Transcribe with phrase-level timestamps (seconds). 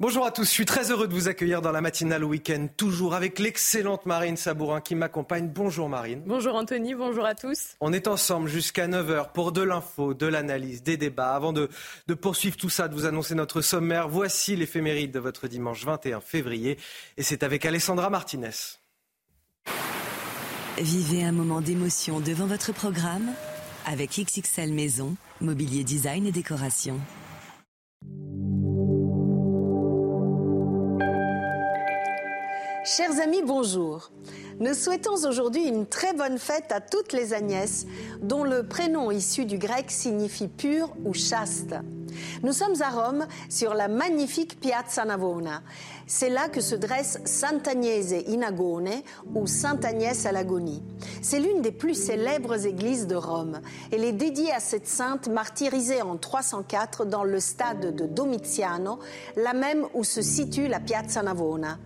[0.00, 3.12] Bonjour à tous, je suis très heureux de vous accueillir dans la matinale week-end, toujours
[3.12, 5.50] avec l'excellente Marine Sabourin qui m'accompagne.
[5.54, 6.22] Bonjour Marine.
[6.24, 7.76] Bonjour Anthony, bonjour à tous.
[7.80, 11.34] On est ensemble jusqu'à 9h pour de l'info, de l'analyse, des débats.
[11.34, 11.68] Avant de,
[12.06, 16.22] de, poursuivre tout ça, de vous annoncer notre sommaire, voici l'éphéméride de votre dimanche 21
[16.22, 16.78] février.
[17.18, 18.78] Et c'est avec Alessandra Martinez.
[20.78, 23.28] Vivez un moment d'émotion devant votre programme
[23.84, 26.98] avec XXL Maison, mobilier design et décoration.
[32.82, 34.10] Chers amis, bonjour.
[34.58, 37.86] Nous souhaitons aujourd'hui une très bonne fête à toutes les Agnès,
[38.22, 41.74] dont le prénom issu du grec signifie pur ou chaste.
[42.42, 45.62] Nous sommes à Rome, sur la magnifique Piazza Navona.
[46.06, 49.02] C'est là que se dresse Sant'Agnese in Agone
[49.34, 50.82] ou Sainte-Agnès à l'Agonie.
[51.20, 53.60] C'est l'une des plus célèbres églises de Rome.
[53.92, 59.00] Elle est dédiée à cette sainte martyrisée en 304 dans le stade de Domiziano,
[59.36, 61.78] la même où se situe la Piazza Navona.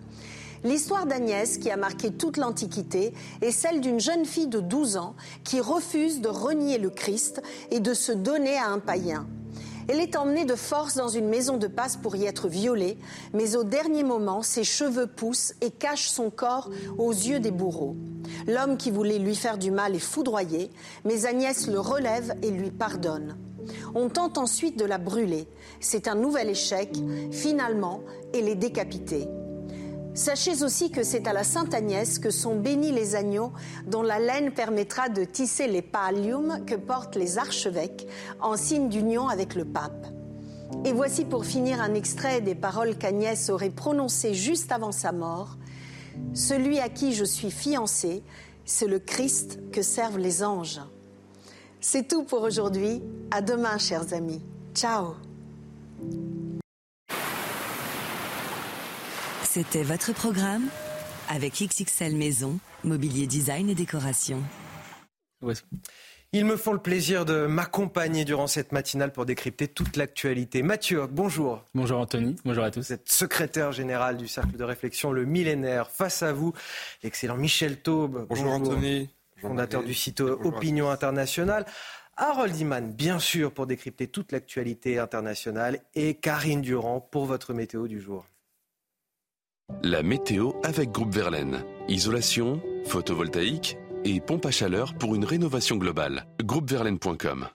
[0.65, 5.15] L'histoire d'Agnès, qui a marqué toute l'Antiquité, est celle d'une jeune fille de 12 ans
[5.43, 9.27] qui refuse de renier le Christ et de se donner à un païen.
[9.87, 12.97] Elle est emmenée de force dans une maison de passe pour y être violée,
[13.31, 17.95] mais au dernier moment, ses cheveux poussent et cachent son corps aux yeux des bourreaux.
[18.47, 20.71] L'homme qui voulait lui faire du mal est foudroyé,
[21.03, 23.37] mais Agnès le relève et lui pardonne.
[23.93, 25.47] On tente ensuite de la brûler.
[25.79, 26.89] C'est un nouvel échec.
[27.31, 28.01] Finalement,
[28.33, 29.27] elle est décapitée.
[30.15, 33.51] Sachez aussi que c'est à la Sainte Agnès que sont bénis les agneaux
[33.85, 38.07] dont la laine permettra de tisser les palliums que portent les archevêques
[38.39, 40.07] en signe d'union avec le pape.
[40.85, 45.57] Et voici pour finir un extrait des paroles qu'Agnès aurait prononcées juste avant sa mort.
[46.33, 48.23] Celui à qui je suis fiancée,
[48.63, 50.79] c'est le Christ que servent les anges.
[51.81, 53.03] C'est tout pour aujourd'hui.
[53.31, 54.41] À demain, chers amis.
[54.73, 55.15] Ciao.
[59.55, 60.67] C'était votre programme
[61.29, 64.43] avec XXL Maison, mobilier design et décoration.
[66.33, 70.61] Ils me font le plaisir de m'accompagner durant cette matinale pour décrypter toute l'actualité.
[70.61, 71.63] Mathieu, bonjour.
[71.73, 72.81] Bonjour Anthony, bonjour à tous.
[72.81, 75.89] Vous êtes secrétaire général du Cercle de réflexion Le Millénaire.
[75.89, 76.51] Face à vous,
[77.01, 78.25] l'excellent Michel Taube.
[78.27, 79.09] Bonjour, Anthony.
[79.37, 81.65] Fondateur du site Opinion Internationale.
[82.17, 85.79] Harold Iman, bien sûr, pour décrypter toute l'actualité internationale.
[85.93, 88.25] Et Karine Durand pour votre météo du jour.
[89.83, 91.63] La météo avec Groupe Verlaine.
[91.87, 96.27] Isolation, photovoltaïque et pompe à chaleur pour une rénovation globale.
[96.43, 97.47] Groupeverlaine.com.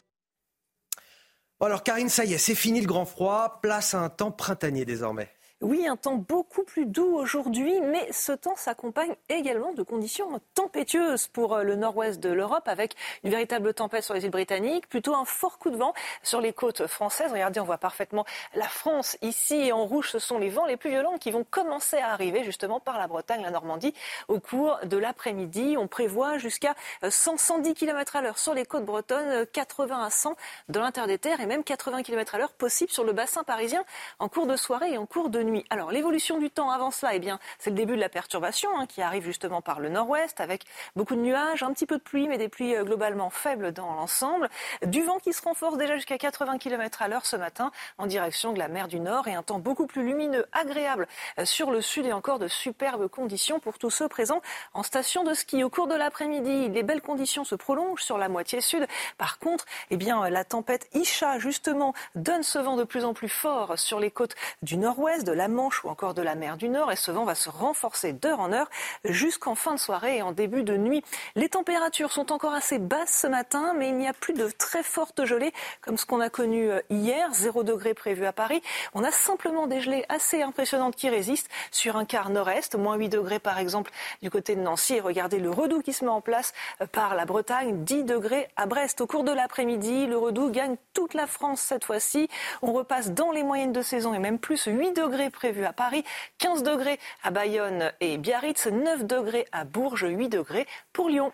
[1.60, 3.60] alors Karine, ça y est, c'est fini le grand froid.
[3.62, 5.30] Place à un temps printanier désormais.
[5.62, 11.26] Oui, un temps beaucoup plus doux aujourd'hui, mais ce temps s'accompagne également de conditions tempétueuses
[11.26, 12.94] pour euh, le nord-ouest de l'Europe, avec
[13.24, 16.54] une véritable tempête sur les îles britanniques, plutôt un fort coup de vent sur les
[16.54, 17.30] côtes françaises.
[17.30, 20.88] Regardez, on voit parfaitement la France ici, en rouge, ce sont les vents les plus
[20.88, 23.92] violents qui vont commencer à arriver justement par la Bretagne, la Normandie,
[24.28, 25.76] au cours de l'après-midi.
[25.78, 30.36] On prévoit jusqu'à 100-110 km à l'heure sur les côtes bretonnes, 80 à 100
[30.70, 33.84] dans l'intérieur des terres, et même 80 km à l'heure possible sur le bassin parisien
[34.20, 35.49] en cours de soirée et en cours de nuit.
[35.70, 38.86] Alors l'évolution du temps avant cela, eh bien, c'est le début de la perturbation hein,
[38.86, 40.64] qui arrive justement par le nord-ouest avec
[40.96, 43.92] beaucoup de nuages, un petit peu de pluie, mais des pluies euh, globalement faibles dans
[43.94, 44.48] l'ensemble.
[44.86, 48.52] Du vent qui se renforce déjà jusqu'à 80 km à l'heure ce matin en direction
[48.52, 51.06] de la mer du Nord et un temps beaucoup plus lumineux, agréable
[51.38, 54.42] euh, sur le sud et encore de superbes conditions pour tous ceux présents
[54.74, 55.64] en station de ski.
[55.64, 58.86] Au cours de l'après-midi, les belles conditions se prolongent sur la moitié sud.
[59.18, 63.28] Par contre, eh bien, la tempête Isha justement donne ce vent de plus en plus
[63.28, 66.68] fort sur les côtes du nord-ouest, de la Manche ou encore de la mer du
[66.68, 68.68] Nord et ce vent va se renforcer d'heure en heure
[69.04, 71.02] jusqu'en fin de soirée et en début de nuit.
[71.34, 74.82] Les températures sont encore assez basses ce matin, mais il n'y a plus de très
[74.82, 78.60] fortes gelées comme ce qu'on a connu euh, hier, 0 degré prévu à Paris.
[78.92, 83.08] On a simplement des gelées assez impressionnantes qui résistent sur un quart nord-est, moins 8
[83.08, 83.90] degrés par exemple
[84.20, 84.96] du côté de Nancy.
[84.96, 86.52] Et regardez le redout qui se met en place
[86.82, 89.00] euh, par la Bretagne, 10 degrés à Brest.
[89.00, 92.28] Au cours de l'après-midi, le redout gagne toute la France cette fois-ci.
[92.60, 96.04] On repasse dans les moyennes de saison et même plus 8 degrés prévu à Paris,
[96.38, 101.32] 15 degrés à Bayonne et Biarritz, 9 degrés à Bourges, 8 degrés pour Lyon.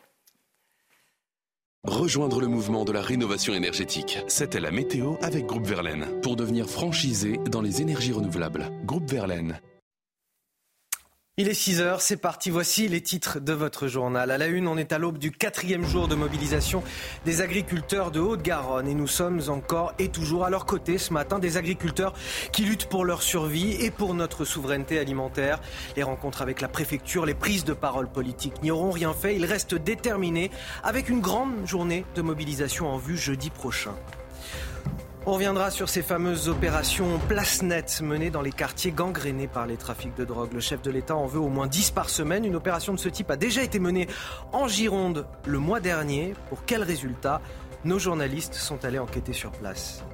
[1.84, 4.18] Rejoindre le mouvement de la rénovation énergétique.
[4.26, 6.20] C'était la météo avec Groupe Verlaine.
[6.20, 8.70] Pour devenir franchisé dans les énergies renouvelables.
[8.84, 9.60] Groupe Verlaine.
[11.38, 12.48] Il est 6 heures, c'est parti.
[12.48, 14.30] Voici les titres de votre journal.
[14.30, 16.82] À la une, on est à l'aube du quatrième jour de mobilisation
[17.26, 21.38] des agriculteurs de Haute-Garonne et nous sommes encore et toujours à leur côté ce matin
[21.38, 22.14] des agriculteurs
[22.52, 25.60] qui luttent pour leur survie et pour notre souveraineté alimentaire.
[25.94, 29.36] Les rencontres avec la préfecture, les prises de parole politiques n'y auront rien fait.
[29.36, 30.50] Ils restent déterminés
[30.82, 33.92] avec une grande journée de mobilisation en vue jeudi prochain.
[35.28, 39.76] On reviendra sur ces fameuses opérations place nette menées dans les quartiers gangrénés par les
[39.76, 40.52] trafics de drogue.
[40.52, 42.44] Le chef de l'État en veut au moins 10 par semaine.
[42.44, 44.06] Une opération de ce type a déjà été menée
[44.52, 46.34] en Gironde le mois dernier.
[46.48, 47.40] Pour quel résultat?
[47.84, 50.04] Nos journalistes sont allés enquêter sur place.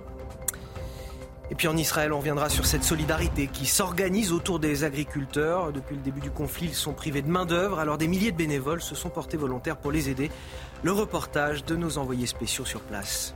[1.51, 5.75] Et puis en Israël, on reviendra sur cette solidarité qui s'organise autour des agriculteurs.
[5.75, 8.81] Depuis le début du conflit, ils sont privés de main-d'œuvre, alors des milliers de bénévoles
[8.81, 10.31] se sont portés volontaires pour les aider.
[10.83, 13.35] Le reportage de nos envoyés spéciaux sur place.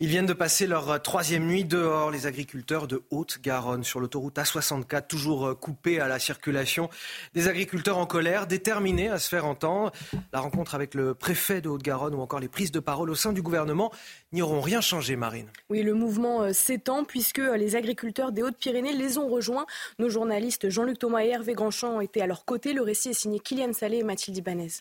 [0.00, 5.06] Ils viennent de passer leur troisième nuit dehors, les agriculteurs de Haute-Garonne, sur l'autoroute A64,
[5.06, 6.90] toujours coupée à la circulation.
[7.32, 9.92] Des agriculteurs en colère, déterminés à se faire entendre.
[10.32, 13.32] La rencontre avec le préfet de Haute-Garonne ou encore les prises de parole au sein
[13.32, 13.92] du gouvernement
[14.32, 15.48] n'y auront rien changé, Marine.
[15.70, 19.66] Oui, le mouvement euh, s'étend puisque les agriculteurs des Hautes-Pyrénées les ont rejoints.
[20.00, 22.72] Nos journalistes Jean-Luc Thomas et Hervé Grandchamp ont été à leur côté.
[22.72, 24.72] Le récit est signé Kylian Salé et Mathilde Ibanez.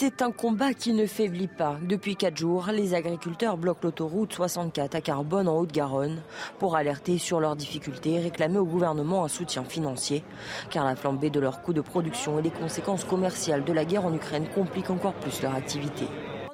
[0.00, 1.76] C'est un combat qui ne faiblit pas.
[1.82, 6.22] Depuis quatre jours, les agriculteurs bloquent l'autoroute 64 à Carbone en Haute-Garonne
[6.60, 10.22] pour alerter sur leurs difficultés et réclamer au gouvernement un soutien financier.
[10.70, 14.06] Car la flambée de leurs coûts de production et les conséquences commerciales de la guerre
[14.06, 16.06] en Ukraine compliquent encore plus leur activité.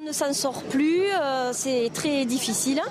[0.05, 2.83] On ne s'en sort plus, euh, c'est très difficile.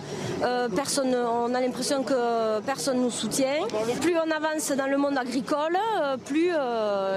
[0.41, 3.67] Euh, personne, on a l'impression que personne nous soutient.
[4.01, 6.49] Plus on avance dans le monde agricole, euh, plus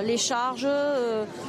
[0.04, 0.68] les charges,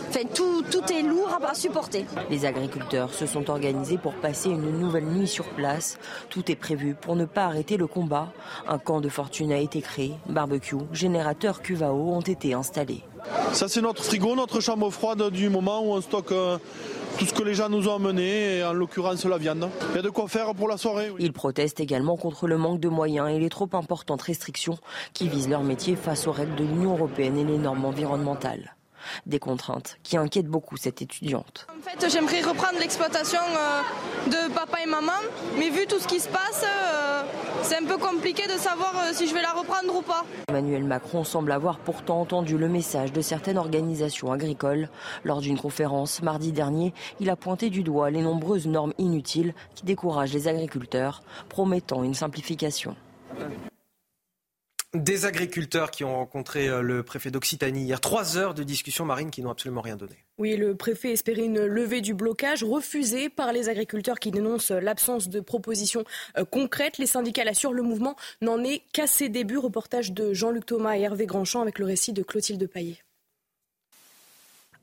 [0.07, 2.05] enfin tout, tout est lourd à supporter.
[2.29, 5.97] Les agriculteurs se sont organisés pour passer une nouvelle nuit sur place.
[6.29, 8.29] Tout est prévu pour ne pas arrêter le combat.
[8.65, 13.03] Un camp de fortune a été créé, barbecue, générateur cuvao ont été installés.
[13.51, 16.33] Ça c'est notre frigo, notre chambre froide du moment où on stocke
[17.17, 19.69] tout ce que les gens nous ont amené, en l'occurrence la viande.
[19.91, 21.11] Il y a de quoi faire pour la soirée.
[21.19, 24.77] Ils protestent également contre le manque de moyens et les trop importantes restrictions
[25.13, 28.76] qui visent leur métier face aux règles de l'Union européenne et les normes environnementales.
[29.25, 31.67] Des contraintes qui inquiètent beaucoup cette étudiante.
[31.69, 35.19] En fait, j'aimerais reprendre l'exploitation euh, de papa et maman,
[35.57, 37.23] mais vu tout ce qui se passe, euh,
[37.63, 40.25] c'est un peu compliqué de savoir euh, si je vais la reprendre ou pas.
[40.49, 44.89] Emmanuel Macron semble avoir pourtant entendu le message de certaines organisations agricoles.
[45.23, 49.85] Lors d'une conférence mardi dernier, il a pointé du doigt les nombreuses normes inutiles qui
[49.85, 52.95] découragent les agriculteurs, promettant une simplification.
[55.03, 58.01] Des agriculteurs qui ont rencontré euh, le préfet d'Occitanie hier.
[58.01, 60.15] Trois heures de discussion marine qui n'ont absolument rien donné.
[60.39, 65.29] Oui, le préfet espérait une levée du blocage refusée par les agriculteurs qui dénoncent l'absence
[65.29, 66.03] de propositions
[66.37, 66.97] euh, concrètes.
[66.97, 69.57] Les syndicats l'assurent, le mouvement n'en est qu'à ses débuts.
[69.57, 72.97] Reportage de Jean-Luc Thomas et Hervé Grandchamp avec le récit de Clotilde Paillet.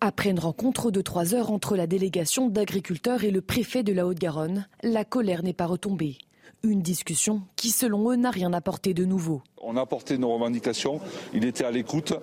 [0.00, 4.06] Après une rencontre de trois heures entre la délégation d'agriculteurs et le préfet de la
[4.06, 6.18] Haute-Garonne, la colère n'est pas retombée.
[6.64, 9.42] Une discussion qui, selon eux, n'a rien apporté de nouveau.
[9.66, 11.00] On a apporté nos revendications,
[11.34, 12.14] il était à l'écoute.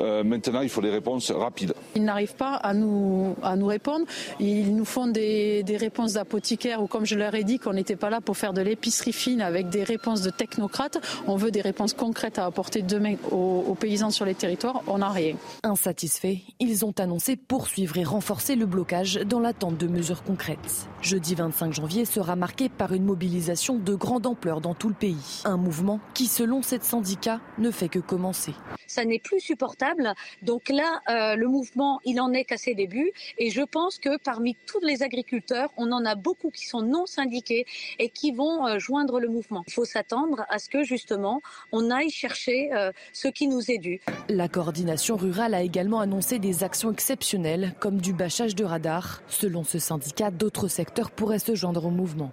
[0.00, 1.74] Euh, maintenant, il faut des réponses rapides.
[1.94, 4.04] Ils n'arrivent pas à nous, à nous répondre.
[4.40, 8.10] Ils nous font des, réponses d'apothicaires ou comme je leur ai dit qu'on n'était pas
[8.10, 10.98] là pour faire de l'épicerie fine avec des réponses de technocrates.
[11.26, 14.82] On veut des réponses concrètes à apporter demain aux, aux paysans sur les territoires.
[14.88, 15.36] On n'a rien.
[15.62, 20.88] Insatisfaits, ils ont annoncé poursuivre et renforcer le blocage dans l'attente de mesures concrètes.
[21.00, 25.42] Jeudi 25 janvier sera marqué par une mobilisation de grande ampleur dans tout le pays.
[25.44, 28.54] Un mouvement qui, selon cette syndicat, ne fait que commencer.
[28.86, 30.14] Ça n'est plus supportable.
[30.42, 33.12] Donc là, euh, le mouvement, il en est qu'à ses débuts.
[33.38, 37.06] Et je pense que parmi tous les agriculteurs, on en a beaucoup qui sont non
[37.06, 37.66] syndiqués
[37.98, 39.64] et qui vont euh, joindre le mouvement.
[39.66, 43.78] Il faut s'attendre à ce que justement, on aille chercher euh, ce qui nous est
[43.78, 44.00] dû.
[44.28, 49.22] La coordination rurale a également annoncé des actions exceptionnelles, comme du bâchage de radars.
[49.28, 52.32] Selon ce syndicat, d'autres secteurs pourraient se joindre au mouvement.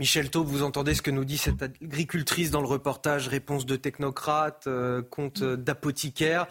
[0.00, 3.76] Michel Taub, vous entendez ce que nous dit cette agricultrice dans le reportage, réponse de
[3.76, 6.48] technocrate, euh, compte d'apothicaire.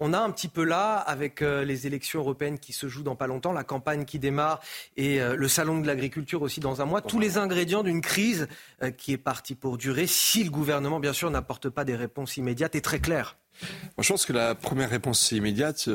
[0.00, 3.14] On a un petit peu là, avec euh, les élections européennes qui se jouent dans
[3.14, 4.60] pas longtemps, la campagne qui démarre
[4.96, 8.48] et euh, le salon de l'agriculture aussi dans un mois, tous les ingrédients d'une crise
[8.96, 12.74] qui est partie pour durer si le gouvernement, bien sûr, n'apporte pas des réponses immédiates
[12.74, 13.36] et très claires.
[13.98, 15.90] Moi, je pense que la première réponse immédiate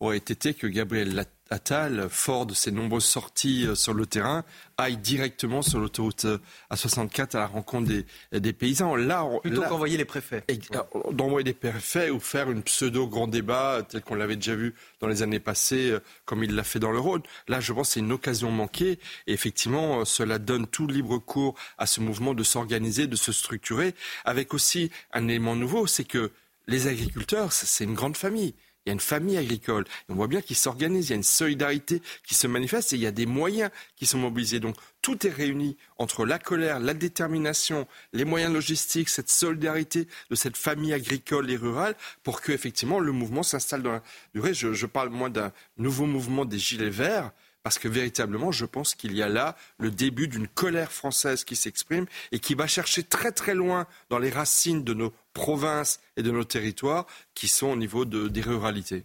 [0.00, 1.14] aurait été que Gabriel
[1.52, 4.42] Attal, fort de ses nombreuses sorties euh, sur le terrain,
[4.78, 6.38] aille directement sur l'autoroute euh,
[6.72, 7.92] A64 à la rencontre
[8.32, 8.96] des, paysans.
[8.96, 10.44] Là, Plutôt qu'envoyer les préfets.
[10.50, 15.08] Euh, d'envoyer des préfets ou faire une pseudo-grand débat tel qu'on l'avait déjà vu dans
[15.08, 17.22] les années passées, comme il l'a fait dans le Rhône.
[17.48, 18.98] Là, je pense que c'est une occasion manquée.
[19.26, 23.94] Et effectivement, cela donne tout libre cours à ce mouvement de s'organiser, de se structurer,
[24.24, 26.30] avec aussi un élément nouveau, c'est que
[26.66, 29.84] les agriculteurs, c'est une grande famille il y a une famille agricole.
[30.08, 33.02] on voit bien qu'ils s'organisent, il y a une solidarité qui se manifeste et il
[33.02, 34.60] y a des moyens qui sont mobilisés.
[34.60, 40.34] Donc tout est réuni entre la colère, la détermination, les moyens logistiques, cette solidarité de
[40.34, 44.02] cette famille agricole et rurale pour que effectivement le mouvement s'installe dans la
[44.34, 44.54] durée.
[44.54, 48.94] Je, je parle moins d'un nouveau mouvement des gilets verts parce que véritablement, je pense
[48.94, 53.04] qu'il y a là le début d'une colère française qui s'exprime et qui va chercher
[53.04, 57.68] très très loin dans les racines de nos provinces et de nos territoires qui sont
[57.68, 59.04] au niveau de, des ruralités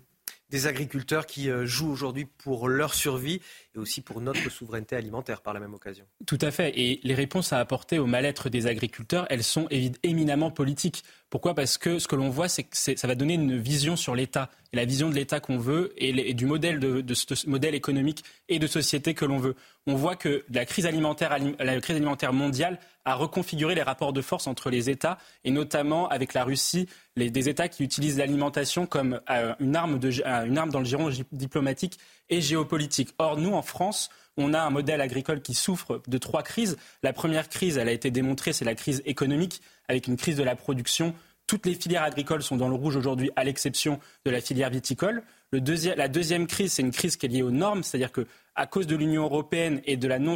[0.49, 3.41] des agriculteurs qui euh, jouent aujourd'hui pour leur survie
[3.75, 6.05] et aussi pour notre souveraineté alimentaire par la même occasion.
[6.25, 6.77] Tout à fait.
[6.79, 9.67] Et les réponses à apporter au mal-être des agriculteurs, elles sont
[10.03, 11.03] éminemment politiques.
[11.29, 11.53] Pourquoi?
[11.53, 14.49] Parce que ce que l'on voit, c'est que ça va donner une vision sur l'État,
[14.71, 18.59] et la vision de l'État qu'on veut, et, du modèle de, ce modèle économique et
[18.59, 19.55] de société que l'on veut.
[19.85, 24.21] On voit que la crise alimentaire, la crise alimentaire mondiale a reconfiguré les rapports de
[24.21, 28.85] force entre les États, et notamment avec la Russie, les, des États qui utilisent l'alimentation
[28.85, 31.97] comme euh, une, arme euh, une arme dans le giron diplomatique
[32.29, 33.15] et géopolitique.
[33.17, 36.75] Or, nous, en France, on a un modèle agricole qui souffre de trois crises.
[37.01, 40.43] La première crise, elle a été démontrée, c'est la crise économique, avec une crise de
[40.43, 41.15] la production.
[41.47, 45.23] Toutes les filières agricoles sont dans le rouge aujourd'hui, à l'exception de la filière viticole.
[45.53, 48.87] la deuxième crise, c'est une crise qui est liée aux normes, c'est-à-dire que à cause
[48.87, 50.35] de l'Union européenne et de la non,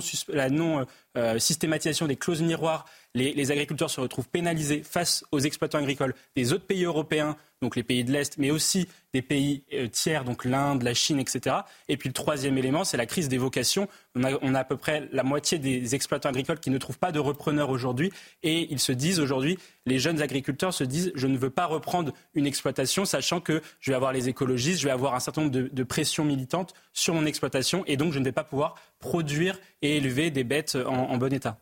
[1.17, 6.53] euh, systématisation des clauses miroirs, les, agriculteurs se retrouvent pénalisés face aux exploitants agricoles des
[6.53, 10.45] autres pays européens, donc les pays de l'Est, mais aussi des pays euh, tiers, donc
[10.45, 11.57] l'Inde, la Chine, etc.
[11.89, 13.89] Et puis le troisième élément, c'est la crise des vocations.
[14.15, 17.19] On a, à peu près la moitié des exploitants agricoles qui ne trouvent pas de
[17.19, 18.11] repreneurs aujourd'hui.
[18.43, 22.13] Et ils se disent aujourd'hui, les jeunes agriculteurs se disent, je ne veux pas reprendre
[22.33, 25.53] une exploitation, sachant que je vais avoir les écologistes, je vais avoir un certain nombre
[25.53, 29.97] de, pressions militantes sur mon exploitation, et donc je ne vais pas pouvoir produire et
[29.97, 31.59] élever des bêtes en bon état.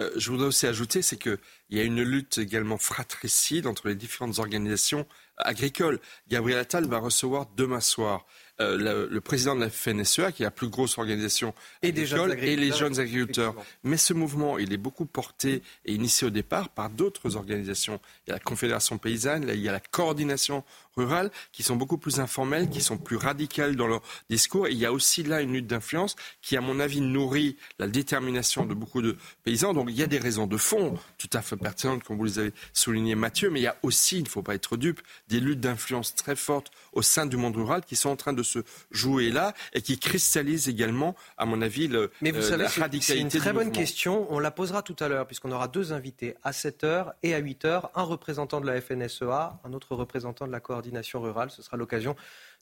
[0.00, 1.38] Euh, je voudrais aussi ajouter, c'est qu'il
[1.70, 6.00] y a une lutte également fratricide entre les différentes organisations agricoles.
[6.28, 8.26] Gabriel Attal va recevoir demain soir
[8.60, 12.56] euh, le, président de la FNSEA, qui est la plus grosse organisation et, agricole, et
[12.56, 13.54] les jeunes agriculteurs.
[13.84, 18.00] Mais ce mouvement, il est beaucoup porté et initié au départ par d'autres organisations.
[18.26, 20.64] Il y a la Confédération paysanne, il y a la coordination
[20.98, 24.66] rurales qui sont beaucoup plus informelles, qui sont plus radicales dans leur discours.
[24.66, 27.86] Et il y a aussi là une lutte d'influence qui, à mon avis, nourrit la
[27.86, 29.72] détermination de beaucoup de paysans.
[29.72, 32.38] Donc il y a des raisons de fond tout à fait pertinentes, comme vous les
[32.38, 35.40] avez souligné, Mathieu, mais il y a aussi, il ne faut pas être dupe, des
[35.40, 38.60] luttes d'influence très fortes au sein du monde rural qui sont en train de se
[38.90, 43.18] jouer là et qui cristallisent également, à mon avis, le, mais vous euh, savez, C'est
[43.18, 44.26] une très bonne question.
[44.30, 47.90] On la posera tout à l'heure, puisqu'on aura deux invités à 7h et à 8h,
[47.94, 51.50] un représentant de la FNSEA, un autre représentant de la coordination coordination rurale.
[51.50, 52.16] Ce sera l'occasion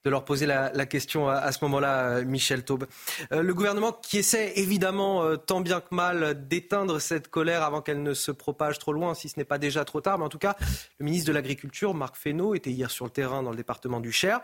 [0.05, 2.87] de leur poser la, question à, ce moment-là, Michel Taube.
[3.33, 7.83] Euh, le gouvernement qui essaie évidemment euh, tant bien que mal d'éteindre cette colère avant
[7.83, 10.19] qu'elle ne se propage trop loin, si ce n'est pas déjà trop tard.
[10.19, 10.57] Mais en tout cas,
[10.99, 14.13] le ministre de l'Agriculture, Marc Fesneau, était hier sur le terrain dans le département du
[14.13, 14.41] Cher.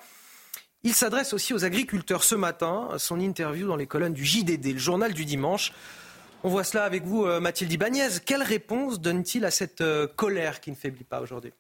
[0.83, 4.79] Il s'adresse aussi aux agriculteurs ce matin, son interview dans les colonnes du JDD, le
[4.79, 5.73] journal du dimanche.
[6.43, 8.09] On voit cela avec vous, euh, Mathilde Ibanez.
[8.27, 9.85] Quelle réponse donne-t-il à cette
[10.17, 11.53] colère qui ne faiblit pas aujourd'hui?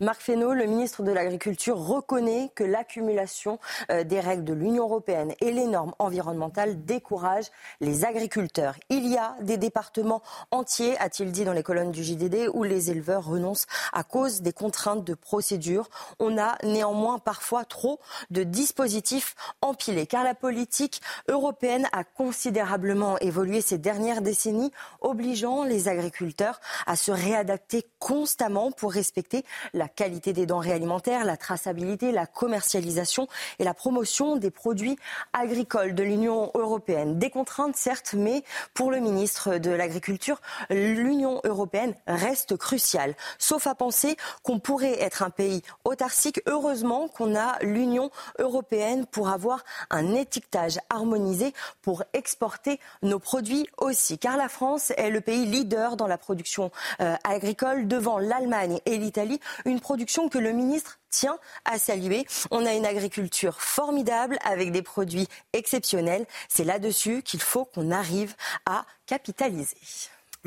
[0.00, 3.58] Marc Fesneau, le ministre de l'Agriculture, reconnaît que l'accumulation
[3.90, 7.50] euh, des règles de l'Union européenne et les normes environnementales découragent
[7.80, 8.76] les agriculteurs.
[8.88, 12.90] Il y a des départements entiers, a-t-il dit dans les colonnes du JDD, où les
[12.90, 15.88] éleveurs renoncent à cause des contraintes de procédure.
[16.18, 18.00] On a néanmoins parfois trop
[18.30, 25.88] de dispositifs empilés, car la politique européenne a considérablement évolué ces dernières décennies, obligeant les
[25.88, 32.26] agriculteurs à se réadapter constamment pour respecter la qualité des denrées alimentaires, la traçabilité, la
[32.26, 33.28] commercialisation
[33.58, 34.96] et la promotion des produits
[35.32, 37.18] agricoles de l'Union européenne.
[37.18, 38.42] Des contraintes, certes, mais
[38.74, 40.40] pour le ministre de l'Agriculture,
[40.70, 43.14] l'Union européenne reste cruciale.
[43.38, 46.42] Sauf à penser qu'on pourrait être un pays autarcique.
[46.46, 51.52] Heureusement qu'on a l'Union européenne pour avoir un étiquetage harmonisé
[51.82, 54.18] pour exporter nos produits aussi.
[54.18, 58.96] Car la France est le pays leader dans la production euh, agricole devant l'Allemagne et
[58.96, 62.26] l'Italie une production que le ministre tient à saluer.
[62.50, 66.26] On a une agriculture formidable avec des produits exceptionnels.
[66.48, 68.34] C'est là-dessus qu'il faut qu'on arrive
[68.66, 69.76] à capitaliser.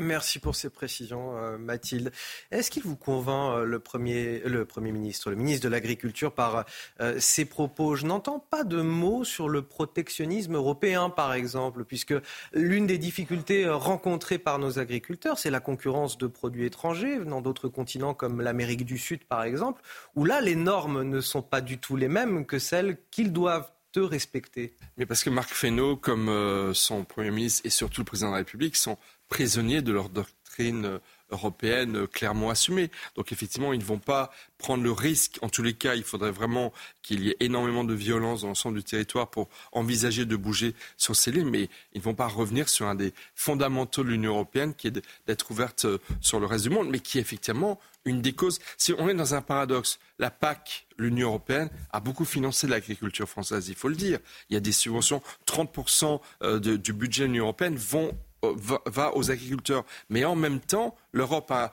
[0.00, 2.12] Merci pour ces précisions, euh, Mathilde.
[2.52, 6.66] Est-ce qu'il vous convainc, euh, le, premier, le Premier ministre, le ministre de l'Agriculture, par
[7.00, 7.96] euh, ses propos?
[7.96, 12.14] Je n'entends pas de mots sur le protectionnisme européen, par exemple, puisque
[12.52, 17.68] l'une des difficultés rencontrées par nos agriculteurs, c'est la concurrence de produits étrangers venant d'autres
[17.68, 19.82] continents comme l'Amérique du Sud, par exemple,
[20.14, 23.68] où là, les normes ne sont pas du tout les mêmes que celles qu'ils doivent
[24.00, 24.76] respecter.
[24.96, 28.38] Mais parce que Marc Fesneau, comme son Premier ministre et surtout le Président de la
[28.38, 28.96] République, sont
[29.28, 32.90] prisonniers de leur doctrine européenne clairement assumée.
[33.16, 35.38] Donc effectivement, ils ne vont pas prendre le risque.
[35.42, 38.78] En tous les cas, il faudrait vraiment qu'il y ait énormément de violence dans l'ensemble
[38.78, 41.50] du territoire pour envisager de bouger sur ces lignes.
[41.50, 45.02] Mais ils ne vont pas revenir sur un des fondamentaux de l'Union européenne, qui est
[45.26, 48.58] d'être ouverte euh, sur le reste du monde, mais qui est effectivement une des causes.
[48.78, 53.68] Si on est dans un paradoxe, la PAC, l'Union européenne, a beaucoup financé l'agriculture française,
[53.68, 54.18] il faut le dire.
[54.48, 59.16] Il y a des subventions, 30% euh, du budget de l'Union européenne vont euh, va,
[59.16, 59.84] aux agriculteurs.
[60.08, 61.72] Mais en même temps, l'Europe a,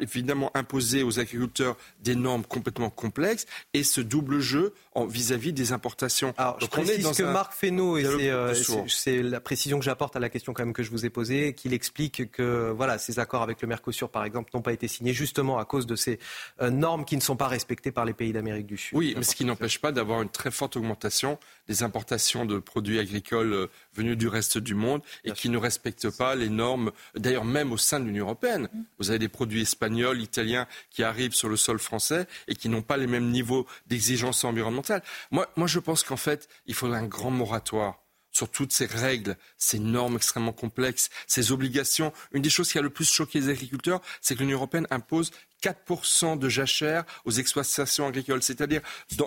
[0.00, 4.74] évidemment imposé aux agriculteurs des normes complètement complexes et ce double jeu
[5.06, 6.34] vis-à-vis des importations.
[6.36, 8.54] Alors, je précise que Marc Fesneau, et euh,
[8.88, 11.54] c'est la précision que j'apporte à la question quand même que je vous ai posée,
[11.54, 15.12] qu'il explique que voilà, ces accords avec le Mercosur, par exemple, n'ont pas été signés
[15.12, 16.18] justement à cause de ces
[16.60, 18.96] euh, normes qui ne sont pas respectées par les pays d'Amérique du Sud.
[18.96, 22.98] Oui, mais ce qui n'empêche pas d'avoir une très forte augmentation des importations de produits
[22.98, 27.72] agricoles venus du reste du monde et qui ne respectent pas les normes, d'ailleurs même
[27.72, 28.68] au sein de l'Union européenne.
[28.98, 32.82] Vous avez des produits espagnols, italiens qui arrivent sur le sol français et qui n'ont
[32.82, 35.02] pas les mêmes niveaux d'exigence environnementale.
[35.30, 38.02] Moi, je pense qu'en fait, il faudrait un grand moratoire
[38.38, 42.12] sur toutes ces règles, ces normes extrêmement complexes, ces obligations.
[42.30, 45.32] Une des choses qui a le plus choqué les agriculteurs, c'est que l'Union européenne impose
[45.60, 48.44] 4% de jachère aux exploitations agricoles.
[48.44, 48.80] C'est-à-dire,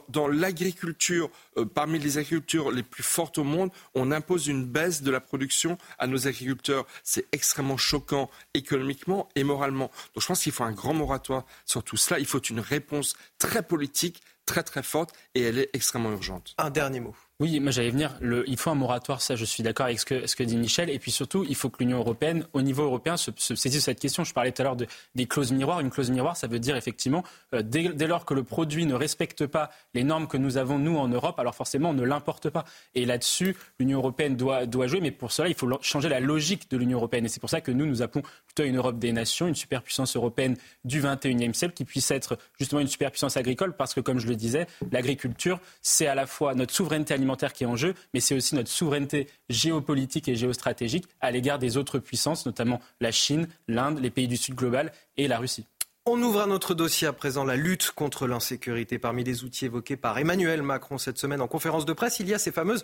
[0.08, 5.02] dans, l'agriculture, euh, parmi les agricultures les plus fortes au monde, on impose une baisse
[5.02, 6.88] de la production à nos agriculteurs.
[7.04, 9.92] C'est extrêmement choquant économiquement et moralement.
[10.16, 12.18] Donc je pense qu'il faut un grand moratoire sur tout cela.
[12.18, 16.56] Il faut une réponse très politique, très très forte, et elle est extrêmement urgente.
[16.58, 17.16] Un dernier mot.
[17.42, 18.16] Oui, moi j'allais venir.
[18.46, 20.92] Il faut un moratoire, ça je suis d'accord avec ce que, dit Michel.
[20.92, 24.00] Et puis surtout, il faut que l'Union européenne, au niveau européen, se, se saisisse cette
[24.00, 24.24] question.
[24.24, 25.80] Je parlais tout à l'heure de, des clauses miroirs.
[25.80, 27.24] Une clause miroir, ça veut dire effectivement,
[27.56, 30.96] euh, dès, lors que le produit ne respecte pas les normes que nous avons, nous,
[30.98, 32.64] en Europe, alors forcément, on ne l'importe pas.
[32.94, 35.02] Et là-dessus, l'Union européenne doit, doit jouer.
[35.02, 37.26] Mais pour cela, il faut changer la logique de l'Union européenne.
[37.26, 40.16] Et c'est pour ça que nous, nous appelons plutôt une Europe des nations, une superpuissance
[40.16, 43.76] européenne du 21e siècle qui puisse être justement une superpuissance agricole.
[43.76, 47.64] Parce que, comme je le disais, l'agriculture, c'est à la fois notre souveraineté alimentaire qui
[47.64, 52.00] est en jeu, mais c'est aussi notre souveraineté géopolitique et géostratégique à l'égard des autres
[52.00, 55.66] puissances, notamment la Chine, l'Inde, les pays du Sud global et la Russie.
[56.08, 58.98] On ouvre un autre dossier à présent, la lutte contre l'insécurité.
[58.98, 62.34] Parmi les outils évoqués par Emmanuel Macron cette semaine en conférence de presse, il y
[62.34, 62.82] a ces fameuses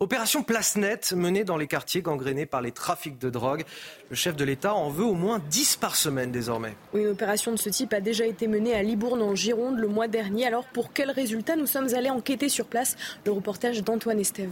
[0.00, 3.64] opérations place nette menées dans les quartiers gangrénés par les trafics de drogue.
[4.10, 6.76] Le chef de l'État en veut au moins 10 par semaine désormais.
[6.92, 10.06] Une opération de ce type a déjà été menée à Libourne en Gironde le mois
[10.06, 10.46] dernier.
[10.46, 12.96] Alors pour quels résultats nous sommes allés enquêter sur place?
[13.24, 14.50] Le reportage d'Antoine Estève.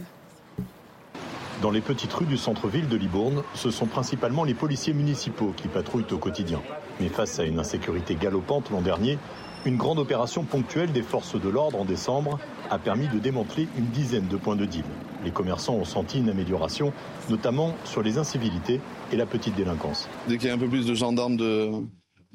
[1.61, 5.67] Dans les petites rues du centre-ville de Libourne, ce sont principalement les policiers municipaux qui
[5.67, 6.61] patrouillent au quotidien.
[6.99, 9.17] Mais face à une insécurité galopante l'an dernier,
[9.65, 12.39] une grande opération ponctuelle des forces de l'ordre en décembre
[12.69, 14.83] a permis de démanteler une dizaine de points de deal.
[15.25, 16.93] Les commerçants ont senti une amélioration,
[17.27, 18.79] notamment sur les incivilités
[19.11, 20.07] et la petite délinquance.
[20.27, 21.71] Dès qu'il y a un peu plus de gendarmes, de,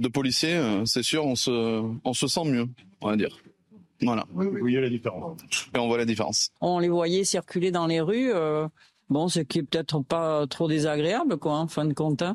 [0.01, 2.67] de policiers, euh, c'est sûr, on se, on se sent mieux,
[3.01, 3.39] on va dire.
[4.03, 4.25] Voilà.
[4.33, 5.39] Vous voyez la différence.
[5.75, 6.51] Et on voit la différence.
[6.61, 8.33] On les voyait circuler dans les rues.
[8.35, 8.67] Euh,
[9.13, 12.23] Bon, ce qui est peut-être pas trop désagréable, quoi, en fin de compte.
[12.23, 12.35] Hein.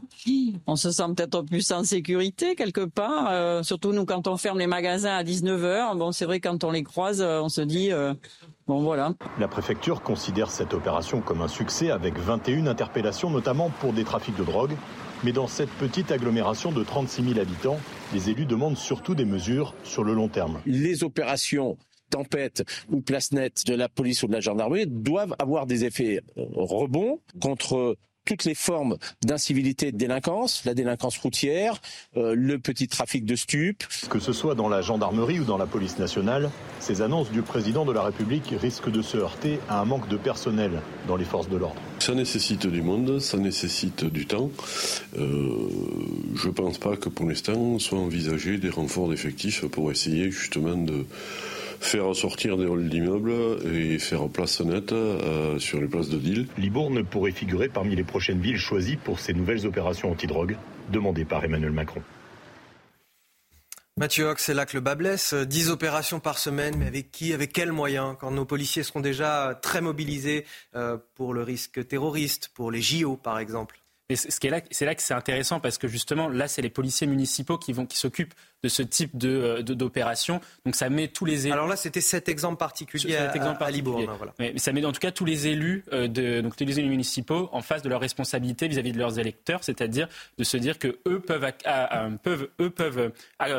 [0.67, 4.59] On se sent peut-être plus en sécurité quelque part, euh, surtout nous quand on ferme
[4.59, 5.97] les magasins à 19h.
[5.97, 8.13] Bon, c'est vrai quand on les croise, euh, on se dit euh,
[8.67, 9.13] bon voilà.
[9.39, 14.37] La préfecture considère cette opération comme un succès avec 21 interpellations notamment pour des trafics
[14.37, 14.75] de drogue.
[15.23, 17.79] Mais dans cette petite agglomération de 36 000 habitants,
[18.13, 20.59] les élus demandent surtout des mesures sur le long terme.
[20.67, 21.75] Les opérations
[22.09, 26.21] tempête ou place nette de la police ou de la gendarmerie doivent avoir des effets
[26.37, 31.81] euh, rebonds contre toutes les formes d'incivilité et de délinquance, la délinquance routière,
[32.17, 33.85] euh, le petit trafic de stupes.
[34.09, 37.85] Que ce soit dans la gendarmerie ou dans la police nationale, ces annonces du président
[37.85, 41.49] de la République risquent de se heurter à un manque de personnel dans les forces
[41.49, 41.81] de l'ordre.
[41.99, 44.51] Ça nécessite du monde, ça nécessite du temps.
[45.17, 45.69] Euh,
[46.35, 50.75] je ne pense pas que pour l'instant soit envisagé des renforts d'effectifs pour essayer justement
[50.75, 51.05] de
[51.79, 53.33] faire sortir des halls d'immeubles
[53.65, 56.47] et faire place nette euh, sur les places de deal.
[56.57, 60.57] Libourne pourrait figurer parmi les prochaines villes choisies pour ces nouvelles opérations anti-drogue
[60.91, 62.01] demandées par Emmanuel Macron.
[63.97, 65.33] Mathieu Hoc, c'est là que le bas blesse.
[65.33, 69.57] 10 opérations par semaine, mais avec qui, avec quels moyens Quand nos policiers seront déjà
[69.63, 73.79] très mobilisés euh, pour le risque terroriste, pour les JO par exemple?
[74.15, 76.69] Ce qui est là, c'est là que c'est intéressant parce que justement, là, c'est les
[76.69, 80.41] policiers municipaux qui vont, qui s'occupent de ce type euh, de, d'opération.
[80.65, 81.53] Donc ça met tous les élus.
[81.53, 84.09] Alors là, c'était cet exemple particulier cet exemple à, Libourne.
[84.17, 84.33] Voilà.
[84.39, 86.89] Mais, ça met en tout cas tous les élus, euh, de, donc tous les élus
[86.89, 90.97] municipaux, en face de leurs responsabilités vis-à-vis de leurs électeurs, c'est-à-dire de se dire que
[91.07, 91.45] eux peuvent,
[92.23, 93.11] peuvent eux peuvent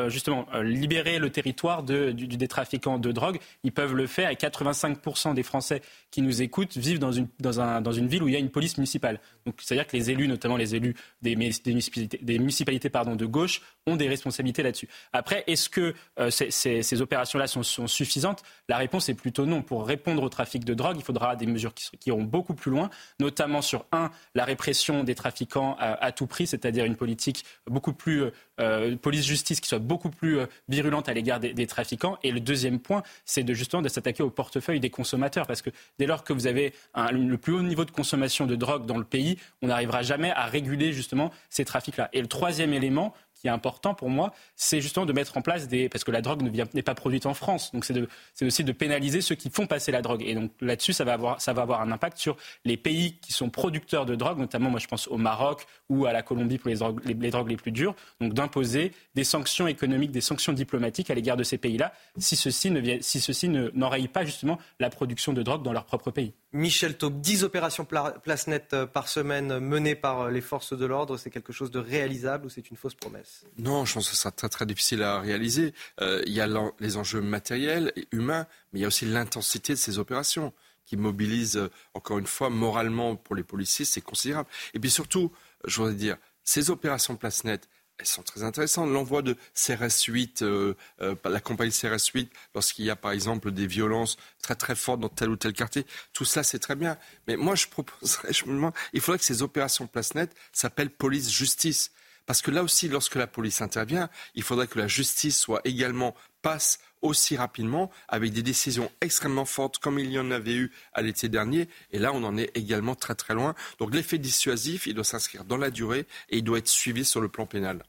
[0.07, 3.39] justement euh, libérer le territoire de, du, des trafiquants de drogue.
[3.63, 4.29] Ils peuvent le faire.
[4.31, 5.81] Et 85% des Français
[6.11, 8.39] qui nous écoutent vivent dans une, dans, un, dans une ville où il y a
[8.39, 9.19] une police municipale.
[9.45, 14.63] Donc c'est-à-dire que les élus notamment les élus des, municipalités, de gauche, ont des responsabilités
[14.63, 14.87] là-dessus.
[15.11, 18.43] Après, est-ce que euh, ces, opérations-là sont, suffisantes?
[18.69, 19.61] La réponse est plutôt non.
[19.61, 22.71] Pour répondre au trafic de drogue, il faudra des mesures qui, qui iront beaucoup plus
[22.71, 27.93] loin, notamment sur, un, la répression des trafiquants à, tout prix, c'est-à-dire une politique beaucoup
[27.93, 28.23] plus,
[28.59, 32.17] euh, police-justice qui soit beaucoup plus euh, virulente à l'égard des, trafiquants.
[32.23, 35.69] Et le deuxième point, c'est de justement de s'attaquer au portefeuille des consommateurs, parce que
[35.97, 36.73] dès lors que vous avez
[37.11, 40.45] le plus haut niveau de consommation de drogue dans le pays, on n'arrivera jamais à
[40.45, 42.09] réguler justement ces trafics-là.
[42.13, 45.67] Et le troisième élément, qui est important pour moi, c'est justement de mettre en place
[45.67, 45.89] des.
[45.89, 46.41] Parce que la drogue
[46.73, 47.71] n'est pas produite en France.
[47.73, 50.23] Donc c'est aussi de pénaliser ceux qui font passer la drogue.
[50.25, 53.31] Et donc là-dessus, ça, va avoir, ça va avoir un impact sur les pays qui
[53.31, 56.69] sont producteurs de drogue, notamment, moi je pense au Maroc ou à la Colombie pour
[56.69, 57.95] les drogues les, drogues les plus dures.
[58.19, 63.49] Donc d'imposer des sanctions économiques, des sanctions diplomatiques à l'égard de ces pays-là, si ceux-ci
[63.49, 66.33] n'enrayent pas justement la production de drogue dans leur propre pays.
[66.51, 70.85] Michel Taube, 10 opérations place nette euh, par semaine menées par euh, les forces de
[70.85, 73.45] l'ordre, c'est quelque chose de réalisable ou c'est une fausse promesse?
[73.59, 75.73] Non, je pense que ce sera très très difficile à réaliser.
[76.01, 76.47] Euh, il y a
[76.79, 80.51] les enjeux matériels et humains, mais il y a aussi l'intensité de ces opérations
[80.85, 84.49] qui mobilisent, encore une fois, moralement pour les policiers, c'est considérable.
[84.73, 85.31] Et puis surtout,
[85.65, 88.89] je voudrais dire, ces opérations place nette, elles sont très intéressantes.
[88.89, 94.17] L'envoi de CRS-8, euh, euh, la compagnie CRS-8, lorsqu'il y a par exemple des violences
[94.41, 96.97] très très fortes dans tel ou tel quartier, tout ça c'est très bien.
[97.27, 100.89] Mais moi je proposerais, je me demande, il faudrait que ces opérations place net s'appellent
[100.89, 101.91] police-justice.
[102.25, 106.15] Parce que là aussi, lorsque la police intervient, il faudrait que la justice soit également
[106.43, 111.01] passe aussi rapidement avec des décisions extrêmement fortes comme il y en avait eu à
[111.01, 111.67] l'été dernier.
[111.91, 113.55] Et là, on en est également très très loin.
[113.79, 117.19] Donc l'effet dissuasif, il doit s'inscrire dans la durée et il doit être suivi sur
[117.21, 117.83] le plan pénal.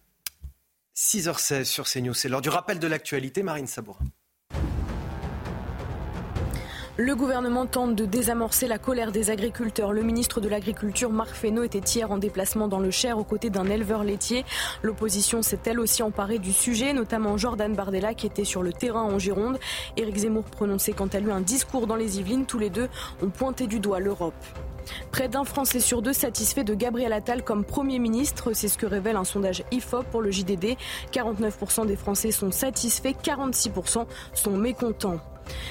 [1.00, 3.42] 6h16 sur CNews, c'est l'heure du rappel de l'actualité.
[3.42, 4.04] Marine Sabourin.
[7.02, 9.94] Le gouvernement tente de désamorcer la colère des agriculteurs.
[9.94, 13.48] Le ministre de l'Agriculture, Marc Fesneau, était hier en déplacement dans le Cher aux côtés
[13.48, 14.44] d'un éleveur laitier.
[14.82, 19.00] L'opposition s'est elle aussi emparée du sujet, notamment Jordan Bardella qui était sur le terrain
[19.00, 19.58] en Gironde.
[19.96, 22.44] Éric Zemmour prononçait quant à lui un discours dans les Yvelines.
[22.44, 22.90] Tous les deux
[23.22, 24.34] ont pointé du doigt l'Europe.
[25.10, 28.52] Près d'un Français sur deux satisfait de Gabriel Attal comme Premier ministre.
[28.52, 30.76] C'est ce que révèle un sondage IFOP pour le JDD.
[31.12, 35.18] 49% des Français sont satisfaits, 46% sont mécontents.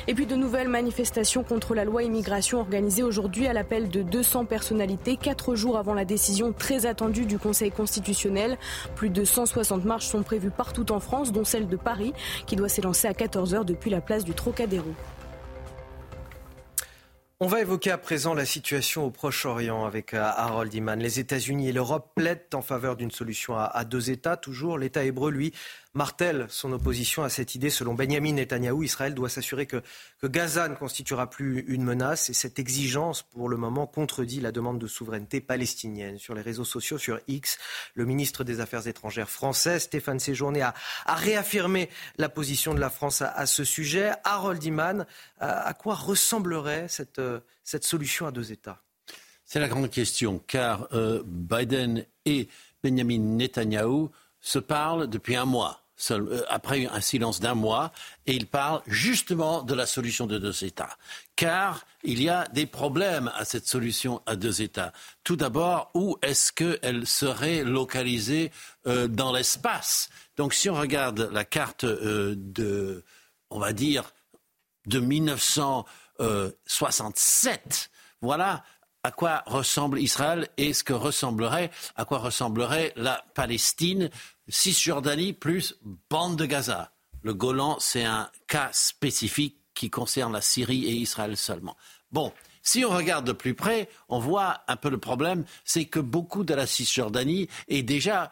[0.08, 4.46] Et puis de nouvelles manifestations contre la loi immigration organisées aujourd'hui à l'appel de 200
[4.46, 8.58] personnalités, quatre jours avant la décision très attendue du Conseil constitutionnel.
[8.96, 12.13] Plus de 160 marches sont prévues partout en France, dont celle de Paris,
[12.46, 14.94] qui doit s'élancer à 14h depuis la place du Trocadéro.
[17.42, 21.00] On va évoquer à présent la situation au Proche-Orient avec euh, Harold Iman.
[21.00, 24.36] Les États-Unis et l'Europe plaident en faveur d'une solution à, deux États.
[24.36, 25.54] Toujours, l'État hébreu, lui,
[25.93, 27.69] martèle son opposition à cette idée.
[27.69, 29.82] Selon Benjamin Netanyahou, Israël doit s'assurer que,
[30.23, 32.30] Gaza ne constituera plus une menace.
[32.30, 36.17] Et cette exigence, pour le moment, contredit la demande de souveraineté palestinienne.
[36.17, 37.58] Sur les réseaux sociaux, sur X,
[37.95, 40.73] le ministre des Affaires étrangères français, Stéphane Séjourné, a,
[41.08, 44.12] réaffirmé la position de la France à, ce sujet.
[44.23, 45.06] Harold Iman,
[45.39, 47.21] à, quoi ressemblerait cette,
[47.63, 48.82] cette solution à deux États?
[49.45, 52.49] C'est la grande question, car euh, Biden et
[52.84, 55.84] Benjamin Netanyahou se parlent depuis un mois.
[56.12, 57.91] Euh, après un silence d'un mois,
[58.25, 60.97] et ils parlent justement de la solution de deux États.
[61.36, 64.93] Car il y a des problèmes à cette solution à deux États.
[65.25, 68.54] Tout d'abord, où est-ce qu'elle serait localisée
[68.88, 70.10] euh, dans l'espace?
[70.38, 73.04] Donc si on regarde la carte euh, de,
[73.49, 74.13] on va dire,
[74.86, 78.63] de 1967, voilà
[79.04, 84.10] à quoi ressemble Israël et ce que ressemblerait, à quoi ressemblerait la Palestine,
[84.48, 85.76] Cisjordanie plus
[86.10, 86.92] bande de Gaza.
[87.22, 91.78] Le Golan, c'est un cas spécifique qui concerne la Syrie et Israël seulement.
[92.12, 96.00] Bon, si on regarde de plus près, on voit un peu le problème, c'est que
[96.00, 98.32] beaucoup de la Cisjordanie est déjà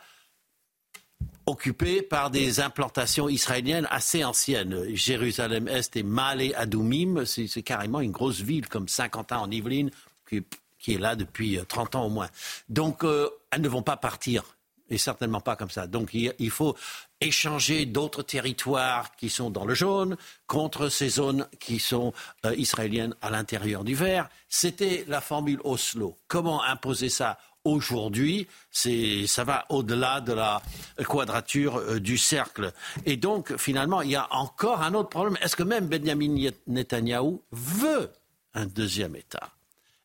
[1.46, 4.94] occupée par des implantations israéliennes assez anciennes.
[4.94, 9.92] Jérusalem-Est et Malé Adoumim, c'est carrément une grosse ville comme Saint-Quentin en Yvelines,
[10.28, 12.30] qui, est là depuis 30 euh, ans au moins.
[12.70, 14.44] Donc, euh, elles ne vont pas partir,
[14.90, 15.88] et certainement pas comme ça.
[15.88, 16.76] Donc, il, faut
[17.20, 22.14] échanger d'autres territoires qui sont dans le jaune contre ces zones qui sont
[22.46, 24.30] euh, israéliennes à l'intérieur du vert.
[24.48, 26.18] C'était la formule Oslo.
[26.28, 30.62] Comment imposer ça aujourd'hui, ça va au-delà de la
[31.06, 32.72] quadrature du cercle.
[33.06, 35.38] Et donc, finalement, il y a encore un autre problème.
[35.42, 38.10] Est-ce que même Benjamin Netanyahou veut
[38.54, 39.52] un deuxième État?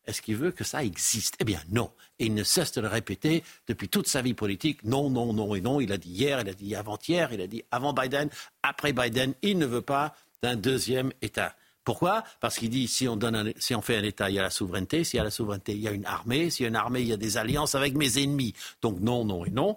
[0.05, 1.35] Est-ce qu'il veut que ça existe?
[1.39, 1.91] Eh bien non.
[2.19, 4.83] Et il ne cesse de le répéter depuis toute sa vie politique.
[4.83, 5.79] Non, non, non et non.
[5.79, 8.29] Il a dit hier, il a dit avant-hier, il a dit avant Biden,
[8.61, 9.33] après Biden.
[9.41, 11.55] Il ne veut pas d'un deuxième État.
[11.83, 12.23] Pourquoi?
[12.39, 13.19] Parce qu'il dit si on,
[13.81, 15.03] fait un État, il y a la souveraineté.
[15.03, 16.49] S'il y a la souveraineté, il y a une armée.
[16.49, 18.53] S'il y a une armée, il y a des alliances avec mes ennemis.
[18.81, 19.75] Donc non, non et non.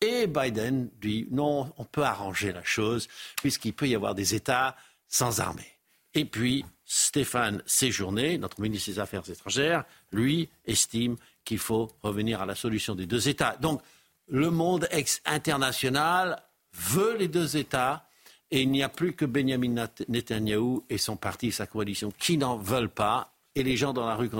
[0.00, 4.76] Et Biden dit non, on peut arranger la chose puisqu'il peut y avoir des États
[5.08, 5.78] sans armée.
[6.14, 12.46] Et puis Stéphane Séjourné, notre ministre des Affaires étrangères, lui estime qu'il faut revenir à
[12.46, 13.56] la solution des deux États.
[13.60, 13.82] Donc
[14.26, 14.88] le monde
[15.26, 18.08] international veut les deux États
[18.50, 22.56] et il n'y a plus que Benjamin Netanyahou et son parti, sa coalition, qui n'en
[22.56, 23.34] veulent pas.
[23.54, 24.30] Et les gens dans la rue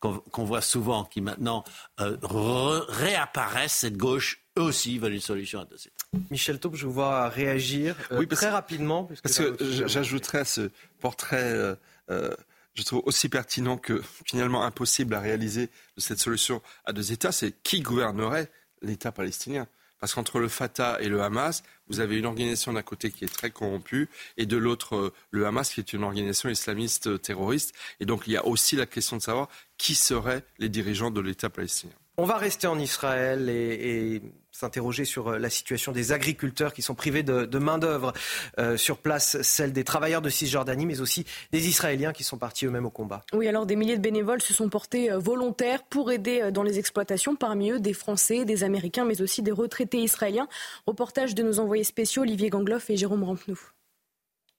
[0.00, 1.62] qu'on voit souvent, qui maintenant
[2.00, 6.20] euh, réapparaissent, cette gauche, eux aussi veulent une solution à deux États.
[6.30, 9.04] Michel Taupe, je vous vois réagir euh, très rapidement.
[9.22, 11.74] Parce que j'ajouterais à ce portrait, euh,
[12.08, 17.32] je trouve aussi pertinent que finalement impossible à réaliser de cette solution à deux États,
[17.32, 18.50] c'est qui gouvernerait
[18.82, 19.66] l'État palestinien
[20.02, 23.32] parce qu'entre le Fatah et le Hamas, vous avez une organisation d'un côté qui est
[23.32, 27.72] très corrompue et de l'autre euh, le Hamas qui est une organisation islamiste euh, terroriste.
[28.00, 31.20] Et donc il y a aussi la question de savoir qui seraient les dirigeants de
[31.20, 31.94] l'État palestinien.
[32.16, 34.20] On va rester en Israël et,
[34.52, 38.12] s'interroger sur euh, la situation des agriculteurs qui sont privés de, main-d'œuvre
[38.58, 42.66] euh, sur place, celle des travailleurs de Cisjordanie, mais aussi des Israéliens qui sont partis
[42.66, 43.22] eux-mêmes au combat.
[43.32, 46.78] Oui, alors des milliers de bénévoles se sont portés euh, volontaires pour aider dans les
[46.78, 50.48] exploitations, parmi eux des Français, des Américains, mais aussi des retraités israéliens.
[50.86, 53.58] Reportage de nos envoyés spéciaux Olivier Gangloff et Jérôme Rampenou.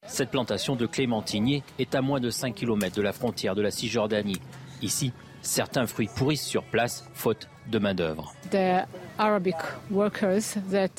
[0.06, 3.72] Cette plantation de clémentiniers est à moins de 5 km de la frontière de la
[3.72, 4.42] Cisjordanie.
[4.82, 8.34] Ici, certains fruits pourrissent sur place, faute de main-d'œuvre.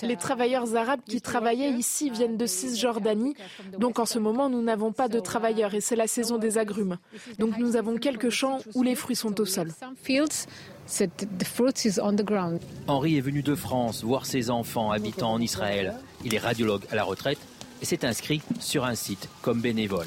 [0.02, 3.35] Les travailleurs arabes qui travaillaient ici viennent de Cisjordanie.
[3.78, 6.98] Donc en ce moment, nous n'avons pas de travailleurs et c'est la saison des agrumes.
[7.38, 9.72] Donc nous avons quelques champs où les fruits sont au sol.
[12.87, 15.94] Henri est venu de France voir ses enfants habitant en Israël.
[16.24, 17.38] Il est radiologue à la retraite
[17.83, 20.07] et s'est inscrit sur un site comme bénévole.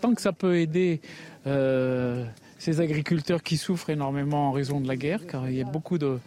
[0.00, 1.00] Tant que ça peut aider
[1.46, 2.24] euh,
[2.64, 5.98] ces agriculteurs qui souffrent énormément en raison de la guerre, car il y a beaucoup
[5.98, 6.18] de,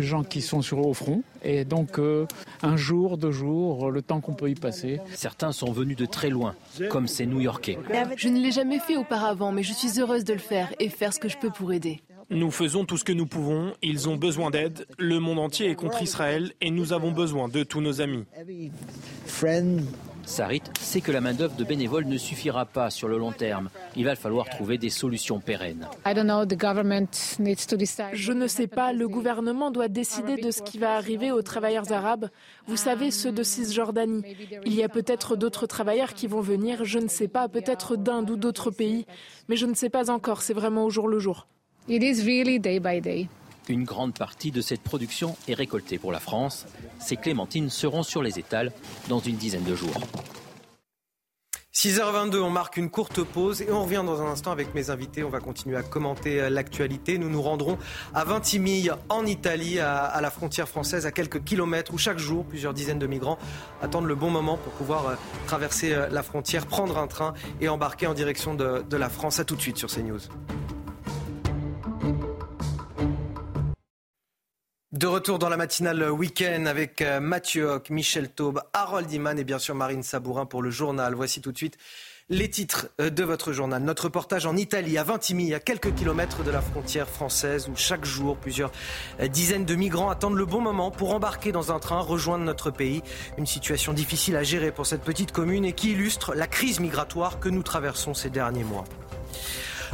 [0.00, 1.22] gens qui sont sur au front.
[1.44, 2.26] Et donc, euh,
[2.62, 4.98] un jour, deux jours, le temps qu'on peut y passer.
[5.14, 6.56] Certains sont venus de très loin,
[6.88, 7.78] comme ces New-Yorkais.
[8.16, 11.14] Je ne l'ai jamais fait auparavant, mais je suis heureuse de le faire et faire
[11.14, 12.00] ce que je peux pour aider.
[12.30, 15.74] Nous faisons tout ce que nous pouvons, ils ont besoin d'aide, le monde entier est
[15.74, 18.24] contre Israël et nous avons besoin de tous nos amis.
[20.24, 23.70] Sarit sait que la main-d'œuvre de bénévoles ne suffira pas sur le long terme.
[23.96, 25.86] Il va falloir trouver des solutions pérennes.
[28.12, 31.92] Je ne sais pas, le gouvernement doit décider de ce qui va arriver aux travailleurs
[31.92, 32.28] arabes.
[32.66, 34.22] Vous savez, ceux de Cisjordanie.
[34.64, 38.30] Il y a peut-être d'autres travailleurs qui vont venir, je ne sais pas, peut-être d'Inde
[38.30, 39.06] ou d'autres pays.
[39.48, 41.46] Mais je ne sais pas encore, c'est vraiment au jour le jour.
[43.70, 46.66] Une grande partie de cette production est récoltée pour la France.
[46.98, 48.72] Ces clémentines seront sur les étals
[49.08, 49.94] dans une dizaine de jours.
[51.72, 55.22] 6h22, on marque une courte pause et on revient dans un instant avec mes invités.
[55.22, 57.16] On va continuer à commenter euh, l'actualité.
[57.16, 57.78] Nous nous rendrons
[58.12, 62.74] à Ventimille, en Italie, à, la frontière française, à quelques kilomètres, où chaque jour, plusieurs
[62.74, 63.38] dizaines de migrants
[63.82, 65.14] attendent le bon moment pour pouvoir euh,
[65.46, 69.38] traverser euh, la frontière, prendre un train et embarquer en direction de, de la France.
[69.38, 70.18] A tout de suite sur CNews.
[74.92, 79.44] De retour dans la matinale week-end avec euh, Mathieu Hoc, Michel Taube, Harold Iman et
[79.44, 81.14] bien sûr Marine Sabourin pour le journal.
[81.14, 81.78] Voici tout de suite
[82.28, 83.80] les titres euh, de votre journal.
[83.84, 88.04] Notre reportage en Italie, à Ventimille, à quelques kilomètres de la frontière française, où chaque
[88.04, 88.72] jour plusieurs
[89.20, 92.72] euh, dizaines de migrants attendent le bon moment pour embarquer dans un train, rejoindre notre
[92.72, 93.02] pays.
[93.38, 97.38] Une situation difficile à gérer pour cette petite commune et qui illustre la crise migratoire
[97.38, 98.86] que nous traversons ces derniers mois.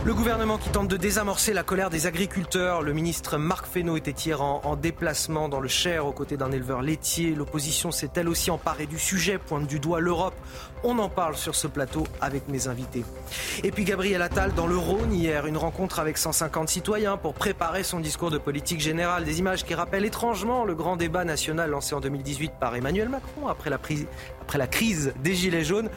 [0.04, 2.82] Le gouvernement qui tente de désamorcer la colère des agriculteurs.
[2.82, 6.82] Le ministre Marc Fesneau était hier en, déplacement dans le Cher aux côtés d'un éleveur
[6.82, 7.34] laitier.
[7.34, 10.34] L'opposition s'est elle aussi emparée du sujet, pointe du doigt l'Europe.
[10.84, 13.04] On en parle sur ce plateau avec mes invités.
[13.64, 17.82] Et puis Gabriel Attal dans le Rhône hier, une rencontre avec 150 citoyens pour préparer
[17.82, 19.24] son discours de politique générale.
[19.24, 23.48] Des images qui rappellent étrangement le grand débat national lancé en 2018 par Emmanuel Macron
[23.48, 25.90] après la, crise des Gilets jaunes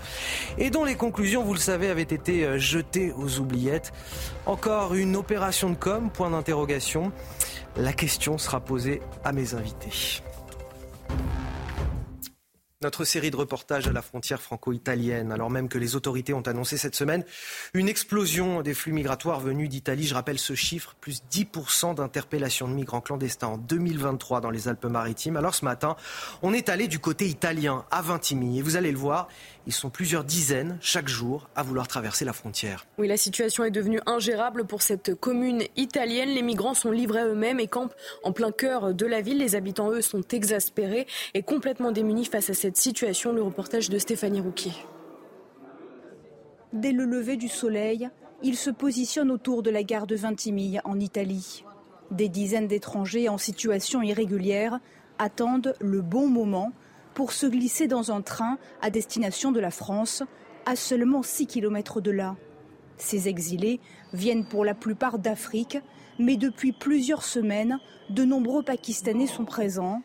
[0.58, 3.92] et dont les conclusions, vous le savez, avaient été euh, jetées aux oubliettes.
[4.46, 7.12] Encore une opération de com, point d'interrogation.
[7.78, 10.22] La question sera posée à mes invités.
[12.82, 16.78] Notre série de reportages à la frontière franco-italienne, alors même que les autorités ont annoncé
[16.78, 17.26] cette semaine
[17.74, 20.08] une explosion des flux migratoires venus d'Italie.
[20.08, 25.36] Je rappelle ce chiffre, plus 10% d'interpellations de migrants clandestins en 2023 dans les Alpes-Maritimes.
[25.36, 25.98] Alors ce matin,
[26.42, 28.60] on est allé du côté italien, à Vintimille.
[28.60, 29.28] Et vous allez le voir,
[29.68, 32.86] ils sont plusieurs dizaines chaque jour à vouloir traverser la frontière.
[32.98, 36.30] Oui, la situation est devenue ingérable pour cette commune italienne.
[36.30, 37.94] Les migrants sont livrés eux-mêmes et campent
[38.24, 39.38] en plein cœur de la ville.
[39.38, 43.32] Les habitants, eux, sont exaspérés et complètement démunis face à cette situation.
[43.32, 44.74] Le reportage de Stéphanie Rouquier.
[46.74, 48.10] dès le lever du soleil,
[48.44, 51.64] ils se positionnent autour de la gare de Vintimille en Italie.
[52.12, 54.80] Des dizaines d'étrangers en situation irrégulière
[55.18, 56.72] attendent le bon moment
[57.20, 60.24] pour se glisser dans un train à destination de la France,
[60.66, 62.38] à seulement 6 km de là.
[62.96, 63.82] Ces exilés
[64.14, 65.80] viennent pour la plupart d'Afrique,
[66.18, 67.78] mais depuis plusieurs semaines,
[68.10, 70.02] de nombreux Pakistanais sont présents.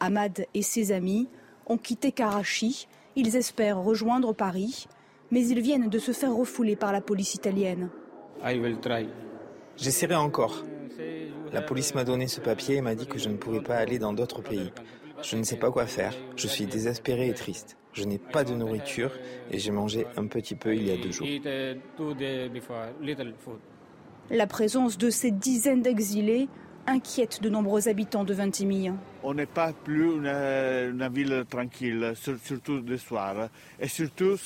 [0.00, 1.28] Ahmad et ses amis
[1.64, 2.88] ont quitté Karachi.
[3.16, 4.86] Ils espèrent rejoindre Paris,
[5.30, 7.88] mais ils viennent de se faire refouler par la police italienne.
[9.78, 10.62] J'essaierai encore.
[11.54, 13.98] La police m'a donné ce papier et m'a dit que je ne pouvais pas aller
[13.98, 14.70] dans d'autres pays.
[15.22, 16.14] Je ne sais pas quoi faire.
[16.36, 17.76] Je suis désespéré et triste.
[17.92, 19.10] Je n'ai pas de nourriture
[19.50, 21.26] et j'ai mangé un petit peu il y a deux jours.
[24.30, 26.48] La présence de ces dizaines d'exilés
[26.86, 28.94] inquiète de nombreux habitants de Vintimille.
[29.22, 33.48] On n'est pas plus une, ville tranquille, surtout le soir.
[33.78, 34.36] Et surtout,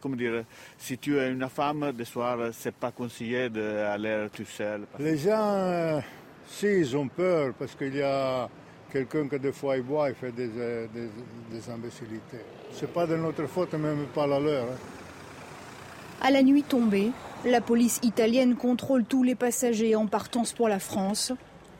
[0.00, 0.44] comment dire,
[0.76, 4.82] si tu es une femme, le soir, c'est pas conseillé d'aller tout seul.
[4.98, 6.00] Les gens, euh,
[6.46, 8.48] si, ils ont peur parce qu'il y a
[8.92, 11.08] quelqu'un qui des fois il boit et fait des, euh, des,
[11.56, 12.40] des imbécilités.
[12.72, 14.64] C'est pas de notre faute, même pas la leur.
[14.64, 14.76] Hein.
[16.20, 17.12] À la nuit tombée,
[17.44, 21.32] la police italienne contrôle tous les passagers en partance pour la France.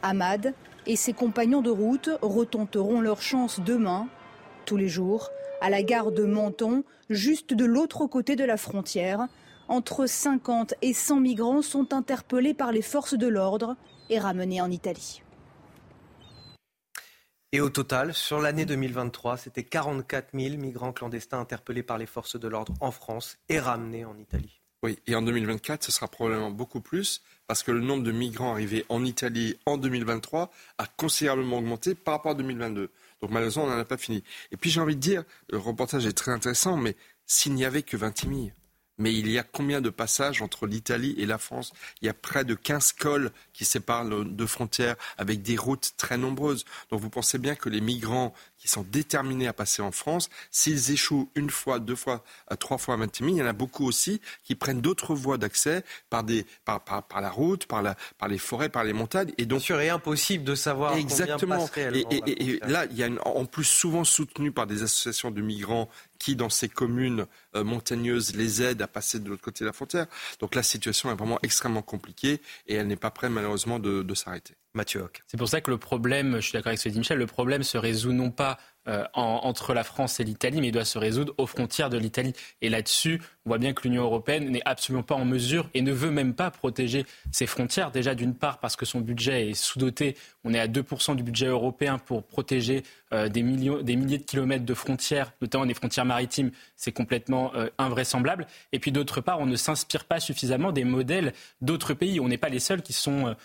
[0.03, 0.55] Ahmad
[0.87, 4.07] et ses compagnons de route retenteront leur chance demain,
[4.65, 9.27] tous les jours, à la gare de Menton, juste de l'autre côté de la frontière.
[9.67, 13.77] Entre 50 et 100 migrants sont interpellés par les forces de l'ordre
[14.09, 15.23] et ramenés en Italie.
[17.53, 22.39] Et au total, sur l'année 2023, c'était 44 000 migrants clandestins interpellés par les forces
[22.39, 24.61] de l'ordre en France et ramenés en Italie.
[24.83, 28.53] Oui, et en 2024, ce sera probablement beaucoup plus, parce que le nombre de migrants
[28.53, 32.91] arrivés en Italie en 2023 a considérablement augmenté par rapport à 2022.
[33.23, 34.23] Donc malheureusement, on n'en a pas fini.
[34.53, 37.83] Et puis j'ai envie de dire, le reportage est très intéressant, mais s'il n'y avait
[37.83, 38.51] que 20 000,
[38.99, 41.73] mais il y a combien de passages entre l'Italie et la France?
[42.03, 46.19] Il y a près de 15 cols qui séparent deux frontières avec des routes très
[46.19, 46.65] nombreuses.
[46.91, 50.91] Donc vous pensez bien que les migrants qui sont déterminés à passer en France, s'ils
[50.91, 53.87] échouent une fois, deux fois, euh, trois fois à Vintimille, il y en a beaucoup
[53.87, 56.25] aussi qui prennent d'autres voies d'accès par,
[56.65, 59.33] par, par, la route, par, la, par les forêts, par les montagnes.
[59.39, 61.69] Et donc, sûr, et impossible de savoir exactement.
[61.77, 65.41] Et, et, et là, il y a en plus souvent soutenu par des associations de
[65.41, 69.67] migrants qui, dans ces communes euh, montagneuses, les aident à passer de l'autre côté de
[69.67, 70.07] la frontière.
[70.41, 74.15] Donc la situation est vraiment extrêmement compliquée et elle n'est pas prête malheureusement de, de
[74.15, 74.55] s'arrêter.
[75.27, 77.27] C'est pour ça que le problème, je suis d'accord avec ce que dit Michel, le
[77.27, 78.59] problème se résout non pas
[78.89, 82.33] euh, entre la France et l'Italie, mais il doit se résoudre aux frontières de l'Italie.
[82.63, 85.93] Et là-dessus, on voit bien que l'Union européenne n'est absolument pas en mesure et ne
[85.93, 87.91] veut même pas protéger ses frontières.
[87.91, 90.17] Déjà, d'une part, parce que son budget est sous-doté.
[90.43, 94.25] On est à 2% du budget européen pour protéger euh, des, millions, des milliers de
[94.25, 96.51] kilomètres de frontières, notamment des frontières maritimes.
[96.77, 98.47] C'est complètement euh, invraisemblable.
[98.73, 102.21] Et puis, d'autre part, on ne s'inspire pas suffisamment des modèles d'autres pays.
[102.21, 103.37] On n'est pas les seuls qui, sont,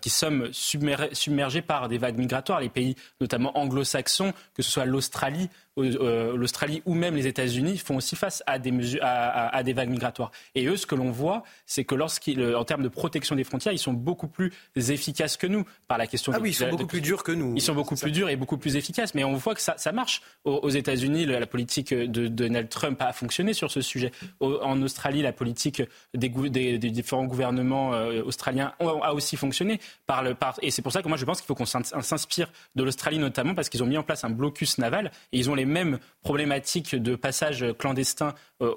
[0.00, 2.60] qui sommes submergés par des vagues migratoires.
[2.60, 7.96] Les pays, notamment anglo-saxons, que ce soit l'Australie, euh, l'Australie ou même les États-Unis font
[7.96, 10.30] aussi face à des, mesures, à, des vagues migratoires.
[10.54, 13.72] Et eux, ce que l'on voit, c'est que lorsqu'ils, en termes de protection des frontières,
[13.72, 16.32] ils sont beaucoup plus efficaces que nous par la question.
[16.34, 17.54] Ah oui, ils sont beaucoup plus durs que nous.
[17.54, 19.14] Ils sont beaucoup plus durs et beaucoup plus efficaces.
[19.14, 20.22] Mais on voit que ça, ça marche.
[20.44, 24.12] Aux, États-Unis, la, politique de, Donald Trump a fonctionné sur ce sujet.
[24.40, 25.82] en Australie, la politique
[26.14, 29.80] des, des, différents gouvernements euh, australiens a, aussi fonctionné.
[30.06, 32.50] Par le, par, et c'est pour ça que moi, je pense qu'il faut qu'on s'inspire
[32.74, 35.54] de l'Australie notamment parce qu'ils ont mis en place un blocus naval et ils ont
[35.54, 38.72] les mêmes problématiques de passage clandestin euh,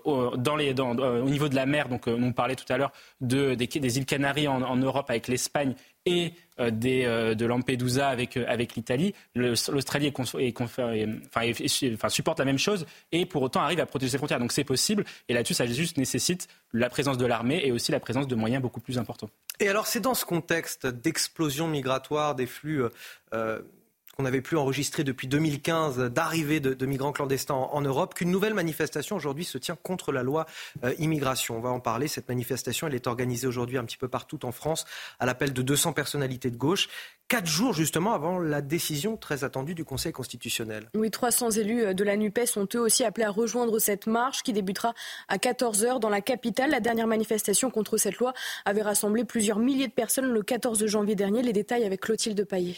[0.58, 1.88] les, euh, au niveau de la mer.
[1.88, 5.74] Donc, euh, on parlait tout à l'heure de, des, îles Canaries en, Europe avec l'Espagne
[6.06, 8.36] et de Lampedusa avec,
[8.76, 9.14] l'Italie.
[9.36, 10.12] L'Australie
[12.10, 14.40] supporte la même chose et pour autant arrive à protéger ses frontières.
[14.40, 15.06] Donc c'est possible.
[15.30, 18.82] Et là-dessus, ça nécessite la présence de l'armée et aussi la présence de moyens beaucoup
[18.82, 19.30] plus importants.
[19.62, 22.84] Et alors, c'est dans ce contexte d'explosion migratoire, des flux
[24.20, 29.16] qu'on n'avait plus enregistré depuis 2015 d'arrivée de, migrants clandestins en, Europe, qu'une nouvelle manifestation
[29.16, 30.46] aujourd'hui se tient contre la loi
[30.84, 31.56] euh, immigration.
[31.56, 32.10] On va en parler.
[32.10, 34.84] Cette manifestation, elle est organisée aujourd'hui un petit peu partout en France
[35.20, 36.90] à l'appel de 200 personnalités de gauche.
[37.30, 40.90] Quatre jours justement avant la décision très attendue du Conseil constitutionnel.
[40.96, 44.52] Oui, 300 élus de la NUPES sont eux aussi appelés à rejoindre cette marche qui
[44.52, 44.94] débutera
[45.30, 46.72] à 14h dans la capitale.
[46.72, 48.34] La dernière manifestation contre cette loi
[48.66, 51.42] avait rassemblé plusieurs milliers de personnes le 14 janvier dernier.
[51.42, 52.76] Les détails avec Clotilde Paillet.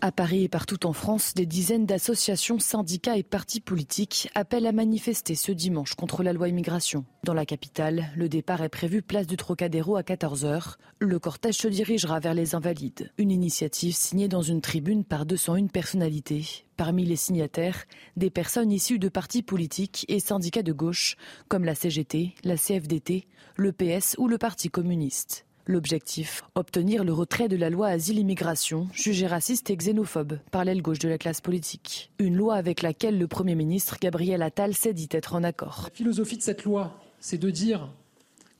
[0.00, 4.72] À Paris et partout en France, des dizaines d'associations, syndicats et partis politiques appellent à
[4.72, 7.04] manifester ce dimanche contre la loi immigration.
[7.24, 10.76] Dans la capitale, le départ est prévu place du Trocadéro à 14h.
[10.98, 13.10] Le cortège se dirigera vers les Invalides.
[13.18, 16.66] Une initiative signée dans une tribune par 201 personnalités.
[16.76, 17.84] Parmi les signataires,
[18.16, 21.16] des personnes issues de partis politiques et syndicats de gauche,
[21.48, 25.45] comme la CGT, la CFDT, le PS ou le Parti communiste.
[25.68, 31.00] L'objectif Obtenir le retrait de la loi Asile-Immigration, jugée raciste et xénophobe par l'aile gauche
[31.00, 32.12] de la classe politique.
[32.20, 35.80] Une loi avec laquelle le Premier ministre Gabriel Attal s'est dit être en accord.
[35.88, 37.88] La philosophie de cette loi, c'est de dire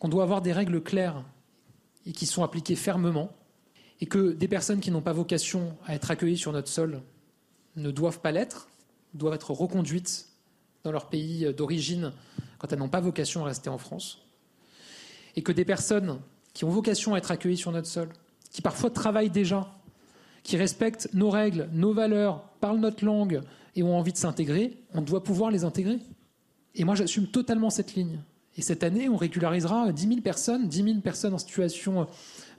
[0.01, 1.23] qu'on doit avoir des règles claires
[2.07, 3.31] et qui sont appliquées fermement,
[4.01, 7.03] et que des personnes qui n'ont pas vocation à être accueillies sur notre sol
[7.77, 8.69] ne doivent pas l'être,
[9.15, 10.27] doivent être reconduites
[10.83, 12.13] dans leur pays d'origine
[12.59, 14.27] quand elles n'ont pas vocation à rester en France,
[15.37, 16.19] et que des personnes
[16.57, 18.09] qui ont vocation à être accueillis sur notre sol,
[18.51, 19.77] qui parfois travaillent déjà,
[20.43, 23.43] qui respectent nos règles, nos valeurs, parlent notre langue
[23.75, 25.99] et ont envie de s'intégrer, on doit pouvoir les intégrer.
[26.75, 28.21] Et moi, j'assume totalement cette ligne.
[28.57, 32.07] Et cette année, on régularisera 10 000 personnes, 10 000 personnes en situation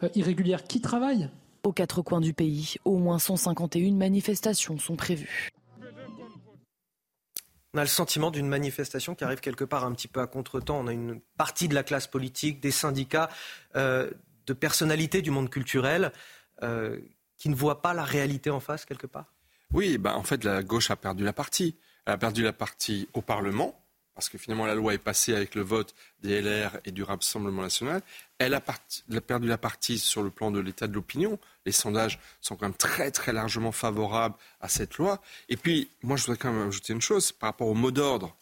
[0.03, 1.31] euh, irrégulière qui travaillent.
[1.63, 5.49] Aux quatre coins du pays, au moins 151 manifestations sont prévues.
[7.73, 10.79] On a le sentiment d'une manifestation qui arrive quelque part un petit peu à contretemps.
[10.79, 13.29] On a une partie de la classe politique, des syndicats,
[13.75, 14.09] euh,
[14.45, 16.11] de personnalités du monde culturel
[16.63, 16.99] euh,
[17.37, 19.33] qui ne voient pas la réalité en face quelque part?
[19.73, 21.77] Oui, ben en fait, la gauche a perdu la partie.
[22.05, 23.79] Elle a perdu la partie au Parlement,
[24.17, 25.93] parce que finalement la loi est passée avec le vote
[26.23, 28.01] des LR et du Rassemblement national.
[28.39, 28.61] Elle a,
[29.21, 31.37] perdu la partie sur le plan de l'état de l'opinion.
[31.67, 35.21] Les sondages sont quand même très très largement favorables à cette loi.
[35.49, 38.35] Et puis, moi je voudrais quand même ajouter une chose par rapport au mot d'ordre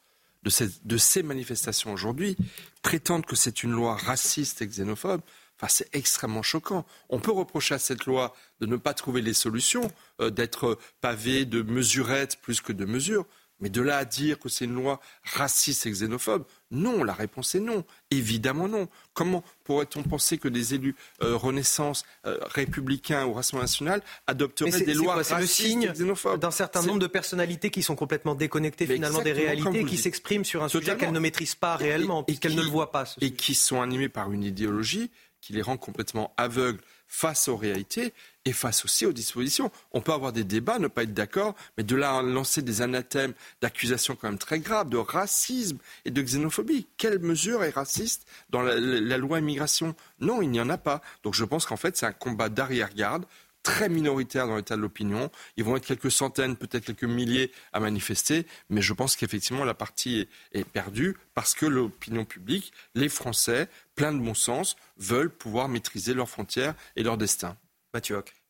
[0.43, 2.37] de, ces manifestations aujourd'hui.
[2.81, 5.21] Prétendre que c'est une loi raciste et xénophobe,
[5.57, 6.85] Enfin, c'est extrêmement choquant.
[7.07, 11.45] On peut reprocher à cette loi de ne pas trouver les solutions, euh, d'être pavée
[11.45, 13.25] de mesurettes plus que de mesures.
[13.59, 17.55] Mais de là à dire que c'est une loi raciste et xénophobe, non, la réponse
[17.55, 17.85] est non.
[18.11, 18.89] Évidemment non.
[19.13, 24.93] Comment pourrait-on penser que des élus euh, Renaissance, euh, républicains ou Rassemblement national adopteraient des
[24.93, 25.93] lois racistes le signe
[26.37, 30.45] d'un certain nombre de personnalités qui sont complètement déconnectées finalement des réalités et qui s'expriment
[30.45, 33.05] sur un sujet qu'elles ne maîtrisent pas réellement, et, qu'elles ne le voient pas.
[33.21, 38.13] et qui sont animées par une idéologie qui les rend complètement aveugles face aux réalités
[38.45, 39.71] et face aussi aux dispositions.
[39.91, 43.33] On peut avoir des débats, ne pas être d'accord, mais de là lancer des anathèmes
[43.61, 46.87] d'accusations quand même très graves, de racisme et de xénophobie.
[46.97, 49.95] Quelle mesure est raciste dans la, la loi immigration?
[50.19, 51.01] Non, il n'y en a pas.
[51.23, 53.25] Donc je pense qu'en fait c'est un combat d'arrière-garde
[53.65, 55.31] très minoritaire dans l'état de l'opinion.
[55.57, 59.73] Ils vont être quelques centaines, peut-être quelques milliers à manifester, mais je pense qu'effectivement la
[59.73, 65.67] partie est, perdue parce que l'opinion publique, les Français, plein de bon sens, veulent pouvoir
[65.67, 67.57] maîtriser leurs frontières et leur destin.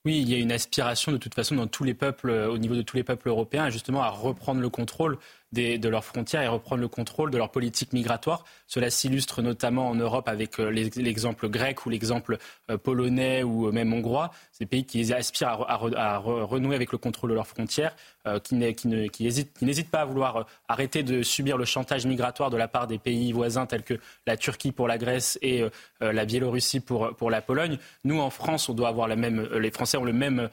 [0.06, 2.76] Oui, il y a une aspiration de toute façon dans tous les peuples, au niveau
[2.76, 5.18] de tous les peuples européens, justement à reprendre le contrôle
[5.52, 8.44] de leurs frontières et reprendre le contrôle de leur politique migratoire.
[8.68, 12.38] Cela s'illustre notamment en Europe avec euh, l'exemple grec ou l'exemple
[12.70, 17.36] euh, polonais ou même hongrois, ces pays qui aspirent à, renouer avec le contrôle de
[17.36, 17.96] leurs frontières,
[18.28, 22.88] euh, qui, n'hésitent pas à vouloir arrêter de subir le chantage migratoire de la part
[22.88, 25.64] des pays voisins tels que la Turquie pour la Grèce et
[26.02, 27.78] la Biélorussie pour, la Pologne.
[28.04, 30.50] Nous, en France, on doit avoir la même, les Français ont le même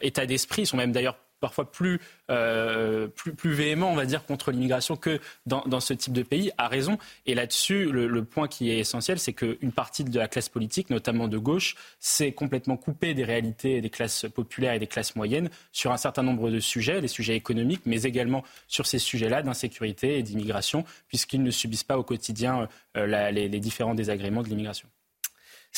[0.00, 1.16] état d'esprit, sont même d'ailleurs
[1.46, 6.12] parfois plus, euh, plus, plus véhément, on va dire, contre l'immigration que dans, ce type
[6.12, 6.98] de pays, a raison.
[7.24, 10.90] Et là-dessus, le, le, point qui est essentiel, c'est qu'une partie de la classe politique,
[10.90, 15.50] notamment de gauche, s'est complètement coupée des réalités des classes populaires et des classes moyennes
[15.70, 20.18] sur un certain nombre de sujets, les sujets économiques, mais également sur ces sujets-là d'insécurité
[20.18, 24.88] et d'immigration, puisqu'ils ne subissent pas au quotidien euh, les différents désagréments de l'immigration.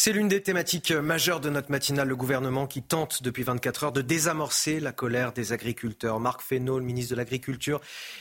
[0.01, 3.93] C'est l'une des thématiques majeures de notre matinale, le gouvernement qui tente depuis 24 heures
[3.93, 6.21] de désamorcer la colère des agriculteurs.
[6.21, 7.81] Marc Fesneau, le ministre de l'Agriculture,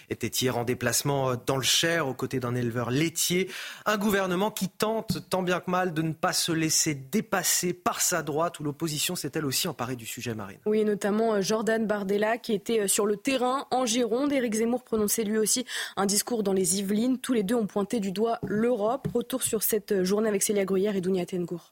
[0.09, 3.51] était hier en déplacement dans le Cher aux côtés d'un éleveur laitier.
[3.85, 8.01] Un gouvernement qui tente tant bien que mal de ne pas se laisser dépasser par
[8.01, 10.57] sa droite où l'opposition s'est elle aussi emparée du sujet marine.
[10.65, 14.33] Oui, notamment euh, Jordan Bardella qui était euh, sur le terrain en Gironde.
[14.33, 15.63] Éric Zemmour prononçait lui aussi
[15.95, 17.19] un discours dans les Yvelines.
[17.19, 19.07] Tous les deux ont pointé du doigt l'Europe.
[19.13, 21.66] Retour sur cette journée avec Célia Gruyère et Dounia Tengour.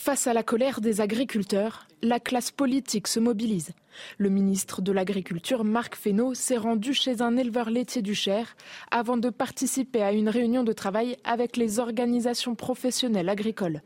[0.00, 3.72] Face à la colère des agriculteurs, la classe politique se mobilise.
[4.16, 8.56] Le ministre de l'Agriculture, Marc Fesneau, s'est rendu chez un éleveur laitier du Cher
[8.92, 13.82] avant de participer à une réunion de travail avec les organisations professionnelles agricoles.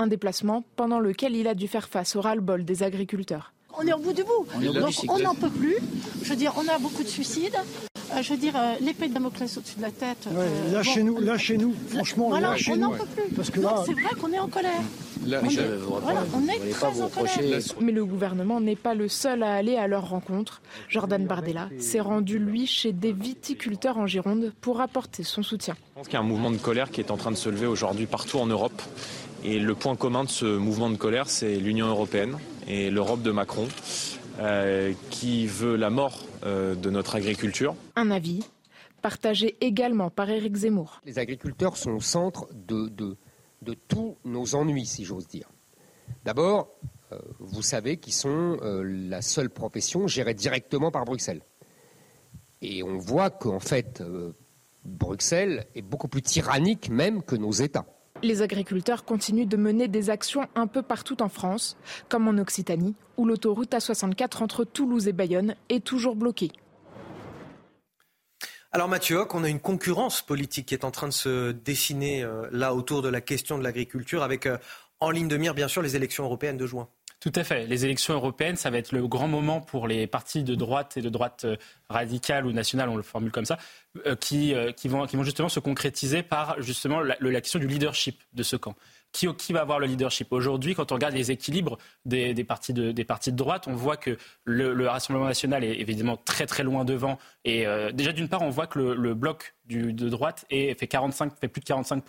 [0.00, 3.52] Un déplacement pendant lequel il a dû faire face au ras-le-bol des agriculteurs.
[3.78, 4.46] On est au bout du bout.
[4.72, 5.76] Donc on n'en peut plus.
[6.22, 7.56] Je veux dire, on a beaucoup de suicides.
[8.14, 10.26] Euh, je veux dire, euh, l'épée de Damoclès au-dessus de la tête.
[10.30, 13.06] Ouais, euh, là, chez nous, là, chez nous, franchement, voilà, là, chez on n'en peut
[13.16, 13.34] plus.
[13.34, 14.70] Parce que Non, là, c'est vrai qu'on est en colère.
[15.26, 17.38] Là, on, je- est, voilà, on est très en colère.
[17.80, 20.60] Mais le gouvernement n'est pas le seul à aller à leur rencontre.
[20.90, 25.74] Jordan Bardella s'est rendu, lui, chez des viticulteurs en Gironde pour apporter son soutien.
[25.78, 27.48] Je pense qu'il y a un mouvement de colère qui est en train de se
[27.48, 28.82] lever aujourd'hui partout en Europe.
[29.42, 32.36] Et le point commun de ce mouvement de colère, c'est l'Union européenne
[32.66, 33.68] et l'Europe de Macron,
[34.38, 37.74] euh, qui veut la mort euh, de notre agriculture.
[37.96, 38.44] Un avis
[39.02, 41.00] partagé également par Éric Zemmour.
[41.04, 43.16] Les agriculteurs sont au centre de, de,
[43.62, 45.48] de tous nos ennuis, si j'ose dire.
[46.24, 46.68] D'abord,
[47.12, 51.42] euh, vous savez qu'ils sont euh, la seule profession gérée directement par Bruxelles.
[52.60, 54.32] Et on voit qu'en fait, euh,
[54.84, 57.86] Bruxelles est beaucoup plus tyrannique même que nos États.
[58.22, 61.76] Les agriculteurs continuent de mener des actions un peu partout en France,
[62.08, 66.52] comme en Occitanie, où l'autoroute A64 entre Toulouse et Bayonne est toujours bloquée.
[68.70, 72.22] Alors Mathieu Hoc, on a une concurrence politique qui est en train de se dessiner
[72.22, 74.56] euh, là autour de la question de l'agriculture avec euh,
[75.00, 76.88] en ligne de mire bien sûr les élections européennes de juin.
[77.22, 77.68] Tout à fait.
[77.68, 81.02] Les élections européennes, ça va être le grand moment pour les partis de droite et
[81.02, 81.54] de droite euh,
[81.88, 83.58] radicale ou nationale, on le formule comme ça,
[84.06, 88.42] euh, qui, euh, qui, vont, justement se concrétiser par justement la, question du leadership de
[88.42, 88.74] ce camp.
[89.12, 90.32] Qui, va avoir le leadership?
[90.32, 92.90] Aujourd'hui, quand on regarde les équilibres des, partis, de,
[93.30, 97.18] droite, on voit que le, le Rassemblement national est évidemment très très loin devant.
[97.44, 101.60] Et déjà, d'une part, on voit que le, bloc de droite fait, 45, fait plus
[101.60, 102.02] de 45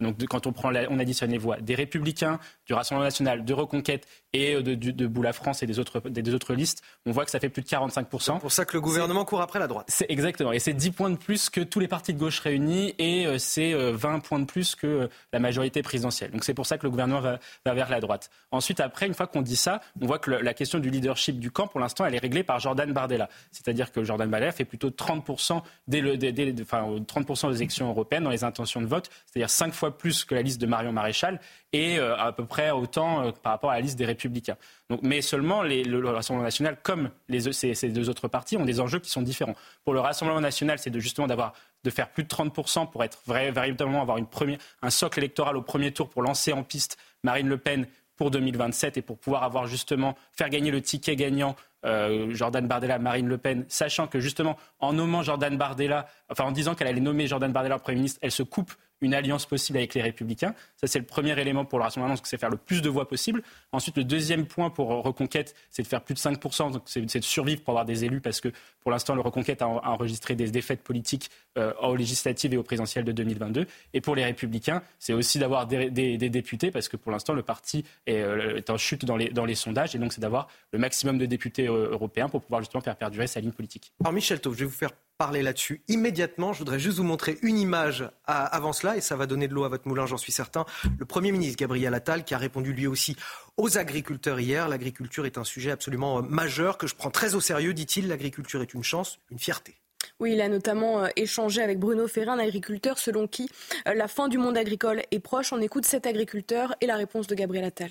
[0.00, 3.44] donc de- quand on, prend la- on additionne les voix des Républicains, du Rassemblement national,
[3.44, 6.34] de Reconquête et euh, de, de, de Bout la France et des autres, des, des
[6.34, 8.80] autres listes, on voit que ça fait plus de 45 C'est pour ça que le
[8.80, 9.86] gouvernement court après la droite.
[9.88, 10.52] C'est exactement.
[10.52, 13.38] Et c'est 10 points de plus que tous les partis de gauche réunis et euh,
[13.38, 16.30] c'est euh, 20 points de plus que euh, la majorité présidentielle.
[16.30, 18.30] Donc c'est pour ça que le gouvernement va, va vers la droite.
[18.52, 21.38] Ensuite, après, une fois qu'on dit ça, on voit que le- la question du leadership
[21.38, 23.28] du camp, pour l'instant, elle est réglée par Jordan Bardella.
[23.50, 27.56] C'est-à-dire que Jordan Bardella fait plutôt 30% dès le, dès- dès- enfin, euh, 30% des
[27.56, 30.66] élections européennes dans les intentions de vote, c'est-à-dire 5 fois plus que la liste de
[30.66, 31.40] Marion Maréchal
[31.72, 34.56] et euh, à peu près autant euh, par rapport à la liste des Républicains.
[34.88, 37.10] Donc, mais seulement le, le Rassemblement national, comme
[37.52, 39.54] ces, deux autres partis, ont des enjeux qui sont différents.
[39.84, 41.52] Pour le Rassemblement national, c'est de justement d'avoir
[41.84, 45.62] de faire plus de 30% pour être véritablement avoir une première, un socle électoral au
[45.62, 47.86] premier tour pour lancer en piste Marine Le Pen
[48.16, 52.98] pour 2027 et pour pouvoir avoir justement faire gagner le ticket gagnant euh, Jordan Bardella,
[52.98, 57.00] Marine Le Pen, sachant que justement en nommant Jordan Bardella, enfin en disant qu'elle allait
[57.00, 60.54] nommer Jordan Bardella Premier ministre, elle se coupe une alliance possible avec les Républicains.
[60.76, 63.08] Ça, c'est le premier élément pour le Rassemblement, que c'est faire le plus de voix
[63.08, 63.42] possible.
[63.72, 67.00] Ensuite, le deuxième point pour euh, Reconquête, c'est de faire plus de 5%, donc c'est
[67.00, 68.48] de survivre pour avoir des élus, parce que
[68.80, 73.04] pour l'instant, le Reconquête a, enregistré des défaites politiques euh, aux législatives et aux présidentielles
[73.04, 73.66] de 2022.
[73.94, 77.84] Et pour les Républicains, c'est aussi d'avoir des, députés, parce que pour l'instant, le parti
[78.06, 81.66] est, euh, en chute dans les, sondages, et donc c'est d'avoir le maximum de députés
[81.66, 83.92] européens pour pouvoir justement faire perdurer sa ligne politique.
[84.00, 84.90] Alors Michel Taub, je vais vous faire
[85.20, 86.54] parler là-dessus immédiatement.
[86.54, 89.54] Je voudrais juste vous montrer une image à- avant cela et ça va donner de
[89.54, 90.64] l'eau à votre moulin, j'en suis certain.
[90.98, 93.16] Le Premier ministre Gabriel Attal qui a répondu lui aussi
[93.58, 94.66] aux agriculteurs hier.
[94.66, 98.08] L'agriculture est un sujet absolument euh, majeur que je prends très au sérieux, dit-il.
[98.08, 99.74] L'agriculture est une chance, une fierté.
[100.20, 103.50] Oui, il a notamment euh, échangé avec Bruno Ferrin, un agriculteur selon qui
[103.88, 105.52] euh, la fin du monde agricole est proche.
[105.52, 107.90] On écoute cet agriculteur et la réponse de Gabriel Attal.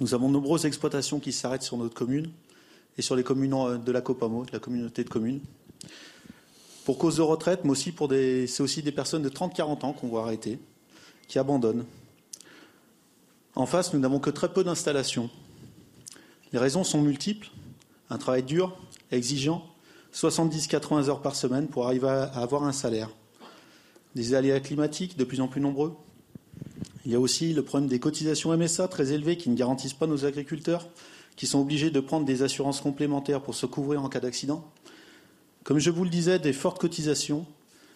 [0.00, 2.32] Nous avons de nombreuses exploitations qui s'arrêtent sur notre commune
[2.96, 5.40] et sur les communes de la COPAMO, de la communauté de communes.
[6.84, 9.92] Pour cause de retraite, mais aussi pour des, c'est aussi des personnes de 30-40 ans
[9.92, 10.58] qu'on voit arrêter,
[11.28, 11.84] qui abandonnent.
[13.54, 15.30] En face, nous n'avons que très peu d'installations.
[16.52, 17.48] Les raisons sont multiples.
[18.10, 18.76] Un travail dur,
[19.10, 19.64] exigeant,
[20.12, 23.10] 70-80 heures par semaine pour arriver à avoir un salaire.
[24.14, 25.96] Des aléas climatiques de plus en plus nombreux.
[27.04, 30.06] Il y a aussi le problème des cotisations MSA très élevées qui ne garantissent pas
[30.06, 30.86] nos agriculteurs,
[31.36, 34.64] qui sont obligés de prendre des assurances complémentaires pour se couvrir en cas d'accident.
[35.64, 37.46] Comme je vous le disais, des fortes cotisations,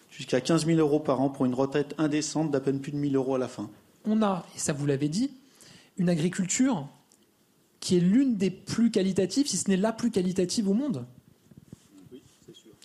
[0.09, 3.11] jusqu'à 15 000 euros par an pour une retraite indécente d'à peine plus de 1
[3.11, 3.69] 000 euros à la fin.
[4.05, 5.31] On a, et ça vous l'avez dit,
[5.97, 6.87] une agriculture
[7.79, 11.05] qui est l'une des plus qualitatives, si ce n'est la plus qualitative au monde.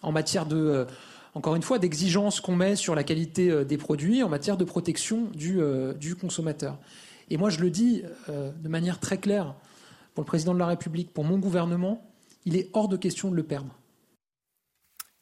[0.03, 0.85] En matière de, euh,
[1.33, 4.65] encore une fois, d'exigence qu'on met sur la qualité euh, des produits, en matière de
[4.65, 6.79] protection du, euh, du consommateur.
[7.31, 9.55] Et moi, je le dis de manière très claire
[10.15, 12.07] pour le président de la République, pour mon gouvernement,
[12.45, 13.75] il est hors de question de le perdre.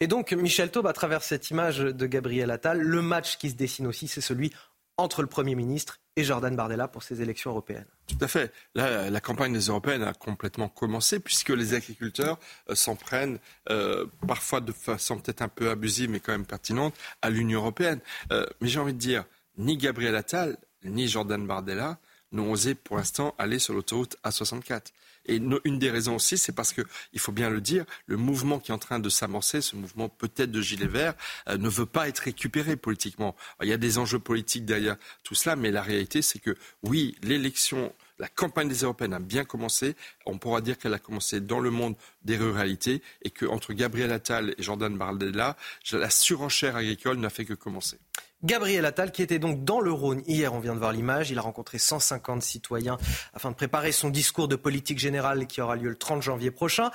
[0.03, 3.55] Et donc, Michel Taube, à travers cette image de Gabriel Attal, le match qui se
[3.55, 4.53] dessine aussi, c'est celui
[4.97, 7.87] entre le Premier ministre et Jordan Bardella pour ces élections européennes.
[8.09, 8.53] Tout à fait.
[8.75, 13.39] La campagne des européennes a complètement commencé puisque les agriculteurs euh, s'en prennent
[13.71, 18.01] euh, parfois de façon peut-être un peu abusive mais quand même pertinente à l'Union européenne.
[18.33, 19.25] Euh, mais j'ai envie de dire,
[19.57, 21.99] ni Gabriel Attal ni Jordan Bardella
[22.33, 24.87] n'ont osé pour l'instant aller sur l'autoroute A64.
[25.27, 28.59] Et une des raisons aussi, c'est parce que, il faut bien le dire, le mouvement
[28.59, 31.15] qui est en train de s'amorcer, ce mouvement peut-être de gilets verts,
[31.49, 33.37] euh, ne veut pas être récupéré politiquement.
[33.63, 37.17] il y a des enjeux politiques derrière tout cela, mais la réalité, c'est que oui,
[37.23, 39.97] l'élection la campagne des européennes a bien commencé.
[40.27, 44.55] On pourra dire qu'elle a commencé dans le monde des ruralités et qu'entre Gabriel Attal
[44.57, 45.57] et Jordan Bardella,
[45.91, 47.99] la surenchère agricole n'a fait que commencer.
[48.45, 51.39] Gabriel Attal, qui était donc dans le Rhône hier, on vient de voir l'image, il
[51.39, 52.99] a rencontré 150 citoyens
[53.35, 56.91] afin de préparer son discours de politique générale qui aura lieu le 30 janvier prochain.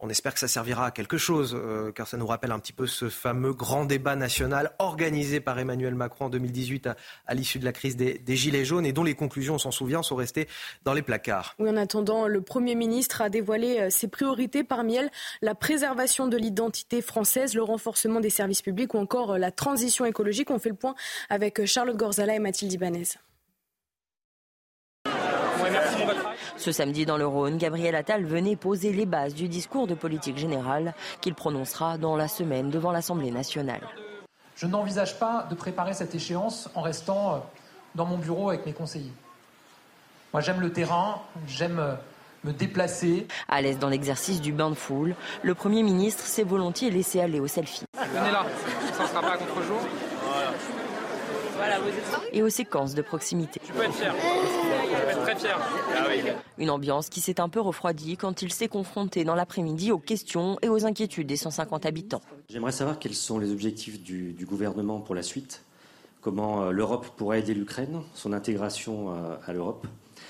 [0.00, 2.72] On espère que ça servira à quelque chose, euh, car ça nous rappelle un petit
[2.72, 6.88] peu ce fameux grand débat national organisé par Emmanuel Macron en 2018
[7.26, 10.04] à, l'issue de la crise des, Gilets jaunes et dont les conclusions, on s'en souvient,
[10.04, 10.46] sont restées
[10.84, 11.56] dans les placards.
[11.58, 15.10] Oui, en attendant, le Premier ministre a dévoilé euh, ses priorités, parmi elles
[15.42, 20.04] la préservation de l'identité française, le renforcement des services publics ou encore euh, la transition
[20.04, 20.50] écologique.
[20.50, 20.94] On fait le point
[21.28, 23.18] avec Charlotte Gorzala et Mathilde Ibanez.
[26.58, 30.36] Ce samedi dans le Rhône, Gabriel Attal venait poser les bases du discours de politique
[30.36, 33.80] générale qu'il prononcera dans la semaine devant l'Assemblée nationale.
[34.56, 37.38] Je n'envisage pas de préparer cette échéance en restant euh,
[37.94, 39.12] dans mon bureau avec mes conseillers.
[40.32, 41.94] Moi j'aime le terrain, j'aime euh,
[42.42, 43.28] me déplacer.
[43.48, 47.38] À l'aise dans l'exercice du bain de foule, le Premier ministre s'est volontiers laissé aller
[47.38, 47.84] au selfie.
[47.94, 48.44] Venez là,
[48.94, 49.78] ça ne sera pas à contre-jour.
[52.32, 53.60] Et aux séquences de proximité.
[53.64, 54.14] Tu peux être fier.
[54.88, 55.58] Très fier.
[55.96, 56.08] Ah
[56.58, 60.58] Une ambiance qui s'est un peu refroidie quand il s'est confronté dans l'après-midi aux questions
[60.62, 62.22] et aux inquiétudes des 150 habitants.
[62.48, 65.62] J'aimerais savoir quels sont les objectifs du, gouvernement pour la suite.
[66.20, 69.86] Comment euh, l'Europe pourrait aider l'Ukraine, son intégration euh, à l'Europe.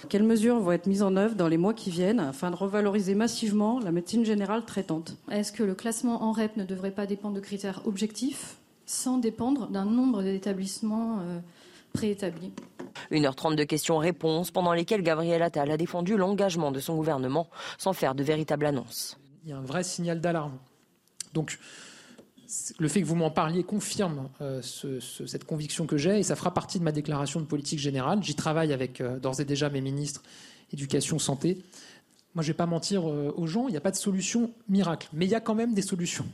[0.09, 3.15] Quelles mesures vont être mises en œuvre dans les mois qui viennent afin de revaloriser
[3.15, 5.17] massivement la médecine générale traitante?
[5.31, 9.69] Est-ce que le classement en REP ne devrait pas dépendre de critères objectifs sans dépendre
[9.69, 11.21] d'un nombre d'établissements
[11.89, 12.53] euh, préétablis.
[13.13, 18.15] 1h30 de questions-réponses pendant lesquelles Gabriel Attal a défendu l'engagement de son gouvernement sans faire
[18.15, 19.19] de véritable annonce.
[19.45, 20.59] Il y a un vrai signal d'alarme.
[21.33, 21.59] Donc,
[22.79, 26.53] le fait que vous m'en parliez confirme euh, cette conviction que j'ai et ça fera
[26.53, 28.23] partie de ma déclaration de politique générale.
[28.23, 30.23] J'y travaille avec euh, d'ores et déjà mes ministres
[30.73, 31.63] éducation, santé.
[32.35, 35.09] Moi, je ne vais pas mentir aux gens, il n'y a pas de solution miracle,
[35.15, 36.27] mais il y a quand même des solutions.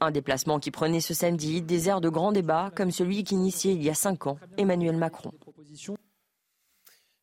[0.00, 3.82] Un déplacement qui prenait ce samedi des airs de grand débat comme celui qu'initiait il
[3.82, 5.32] y a cinq ans Emmanuel Macron.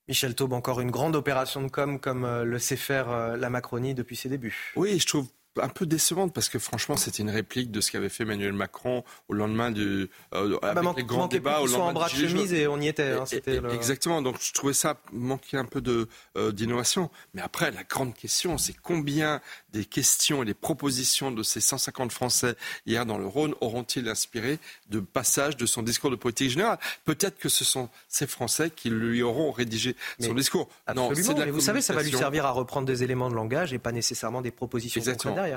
[0.07, 3.49] Michel Taube, encore une grande opération de com comme euh, le sait faire euh, la
[3.49, 4.73] Macronie depuis ses débuts.
[4.75, 5.27] Oui, je trouve
[5.61, 9.03] un peu décevante parce que franchement c'était une réplique de ce qu'avait fait Emmanuel Macron
[9.27, 12.13] au lendemain du euh, ah bah, avec les grands débats au lendemain en bras de
[12.13, 13.11] chemise et on y était.
[13.11, 13.25] Hein,
[13.71, 14.21] Exactement.
[14.21, 17.09] Donc je trouvais ça manquer un peu de euh, d'innovation.
[17.33, 19.41] Mais après la grande question c'est combien
[19.71, 24.59] des questions et des propositions de ces 150 Français hier dans le Rhône auront-ils inspiré
[24.89, 26.79] de passages de son discours de politique générale?
[27.05, 30.69] Peut-être que ce sont ces Français qui lui auront rédigé son discours.
[30.87, 31.09] Absolument.
[31.33, 33.79] Non, mais vous savez ça va lui servir à reprendre des éléments de langage et
[33.79, 35.01] pas nécessairement des propositions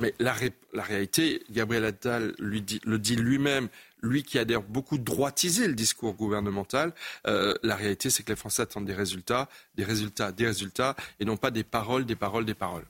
[0.00, 0.34] Mais la,
[0.82, 3.68] réalité, Gabriel Attal lui dit, le dit lui-même,
[4.02, 6.92] lui qui a d'ailleurs beaucoup droitisé le discours gouvernemental,
[7.26, 11.24] euh, la réalité c'est que les Français attendent des résultats, des résultats, des résultats, et
[11.24, 12.84] non pas des paroles, des paroles, des paroles.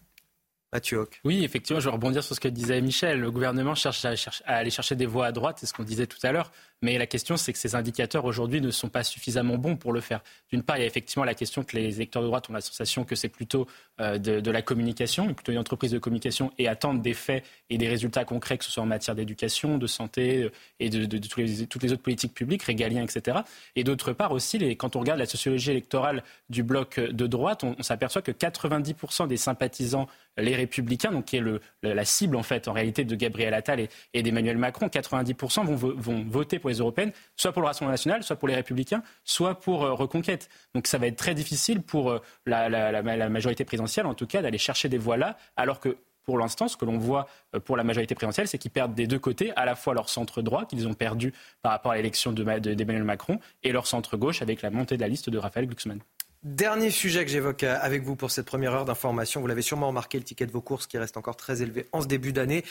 [0.73, 3.21] Mathieu Oui, effectivement, je vais rebondir sur ce que disait Michel.
[3.21, 6.07] Le gouvernement cherche à, à aller chercher des voix à droite, c'est ce qu'on disait
[6.07, 6.51] tout à l'heure.
[6.83, 10.01] Mais la question, c'est que ces indicateurs aujourd'hui ne sont pas suffisamment bons pour le
[10.01, 10.21] faire.
[10.53, 12.61] D'une part, il y a effectivement la question que les électeurs de droite ont la
[12.61, 13.67] sensation que c'est plutôt
[14.01, 17.89] euh, de, la communication, plutôt une entreprise de communication, et attendent des faits et des
[17.89, 21.93] résultats concrets, que ce soit en matière d'éducation, de santé euh, et de, toutes les
[21.93, 23.39] autres politiques publiques, régaliens, etc.
[23.75, 27.83] Et d'autre part aussi, quand on regarde la sociologie électorale du bloc de droite, on,
[27.83, 30.09] s'aperçoit que 90% des sympathisants
[30.39, 31.43] les républicains, donc qui est
[31.83, 36.25] la cible en fait en réalité de Gabriel Attal et, d'Emmanuel Macron, 90% vont, vont
[36.29, 39.85] voter pour les européennes, soit pour le Rassemblement national, soit pour les républicains, soit pour
[39.85, 40.49] euh, Reconquête.
[40.75, 44.59] Donc ça va être très difficile pour euh, la, majorité présidentielle, en tout cas, d'aller
[44.59, 47.85] chercher des voix là, alors que pour l'instant, ce que l'on voit euh, pour la
[47.85, 50.87] majorité présidentielle, c'est qu'ils perdent des deux côtés, à la fois leur centre droit, qu'ils
[50.89, 54.97] ont perdu par rapport à l'élection d'Emmanuel Macron, et leur centre gauche avec la montée
[54.97, 56.01] de la liste de Raphaël Glucksmann.
[56.47, 59.41] Dernier sujet que j'évoque avec vous pour cette première heure d'information.
[59.41, 62.01] Vous l'avez sûrement remarqué, le ticket de vos courses qui reste encore très élevé en
[62.01, 62.65] ce début d'année.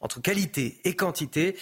[0.00, 1.56] Entre qualité et quantité,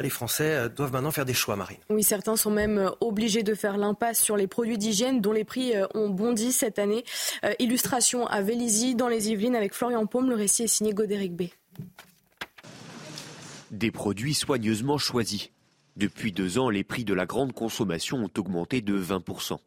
[0.00, 1.78] les Français euh, doivent maintenant faire des choix, Marine.
[1.90, 5.44] Oui, certains sont même euh, obligés de faire l'impasse sur les produits d'hygiène dont les
[5.44, 7.04] prix euh, ont bondi cette année.
[7.58, 10.30] illustration à Vélizy, dans les Yvelines, avec Florian Paume.
[10.30, 11.42] Le récit est signé Godéric B.
[13.70, 15.50] Des produits soigneusement choisis.
[15.96, 19.58] Depuis deux ans, les prix de la grande consommation ont augmenté de 20%.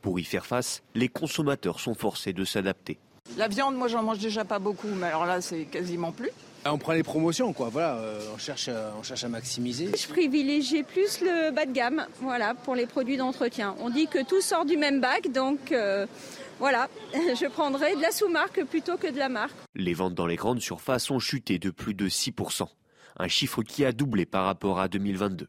[0.00, 2.98] Pour y faire face, les consommateurs sont forcés de s'adapter.
[3.36, 6.30] La viande, moi j'en mange déjà pas beaucoup, mais alors là c'est quasiment plus.
[6.64, 7.70] On prend les promotions, quoi.
[7.70, 9.90] Voilà, euh, on, cherche, euh, on cherche à maximiser.
[9.96, 13.74] Je privilégie plus le bas de gamme, voilà, pour les produits d'entretien.
[13.80, 16.06] On dit que tout sort du même bac, donc euh,
[16.60, 19.54] Voilà, je prendrai de la sous-marque plutôt que de la marque.
[19.74, 22.68] Les ventes dans les grandes surfaces ont chuté de plus de 6%,
[23.16, 25.48] un chiffre qui a doublé par rapport à 2022.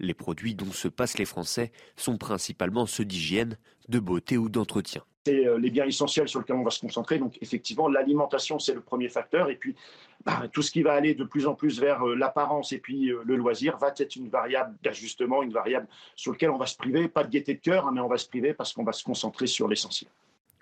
[0.00, 5.02] Les produits dont se passent les Français sont principalement ceux d'hygiène, de beauté ou d'entretien.
[5.24, 7.18] C'est les biens essentiels sur lesquels on va se concentrer.
[7.18, 9.50] Donc effectivement, l'alimentation, c'est le premier facteur.
[9.50, 9.76] Et puis,
[10.24, 13.10] bah, tout ce qui va aller de plus en plus vers euh, l'apparence et puis
[13.10, 16.76] euh, le loisir va être une variable d'ajustement, une variable sur laquelle on va se
[16.76, 18.92] priver, pas de gaieté de cœur, hein, mais on va se priver parce qu'on va
[18.92, 20.10] se concentrer sur l'essentiel.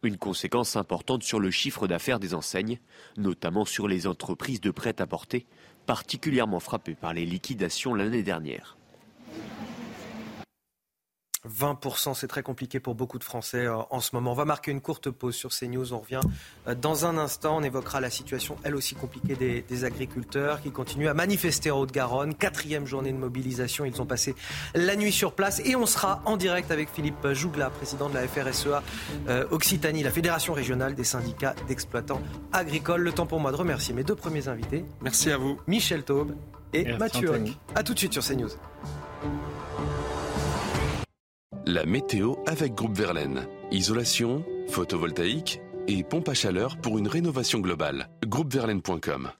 [0.02, 2.78] Une conséquence importante sur le chiffre d'affaires des enseignes,
[3.16, 5.46] notamment sur les entreprises de prêt-à-porter,
[5.86, 8.75] particulièrement frappées par les liquidations l'année dernière.
[11.46, 14.32] 20%, c'est très compliqué pour beaucoup de Français euh, en ce moment.
[14.32, 15.92] On va marquer une courte pause sur CNews.
[15.92, 16.20] On revient
[16.68, 17.56] euh, dans un instant.
[17.58, 22.34] On évoquera la situation, elle aussi compliquée, des, agriculteurs qui continuent à manifester en Haute-Garonne.
[22.34, 23.84] Quatrième journée de mobilisation.
[23.84, 24.34] Ils ont passé
[24.74, 25.60] la nuit sur place.
[25.64, 28.82] Et on sera en direct avec Philippe Jougla, président de la FRSEA
[29.28, 32.22] euh, Occitanie, la Fédération régionale des syndicats d'exploitants
[32.52, 33.02] agricoles.
[33.02, 34.84] Le temps pour moi de remercier mes deux premiers invités.
[35.02, 35.60] Merci à vous.
[35.66, 36.34] Michel Taube
[36.72, 37.32] et Mathieu.
[37.74, 38.50] A tout de suite sur CNews.
[41.68, 43.48] La météo avec Groupe Verlaine.
[43.72, 48.08] Isolation, photovoltaïque et pompe à chaleur pour une rénovation globale.
[48.24, 49.32] Groupeverlaine.com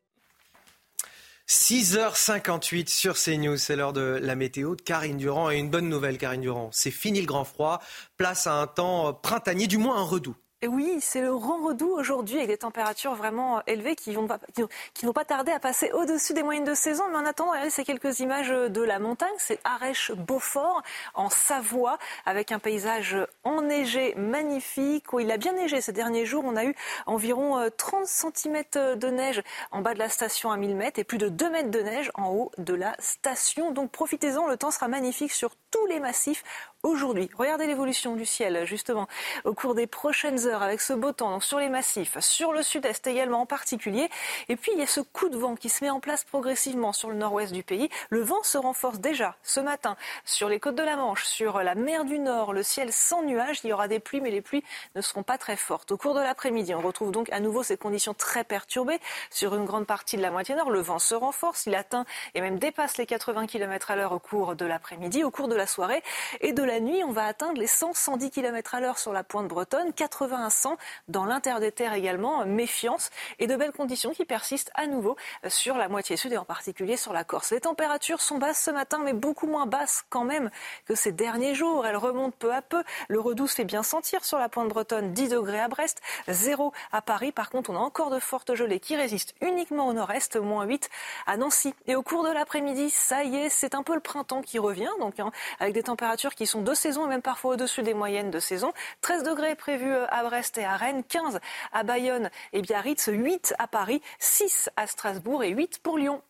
[1.49, 5.53] 6h58 sur CNews, c'est l'heure de la météo de Karine Durand.
[5.53, 7.81] Et une bonne nouvelle, Karine Durand, c'est fini le grand froid.
[8.17, 10.35] Place à un temps printanier, du moins un redout.
[10.69, 15.53] Oui, c'est le grand redout aujourd'hui avec des températures vraiment élevées qui vont pas, tarder
[15.53, 17.05] à passer au-dessus des moyennes de saison.
[17.11, 19.35] Mais en attendant, regardez ces quelques images de la montagne.
[19.39, 20.83] C'est Arèche-Beaufort
[21.15, 26.45] en Savoie avec un paysage enneigé magnifique où il a bien neigé ces derniers jours.
[26.47, 26.75] On a eu
[27.07, 28.63] environ 30 euh, cm
[28.97, 31.71] de neige en bas de la station à 1000 mètres et plus de 2 mètres
[31.71, 33.73] de neige en haut de la station.
[33.73, 36.45] Donc profitez-en, le temps sera magnifique sur tous les massifs
[36.87, 37.29] aujourd'hui.
[37.37, 39.09] Regardez l'évolution du ciel, justement,
[39.45, 43.07] au cours des prochaines heures avec ce beau temps sur les massifs, sur le sud-est
[43.07, 44.09] également en particulier.
[44.49, 46.93] Et puis, il y a ce coup de vent qui se met en place progressivement
[46.93, 47.91] sur le nord-ouest du pays.
[48.11, 51.75] Le vent se renforce déjà ce matin sur les côtes de la Manche, sur la
[51.75, 53.61] mer du Nord, le ciel sans nuages.
[53.65, 54.65] Il y aura des pluies, mais les pluies
[54.95, 55.91] ne seront pas très fortes.
[55.91, 59.65] Au cours de l'après-midi, on retrouve donc à nouveau ces conditions très perturbées sur une
[59.65, 60.71] grande partie de la moitié nord.
[60.71, 64.19] Le vent se renforce, il atteint et même dépasse les 80 km à l'heure au
[64.19, 66.03] cours de l'après-midi, au cours de la soirée
[66.41, 69.49] et de la nuit, on va atteindre les 100-110 km à l'heure sur la pointe
[69.49, 70.77] bretonne, 80 à 100
[71.09, 72.45] dans l'intérieur des terres également.
[72.47, 75.17] Méfiance et de belles conditions qui persistent à nouveau
[75.49, 77.53] sur la moitié sud et en particulier sur la Corse.
[77.53, 80.51] Les températures sont basses ce matin, mais beaucoup moins basses quand même
[80.87, 81.87] que ces derniers jours.
[81.87, 82.83] Elles remontent peu à peu.
[83.09, 86.73] Le redoux se fait bien sentir sur la pointe bretonne, 10 degrés à Brest, 0
[86.93, 87.33] à Paris.
[87.33, 90.89] Par contre, on a encore de fortes gelées qui résistent uniquement au nord-est, moins 8
[91.27, 91.75] à Nancy.
[91.87, 94.91] Et au cours de l'après-midi, ça y est, c'est un peu le printemps qui revient,
[95.01, 98.31] donc hein, avec des températures qui sont de saison et même parfois au-dessus des moyennes
[98.31, 98.73] de saison.
[99.01, 101.41] 13 degrés prévus euh, à Brest et à Rennes, 15
[101.73, 106.23] à Bayonne et Biarritz, 8 à Paris, 6 à Strasbourg et 8 pour Lyon.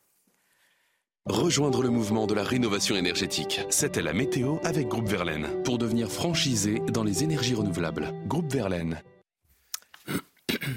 [1.27, 3.61] Rejoindre le mouvement de la rénovation énergétique.
[3.69, 8.13] C'était la météo avec Groupe Verlaine pour devenir franchisé dans les énergies renouvelables.
[8.29, 9.03] Groupe Verlaine.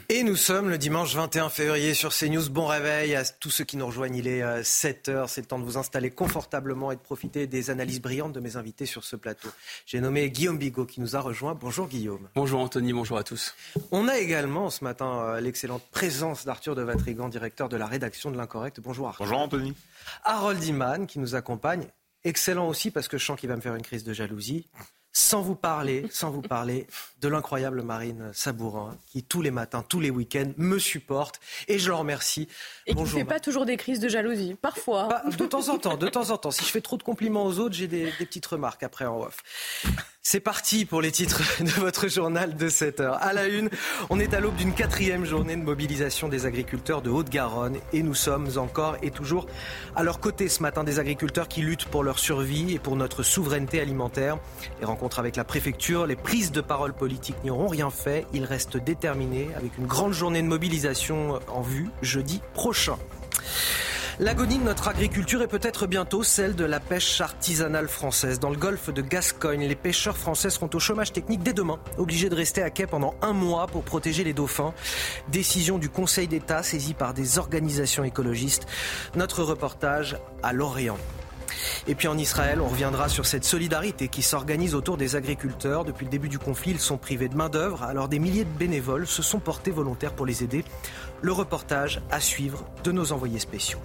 [0.09, 2.49] Et nous sommes le dimanche 21 février sur CNews.
[2.49, 4.15] Bon réveil à tous ceux qui nous rejoignent.
[4.15, 5.29] Il est 7 euh, heures.
[5.29, 8.57] C'est le temps de vous installer confortablement et de profiter des analyses brillantes de mes
[8.57, 9.49] invités sur ce plateau.
[9.85, 11.55] J'ai nommé Guillaume Bigot qui nous a rejoint.
[11.55, 12.29] Bonjour Guillaume.
[12.35, 13.55] Bonjour Anthony, bonjour à tous.
[13.91, 18.31] On a également ce matin euh, l'excellente présence d'Arthur de Vatrigan, directeur de la rédaction
[18.31, 18.79] de l'Incorrect.
[18.79, 19.25] Bonjour Arthur.
[19.25, 19.75] Bonjour Anthony.
[20.23, 21.87] Harold Iman qui nous accompagne.
[22.23, 24.67] Excellent aussi parce que je sens qu'il va me faire une crise de jalousie
[25.11, 26.87] sans vous parler, sans vous parler
[27.21, 31.89] de l'incroyable Marine Sabourin, qui tous les matins, tous les week-ends me supporte et je
[31.89, 32.47] le remercie.
[32.85, 35.23] Et qui ne fait pas toujours des crises de jalousie, parfois.
[35.37, 36.51] de temps en temps, de temps en temps.
[36.51, 39.21] Si je fais trop de compliments aux autres, j'ai des, des petites remarques après en
[39.21, 39.43] off.
[40.21, 43.17] C'est parti pour les titres de votre journal de 7 heures.
[43.23, 43.69] À la une,
[44.11, 48.13] on est à l'aube d'une quatrième journée de mobilisation des agriculteurs de Haute-Garonne et nous
[48.13, 49.47] sommes encore et toujours
[49.95, 53.23] à leur côté ce matin des agriculteurs qui luttent pour leur survie et pour notre
[53.23, 54.37] souveraineté alimentaire.
[54.79, 54.85] Les
[55.19, 58.25] avec la préfecture, les prises de parole politiques n'y auront rien fait.
[58.33, 62.97] Ils restent déterminés avec une grande journée de mobilisation en vue jeudi prochain.
[64.19, 68.37] L'agonie de notre agriculture est peut-être bientôt celle de la pêche artisanale française.
[68.41, 72.27] Dans le golfe de Gascogne, les pêcheurs français seront au chômage technique dès demain, obligés
[72.27, 74.73] de rester à quai pendant un mois pour protéger les dauphins.
[75.29, 78.67] Décision du Conseil d'État saisie par des organisations écologistes.
[79.15, 80.97] Notre reportage à Lorient.
[81.87, 85.85] Et puis en Israël, on reviendra sur cette solidarité qui s'organise autour des agriculteurs.
[85.85, 89.07] Depuis le début du conflit, ils sont privés de main-d'œuvre, alors des milliers de bénévoles
[89.07, 90.63] se sont portés volontaires pour les aider.
[91.21, 93.79] Le reportage à suivre de nos envoyés spéciaux.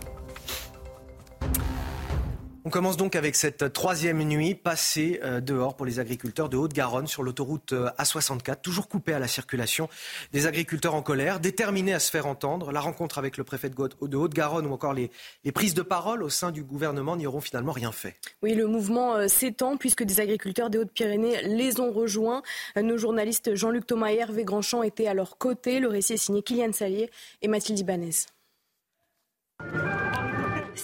[2.66, 7.06] On commence donc avec cette troisième nuit passée euh, dehors pour les agriculteurs de Haute-Garonne
[7.06, 9.90] sur l'autoroute euh, A64, toujours coupée à la circulation.
[10.32, 12.72] Des agriculteurs en colère, déterminés à se faire entendre.
[12.72, 15.10] La rencontre avec le préfet de Haute-Garonne ou encore les,
[15.52, 18.16] prises de parole au sein du gouvernement n'y auront finalement rien fait.
[18.42, 22.42] Oui, le mouvement euh, s'étend puisque des agriculteurs des Hautes-Pyrénées les ont rejoints.
[22.80, 25.80] Nos journalistes Jean-Luc Thomas et Hervé Grandchamp étaient à leur côté.
[25.80, 27.10] Le récit est signé Kylian Salier
[27.42, 28.24] et Mathilde Ibanez.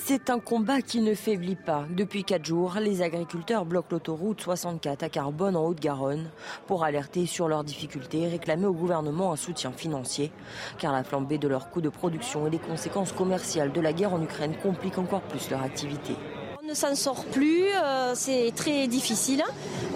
[0.02, 1.84] C'est un combat qui ne faiblit pas.
[1.90, 6.30] Depuis quatre jours, les agriculteurs bloquent l'autoroute 64 à Carbone en Haute-Garonne
[6.66, 10.32] pour alerter sur leurs difficultés et réclamer au gouvernement un soutien financier.
[10.78, 14.14] Car la flambée de leurs coûts de production et les conséquences commerciales de la guerre
[14.14, 16.14] en Ukraine compliquent encore plus leur activité
[16.70, 19.42] ne s'en sort plus, euh, c'est très difficile.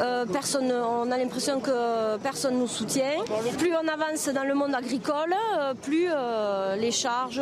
[0.01, 3.23] Euh, personne, on a l'impression que personne nous soutient.
[3.59, 6.09] Plus on avance dans le monde agricole, euh, plus
[6.81, 7.41] les charges,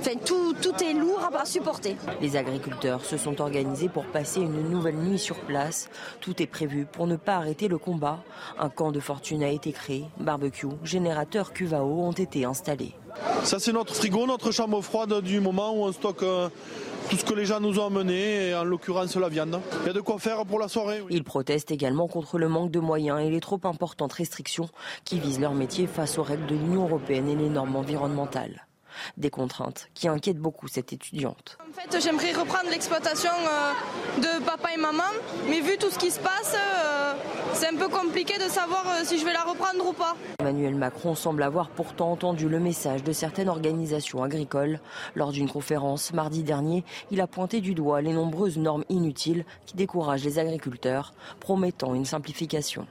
[0.00, 1.96] enfin tout, tout est lourd à supporter.
[2.20, 5.88] Les agriculteurs se sont organisés pour passer une nouvelle nuit sur place.
[6.20, 8.18] Tout est prévu pour ne pas arrêter le combat.
[8.58, 12.94] Un camp de fortune a été créé, barbecue, générateur cuvao ont été installés.
[13.44, 16.24] Ça c'est notre frigo, notre chambre froide du moment où on stocke
[17.08, 19.60] tout ce que les gens nous ont amené, en l'occurrence la viande.
[19.82, 21.02] Il y a de quoi faire pour la soirée.
[21.10, 24.68] Ils protestent également contre le manque de moyens et les trop importantes restrictions
[25.04, 28.66] qui visent leur métier face aux règles de l'Union européenne et les normes environnementales.
[29.16, 31.58] Des contraintes qui inquiètent beaucoup cette étudiante.
[31.60, 35.02] En fait, j'aimerais reprendre l'exploitation euh, de papa et maman,
[35.48, 37.14] mais vu tout ce qui se passe, euh,
[37.54, 40.16] c'est un peu compliqué de savoir euh, si je vais la reprendre ou pas.
[40.40, 44.80] Emmanuel Macron semble avoir pourtant entendu le message de certaines organisations agricoles.
[45.14, 49.76] Lors d'une conférence mardi dernier, il a pointé du doigt les nombreuses normes inutiles qui
[49.76, 52.86] découragent les agriculteurs, promettant une simplification.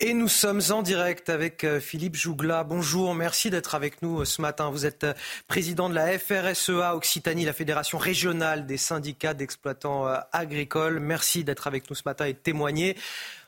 [0.00, 2.64] Et nous sommes en direct avec euh, Philippe Jougla.
[2.64, 4.68] Bonjour, merci d'être avec nous euh, ce matin.
[4.68, 5.14] Vous êtes euh,
[5.46, 10.98] président de la FRSEA Occitanie, la fédération régionale des syndicats d'exploitants agricoles.
[10.98, 12.96] Merci d'être avec nous ce matin et de témoigner.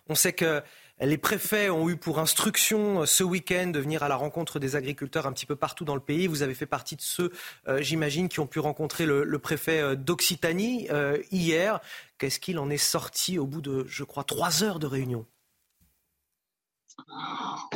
[0.09, 0.63] On sait que
[1.01, 5.27] les préfets ont eu pour instruction ce week-end de venir à la rencontre des agriculteurs
[5.27, 6.29] un petit peu partout dans le pays.
[6.29, 7.33] Vous avez fait partie de ceux,
[7.81, 10.89] j'imagine, qui ont pu rencontrer le, préfet d'Occitanie
[11.33, 11.81] hier.
[12.19, 15.27] Qu'est-ce qu'il en est sorti au bout de, je crois, trois heures de réunion?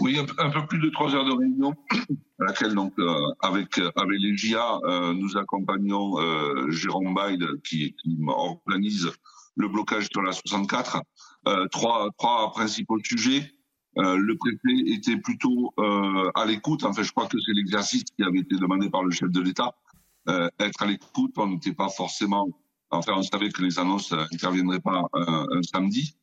[0.01, 1.75] Oui, un, peu plus de trois heures de réunion,
[2.41, 7.95] à laquelle donc euh, avec avec les GIA, euh, nous accompagnons euh, Jérôme Bail qui,
[7.95, 9.11] qui, organise
[9.57, 11.03] le blocage sur la 64.
[11.71, 13.53] trois trois principaux sujets.
[13.97, 15.75] le préfet était plutôt
[16.35, 16.85] à l'écoute.
[16.85, 19.75] Enfin, je crois que c'est l'exercice qui avait été demandé par le chef de l'État.
[20.29, 22.49] être à l'écoute, on n'était pas forcément.
[22.91, 26.15] Enfin, on savait que les annonces n'interviendraient pas un samedi.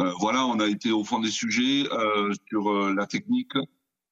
[0.00, 3.52] Euh, voilà, on a été au fond des sujets euh, sur euh, la technique.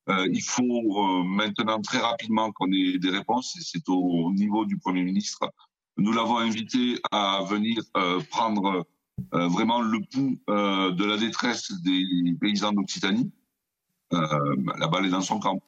[0.09, 5.53] il faut maintenant très rapidement qu'on ait des réponses c'est au niveau du Premier ministre.
[5.99, 7.76] Nous l'avons invité à venir
[8.30, 8.86] prendre
[9.32, 10.41] vraiment le pouls
[11.01, 12.07] de la détresse des
[12.41, 13.30] paysans d'Occitanie.
[14.11, 15.61] la balle est dans son camp.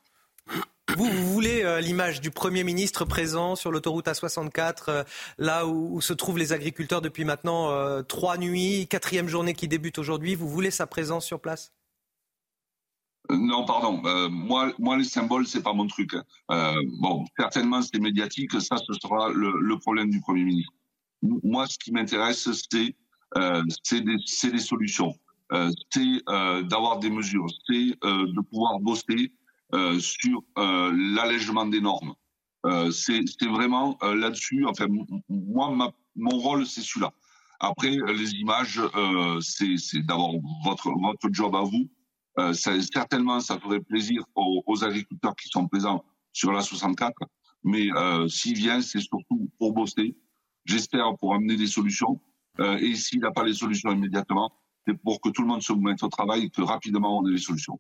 [0.97, 5.05] Vous, voulez euh, l'image du Premier ministre présent sur l'autoroute A64, euh,
[5.39, 9.99] là où, se trouvent les agriculteurs depuis maintenant euh, trois nuits, quatrième journée qui débute
[9.99, 10.35] aujourd'hui.
[10.35, 11.73] Vous voulez sa présence sur place?
[13.29, 14.03] Non, pardon.
[14.31, 16.17] moi, moi, les symboles, c'est pas mon truc.
[16.49, 18.61] Bon, certainement, c'est médiatique.
[18.61, 20.73] Ça, ce sera le, problème du Premier ministre.
[21.23, 22.97] Moi, ce qui m'intéresse, c'est
[23.85, 24.17] c'est des,
[24.51, 25.15] des, solutions.
[25.93, 26.25] c'est
[26.65, 27.47] d'avoir des mesures.
[27.69, 29.29] C'est de pouvoir bosser euh,
[30.01, 32.15] sur euh, l'allègement des normes.
[32.67, 34.67] Euh, c'est vraiment là-dessus.
[34.67, 34.87] Enfin,
[35.29, 37.13] moi, mon rôle, c'est celui-là.
[37.61, 38.81] Après, les images,
[39.41, 41.89] c'est d'abord votre votre job à vous.
[42.55, 47.13] certainement, ça ferait plaisir aux, agriculteurs qui sont présents sur la 64.
[47.65, 47.89] Mais
[48.29, 50.17] s'il vient, c'est surtout pour bosser.
[50.65, 52.21] J'espère pour amener des solutions.
[52.59, 54.51] et s'il n'a pas les solutions immédiatement,
[54.87, 57.33] c'est pour que tout le monde se mette au travail et que rapidement on ait
[57.33, 57.79] les solutions.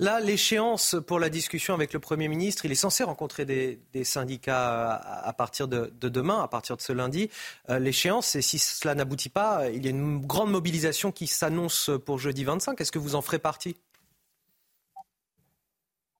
[0.00, 4.92] Là, l'échéance pour la discussion avec le Premier ministre, il est censé rencontrer des, syndicats
[4.96, 7.30] à, partir de, demain, à partir de ce lundi.
[7.70, 11.92] Euh, l'échéance, c'est si cela n'aboutit pas, il y a une grande mobilisation qui s'annonce
[12.04, 12.80] pour jeudi 25.
[12.80, 13.76] Est-ce que vous en ferez partie?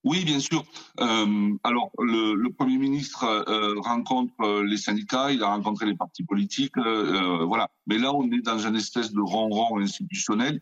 [0.05, 0.65] Oui, bien sûr.
[1.01, 6.77] Euh, alors, le, Premier ministre euh, rencontre les syndicats, il a rencontré les partis politiques,
[6.77, 7.69] voilà.
[7.89, 10.61] Mais là, on est dans une espèce de ronron institutionnel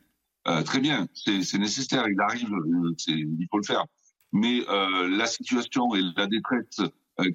[0.48, 3.84] euh, très bien, c'est nécessaire, il arrive, euh, il faut le faire.
[4.32, 6.80] Mais euh, la situation et la détresse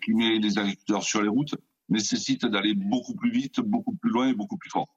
[0.04, 1.56] qui met les agriculteurs sur les routes
[1.90, 4.96] nécessite d'aller beaucoup plus vite, beaucoup plus loin et beaucoup plus fort.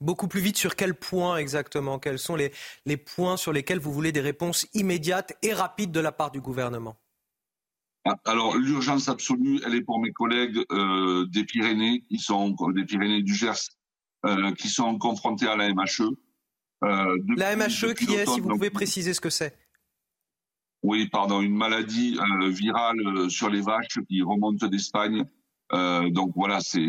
[0.00, 1.98] Beaucoup plus vite sur quel point exactement?
[1.98, 2.50] Quels sont les,
[2.86, 6.40] les points sur lesquels vous voulez des réponses immédiates et rapides de la part du
[6.40, 6.96] gouvernement?
[8.06, 12.84] Ah, alors, l'urgence absolue, elle est pour mes collègues euh, des Pyrénées, qui sont des
[12.84, 13.70] Pyrénées du Gers,
[14.26, 16.14] euh, qui sont confrontés à la MHE.
[16.84, 19.56] Euh, la MHE, qui est, si vous pouvez préciser ce que c'est
[20.82, 25.24] Oui, pardon, une maladie euh, virale euh, sur les vaches qui remonte d'Espagne.
[26.10, 26.88] donc voilà, c'est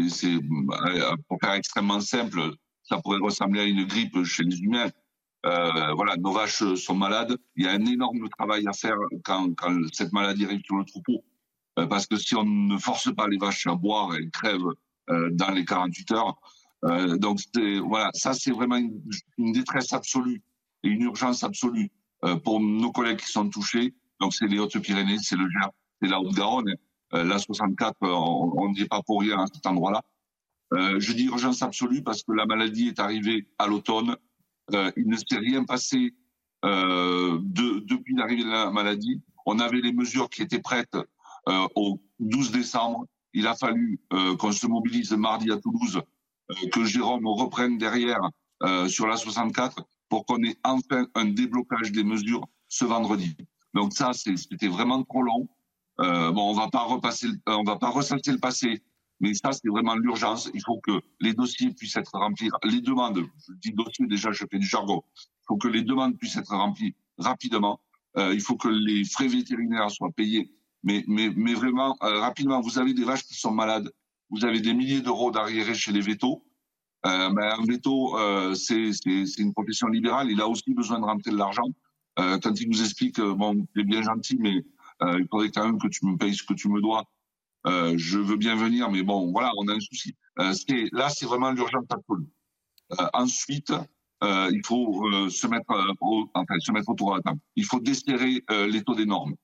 [1.28, 2.40] pour faire extrêmement simple,
[2.84, 4.90] ça pourrait ressembler à une grippe chez les humains.
[5.46, 7.38] Euh, voilà, nos vaches sont malades.
[7.56, 10.86] Il y a un énorme travail à faire quand, quand cette maladie arrive sur le
[10.86, 11.24] troupeau.
[11.78, 14.74] Euh, parce que si on ne force pas les vaches à boire, elles crèvent
[15.10, 16.36] euh, dans les 48 heures.
[16.84, 17.40] Euh, donc
[17.86, 20.44] voilà, ça c'est vraiment une, détresse absolue
[20.84, 21.90] et une urgence absolue
[22.24, 23.94] euh, pour nos collègues qui sont touchés.
[24.20, 25.72] Donc c'est les Hautes-Pyrénées, c'est le Gers,
[26.02, 26.76] c'est la Haute-Garonne.
[27.12, 30.02] la 64, on n'y est pas pour rien à cet endroit-là.
[30.72, 34.16] je dis urgence absolue parce que la maladie est arrivée à l'automne
[34.74, 36.16] euh, il ne s'est rien passé
[36.64, 39.22] euh, de, depuis l'arrivée de la maladie.
[39.46, 40.98] On avait les mesures qui étaient prêtes
[41.48, 43.06] euh, au 12 décembre.
[43.34, 44.00] Il a fallu
[44.40, 46.02] qu'on se mobilise mardi à Toulouse,
[46.72, 48.22] que Jérôme reprenne derrière
[48.88, 53.36] sur la 64 pour qu'on ait enfin un déblocage des mesures ce vendredi.
[53.74, 55.48] Donc ça, c'était vraiment trop long.
[56.00, 58.82] Euh, bon, on va pas repasser, on va pas ressasser le passé,
[59.20, 60.50] mais ça, c'est vraiment l'urgence.
[60.54, 62.50] Il faut que les dossiers puissent être remplis.
[62.64, 65.04] Les demandes, je dis dossier déjà, je fais du jargon.
[65.18, 67.80] Il faut que les demandes puissent être remplies rapidement.
[68.18, 70.52] Euh, il faut que les frais vétérinaires soient payés.
[70.84, 73.92] Mais, mais, mais vraiment, euh, rapidement, vous avez des vaches qui sont malades.
[74.36, 76.46] Vous avez des milliers d'euros d'arriérés chez les vétos.
[77.06, 78.92] Euh, ben, un véto, euh, c'est
[79.38, 80.30] une profession libérale.
[80.30, 81.70] Il a aussi besoin de rentrer de l'argent.
[82.20, 84.64] Euh, quand il nous explique, bon, tu es bien gentil, mais
[85.02, 87.04] il faudrait quand même que tu me payes ce que tu me dois.
[87.68, 90.16] Euh, je veux bien venir, mais bon, voilà, on a un souci.
[90.40, 90.54] Euh,
[90.92, 92.28] là, c'est vraiment l'urgence absolue.
[93.00, 93.74] Euh, ensuite,
[94.24, 97.40] euh, il faut euh, se mettre, au, enfin, se mettre autour de la table.
[97.56, 99.36] Il faut desserrer les taux des normes.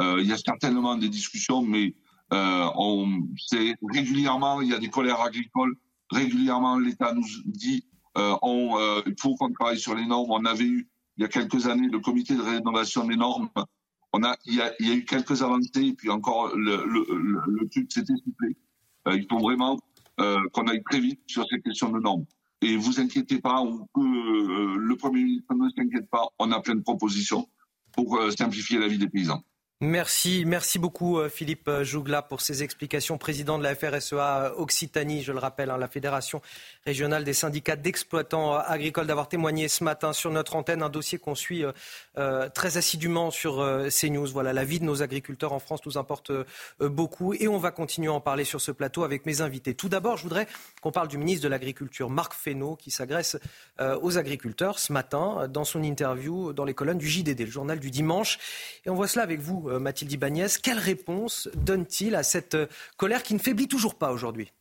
[0.00, 1.94] il y a certainement des discussions, mais
[2.30, 5.74] on sait régulièrement, il y a des colères agricoles.
[6.10, 10.30] Régulièrement, l'État nous dit on, il faut qu'on travaille sur les normes.
[10.30, 13.48] On avait eu il y a quelques années le comité de rénovation des normes
[14.46, 17.06] il, y a, eu quelques avancées, puis encore, le, le,
[17.46, 18.56] le, truc s'est essoufflé.
[19.08, 19.78] Euh, il faut vraiment
[20.20, 22.24] euh, qu'on aille très vite sur ces questions de normes.
[22.62, 26.60] Et vous inquiétez pas, ou que euh, le Premier ministre ne s'inquiète pas, on a
[26.60, 27.48] plein de propositions
[27.92, 29.42] pour simplifier la vie des paysans.
[29.82, 33.18] Merci, merci beaucoup euh, Philippe euh, Jougla pour ces explications.
[33.18, 36.40] Président de la FRSEA euh, Occitanie, je le rappelle, hein, la Fédération
[36.86, 41.34] régionale des syndicats d'exploitants agricoles, d'avoir témoigné ce matin sur notre antenne un dossier qu'on
[41.34, 41.64] suit
[42.54, 43.56] très assidûment sur
[43.90, 44.28] CNews.
[44.28, 46.30] Voilà, la vie de nos agriculteurs en France nous importe
[46.80, 49.74] beaucoup et on va continuer à en parler sur ce plateau avec mes invités.
[49.74, 50.46] Tout d'abord, je voudrais
[50.80, 53.36] qu'on parle du ministre de l'Agriculture, Marc Fesneau, qui s'agresse
[53.80, 57.90] aux agriculteurs ce matin dans son interview dans les colonnes du JDD, le journal du
[57.90, 58.38] dimanche.
[58.84, 60.48] Et on voit cela avec vous Mathilde Ibanez.
[60.62, 64.52] Quelle réponse donne-t-il à cette euh, colère qui ne faiblit toujours pas aujourd'hui?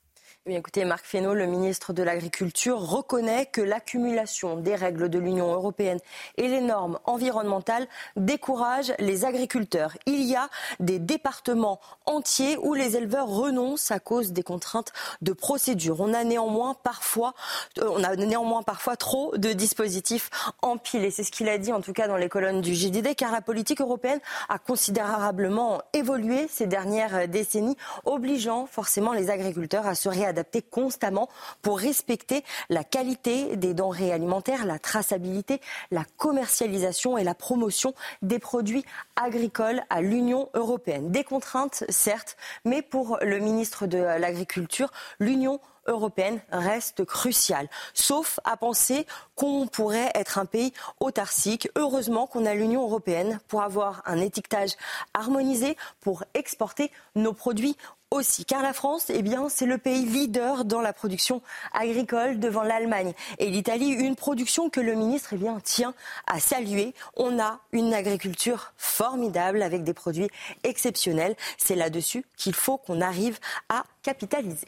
[0.48, 5.52] Eh écoutez, Marc Fesneau, le ministre de l'Agriculture, reconnaît que l'accumulation des règles de l'Union
[5.52, 5.98] européenne
[6.38, 9.98] et les normes environnementales découragent les agriculteurs.
[10.06, 14.93] Il y a des départements entiers où les éleveurs renoncent à cause des contraintes
[15.24, 16.00] de procédure.
[16.00, 17.34] On a néanmoins parfois,
[17.80, 20.30] euh, on a néanmoins parfois trop de dispositifs
[20.62, 21.10] empilés.
[21.10, 23.41] C'est ce qu'il a dit en tout cas dans les colonnes du JDD, car la
[23.41, 30.35] politique européenne a considérablement évolué ces dernières décennies, obligeant forcément les agriculteurs à se réadapter
[30.36, 31.30] adapter constamment
[31.62, 35.62] pour respecter la qualité des denrées alimentaires, la traçabilité,
[35.92, 41.12] la commercialisation et la promotion des produits agricoles à l'Union européenne.
[41.12, 47.70] Des contraintes, certes, mais pour le ministre de l'Agriculture, l'Union européenne reste cruciale.
[47.94, 49.06] Sauf à penser
[49.36, 51.70] qu'on pourrait être un pays autarcique.
[51.76, 54.72] Heureusement qu'on a l'Union européenne pour avoir un étiquetage
[55.14, 57.78] harmonisé pour exporter nos produits
[58.12, 61.41] aussi, car la France, eh bien, c'est le pays leader dans la production
[61.74, 65.93] agricole devant l'Allemagne et l'Italie, une production que le ministre eh bien, tient
[66.28, 66.93] à saluer.
[67.16, 70.30] On a une agriculture formidable avec des produits
[70.64, 71.36] exceptionnels.
[71.58, 73.39] C'est là-dessus qu'il faut qu'on arrive
[73.70, 74.68] à capitaliser.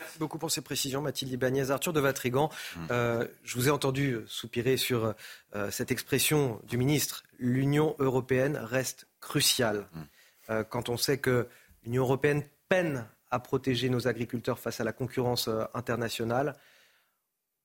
[0.00, 1.70] Merci beaucoup pour ces précisions, Mathilde Ibanez.
[1.70, 2.80] Arthur de Vatrigan, mmh.
[2.90, 5.14] euh, je vous ai entendu soupirer sur
[5.54, 7.24] euh, cette expression du ministre.
[7.38, 9.86] L'Union européenne reste cruciale.
[9.92, 10.00] Mmh.
[10.50, 11.48] Euh, quand on sait que
[11.84, 16.56] l'Union européenne peine à protéger nos agriculteurs face à la concurrence euh, internationale.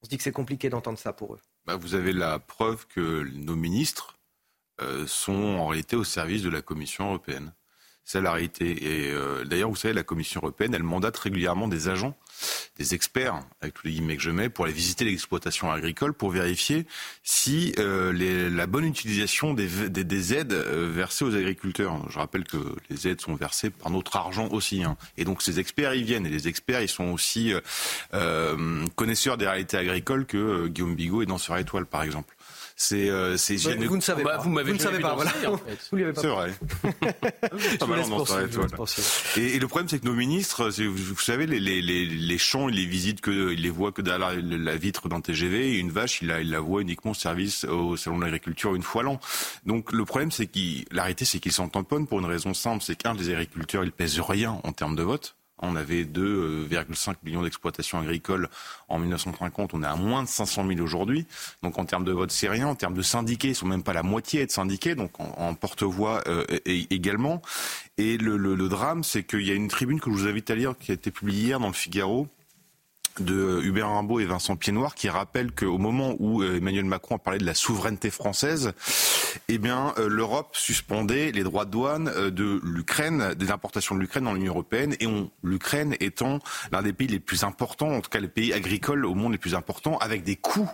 [0.02, 1.40] On se dit que c'est compliqué d'entendre ça pour eux.
[1.66, 4.18] Bah, vous avez la preuve que nos ministres
[4.82, 7.54] euh, sont en réalité au service de la Commission européenne.
[8.14, 9.06] Réalité.
[9.06, 12.18] Et euh, d'ailleurs, vous savez, la Commission européenne, elle mandate régulièrement des agents,
[12.78, 16.30] des experts, avec tous les guillemets que je mets, pour aller visiter l'exploitation agricole, pour
[16.30, 16.86] vérifier
[17.24, 22.10] si euh, la bonne utilisation des, des, des aides euh, versées aux agriculteurs.
[22.10, 22.58] Je rappelle que
[22.90, 24.84] les aides sont versées par notre argent aussi.
[24.84, 24.98] Hein.
[25.18, 26.26] Et donc ces experts, ils viennent.
[26.26, 27.54] Et les experts, ils sont aussi
[28.14, 32.36] euh, connaisseurs des réalités agricoles que Guillaume Bigot et Danseur Étoile, par exemple.
[32.84, 34.44] C'est, euh, Ouais, vous ne savez Bah, pas.
[34.44, 35.32] Vous ne savez pas, voilà.
[35.34, 35.78] danser, en fait.
[35.92, 36.52] Vous lui avez pas C'est vrai.
[38.76, 39.08] Poursuivre.
[39.38, 42.70] Et, et le problème, c'est que nos ministres, vous, savez, les, les, les, les champs,
[42.70, 45.74] ils les visitent que, ils les voient que derrière la, la vitre d'un TGV.
[45.76, 48.74] Et une vache, il la, il la voit uniquement au service au salon de l'agriculture
[48.74, 49.20] une fois l'an.
[49.68, 52.84] Donc le problème, c'est qu'ils, la réalité, c'est qu'ils s'en tamponnent pour une raison simple,
[52.84, 55.36] c'est qu'un, les agriculteurs, ils pèsent rien en termes de vote.
[55.62, 58.50] On avait 2,5 millions d'exploitations agricoles
[58.90, 59.74] en 1950.
[59.74, 61.26] On est à moins de 500 000 aujourd'hui.
[61.64, 62.68] Donc en termes de vote, c'est rien.
[62.68, 64.96] En termes de syndiqués, ils sont même pas la moitié être syndiqués.
[64.96, 67.42] Donc en, porte-voix euh, également.
[67.98, 70.50] Et le, le- le drame, c'est qu'il y a une tribune que je vous invite
[70.50, 72.28] à lire qui a été publiée hier dans le Figaro
[73.20, 77.20] de Hubert Rimbaud et Vincent Piednoir qui rappelle qu'au moment où euh, Emmanuel Macron a
[77.20, 78.74] parlé de la souveraineté française,
[79.48, 84.00] eh bien euh, l'Europe suspendait les droits de douane euh, de l'Ukraine, des importations de
[84.00, 85.08] l'Ukraine dans l'Union européenne, et
[85.44, 86.40] l'Ukraine étant
[86.72, 89.38] l'un des pays les plus importants, en tout cas les pays agricoles au monde les
[89.38, 90.70] plus importants, avec des coûts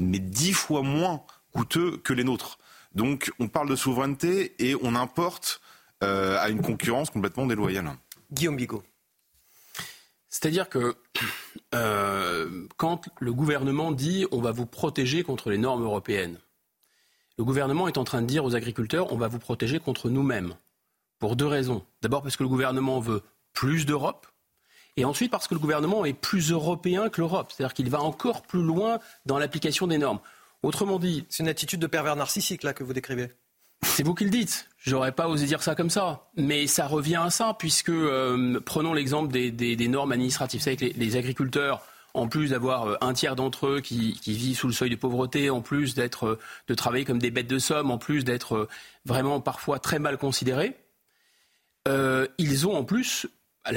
[0.00, 1.22] mais dix fois moins
[1.52, 2.58] coûteux que les nôtres.
[2.94, 5.60] Donc on parle de souveraineté et on importe
[6.00, 7.92] à une concurrence complètement déloyale.
[8.32, 8.82] Guillaume Bigot.
[10.36, 10.94] C'est-à-dire que
[11.74, 16.38] euh, quand le gouvernement dit on va vous protéger contre les normes européennes,
[17.38, 20.54] le gouvernement est en train de dire aux agriculteurs on va vous protéger contre nous-mêmes.
[21.18, 21.86] Pour deux raisons.
[22.02, 23.22] D'abord parce que le gouvernement veut
[23.54, 24.26] plus d'Europe.
[24.98, 27.50] Et ensuite parce que le gouvernement est plus européen que l'Europe.
[27.50, 30.20] C'est-à-dire qu'il va encore plus loin dans l'application des normes.
[30.62, 31.24] Autrement dit.
[31.30, 33.32] C'est une attitude de pervers narcissique là que vous décrivez.
[33.82, 34.68] C'est vous qui le dites.
[34.78, 36.28] J'aurais pas osé dire ça comme ça.
[36.36, 40.60] Mais ça revient à ça, puisque euh, prenons l'exemple des, des- des normes administratives.
[40.60, 41.82] Vous savez que les, les agriculteurs,
[42.14, 44.96] en plus d'avoir euh, un tiers d'entre eux qui, qui vivent sous le seuil de
[44.96, 48.68] pauvreté, en plus d'être, euh, de travailler comme des bêtes de somme, en plus d'être
[49.04, 50.76] vraiment parfois très mal considérés,
[51.88, 53.26] euh, ils ont en plus,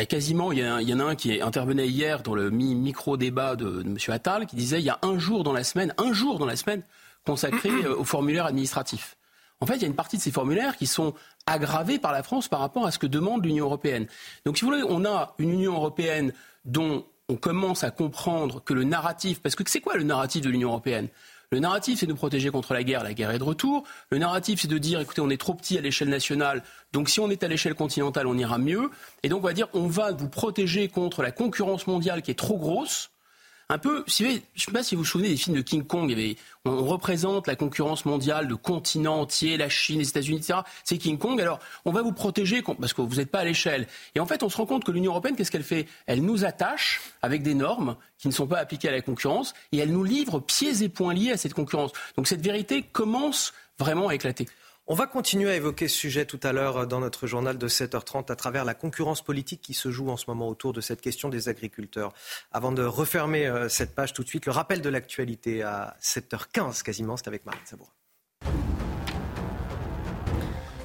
[0.08, 2.50] quasiment, il y, a un- il y en a un qui intervenait hier dans le
[2.52, 3.97] mi- micro-débat de, de M.
[4.10, 6.56] Attal, qui disait il y a un jour dans la semaine, un jour dans la
[6.56, 6.84] semaine
[7.26, 9.16] consacré au formulaire administratif.
[9.62, 11.14] En fait, il y a une partie de ces formulaires qui sont
[11.45, 14.07] aggravés par la France par rapport à ce que demande l'Union européenne.
[14.45, 16.34] Donc, si vous voulez, on a une Union européenne
[16.66, 20.49] dont on commence à comprendre que le narratif, parce que c'est quoi le narratif de
[20.49, 21.10] l'Union européenne?
[21.51, 23.03] Le narratif, c'est de nous protéger contre la guerre.
[23.03, 23.84] La guerre est de retour.
[24.12, 26.64] Le narratif, c'est de dire, écoutez, on est trop petit à l'échelle nationale.
[26.93, 28.91] Donc, si on est à l'échelle continentale, on ira mieux.
[29.24, 32.36] Et donc, on va dire, on va vous protéger contre la concurrence mondiale qui est
[32.36, 33.10] trop grosse.
[33.72, 35.61] Un peu, si vous je ne sais pas si vous vous souvenez des films de
[35.61, 36.11] King Kong.
[36.65, 40.61] on, représente la concurrence mondiale de continents entiers, la Chine, les États-Unis, etc.
[40.84, 41.39] C'est King Kong.
[41.39, 43.86] Alors, on va vous protéger parce que vous n'êtes pas à l'échelle.
[44.15, 45.88] Et en fait, on se rend compte que l'Union européenne, qu'est-ce qu'elle fait?
[46.07, 49.78] Elle nous attache avec des normes qui ne sont pas appliquées à la concurrence et
[49.78, 51.91] elle nous livre pieds et poings liés à cette concurrence.
[52.17, 54.47] Donc, cette vérité commence vraiment à éclater.
[54.92, 58.32] On va continuer à évoquer ce sujet tout à l'heure dans notre journal de 7h30
[58.32, 61.30] à travers la concurrence politique qui se joue en ce moment autour de cette question
[61.30, 62.12] des agriculteurs.
[62.52, 66.82] Avant de refermer euh, cette page tout de suite, le rappel de l'actualité à 7h15
[66.82, 67.92] quasiment, c'est avec Marine Sabourin.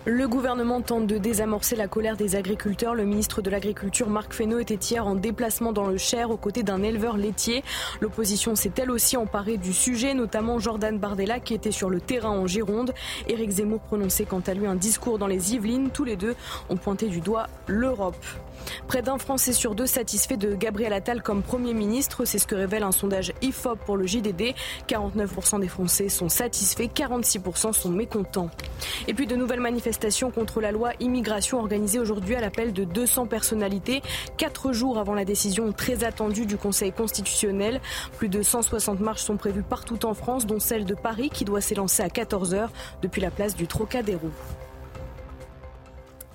[0.06, 2.94] Le gouvernement tente de désamorcer la colère des agriculteurs.
[2.94, 6.62] Le ministre de l'Agriculture, Marc Fesneau, était hier en déplacement dans le Cher aux côtés
[6.62, 7.64] d'un éleveur laitier.
[8.02, 12.28] L'opposition s'est elle aussi emparée du sujet, notamment Jordan Bardella qui était sur le terrain
[12.28, 12.92] en Gironde.
[13.28, 15.88] Éric Zemmour prononçait quant à lui un discours dans les Yvelines.
[15.88, 16.34] Tous les deux
[16.68, 18.22] ont pointé du doigt l'Europe.
[18.88, 22.24] Près d'un Français sur deux satisfait de Gabriel Attal comme Premier ministre.
[22.24, 24.54] C'est ce que révèle un sondage IFOP pour le JDD.
[24.88, 28.50] 49% des Français sont satisfaits, 46% sont mécontents.
[29.06, 29.93] Et puis de nouvelles manifestations
[30.34, 34.02] contre la loi immigration organisées aujourd'hui à l'appel de 200 personnalités,
[34.36, 37.80] quatre jours avant la décision très attendue du Conseil constitutionnel.
[38.18, 41.60] Plus de 160 marches sont prévues partout en France, dont celle de Paris qui doit
[41.60, 42.68] s'élancer à 14h
[43.02, 44.30] depuis la place du Trocadéro.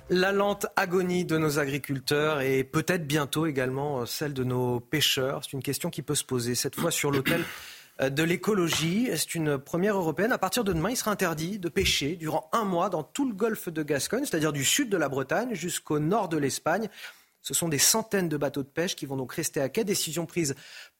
[0.08, 5.42] La lente agonie de nos agriculteurs et peut-être bientôt également euh, celle de nos pêcheurs.
[5.44, 7.22] C'est une question qui peut se poser, cette fois sur euh,
[8.00, 9.08] de l'écologie.
[9.16, 10.32] C'est une première européenne.
[10.32, 13.34] À partir de demain, il sera interdit de pêcher durant un mois dans tout le
[13.34, 16.88] golfe de Gascogne, c'est-à-dire du sud de la Bretagne jusqu'au nord de l'Espagne.
[17.42, 19.84] Ce sont des centaines de bateaux de pêche qui vont donc rester à quai.
[19.84, 20.54] Décision prise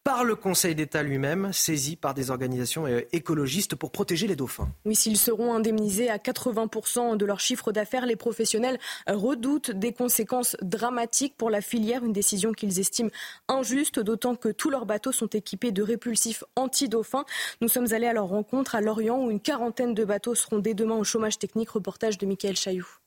[0.05, 4.69] par le Conseil d'État lui-même, saisi par des organisations euh, écologistes pour protéger les dauphins.
[4.85, 10.57] Oui, s'ils seront indemnisés à 80% de leur chiffre d'affaires, les professionnels redoutent des conséquences
[10.63, 13.11] dramatiques pour la filière, une décision qu'ils estiment
[13.49, 17.25] injuste, d'autant que tous leurs bateaux sont équipés de répulsifs anti-dauphins.
[17.61, 20.75] Nous sommes allés à leur rencontre à Lorient, où une quarantaine de bateaux seront dès
[20.75, 21.71] demain au chômage technique.
[21.71, 23.00] Reportage de Michael Chailloux.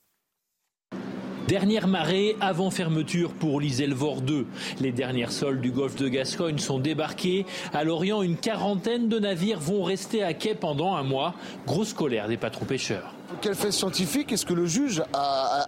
[1.48, 4.46] Dernière marée avant fermeture pour l'Iselvor 2.
[4.80, 7.44] Les dernières sols du golfe de Gascogne sont débarquées.
[7.74, 11.34] À Lorient, une quarantaine de navires vont rester à quai pendant un mois.
[11.66, 13.12] Grosse colère des patrons pêcheurs.
[13.42, 15.66] Quel fait scientifique est-ce que le juge a,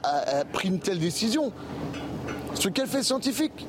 [0.51, 1.53] pris une telle décision?
[2.55, 3.67] Ce quel fait scientifique?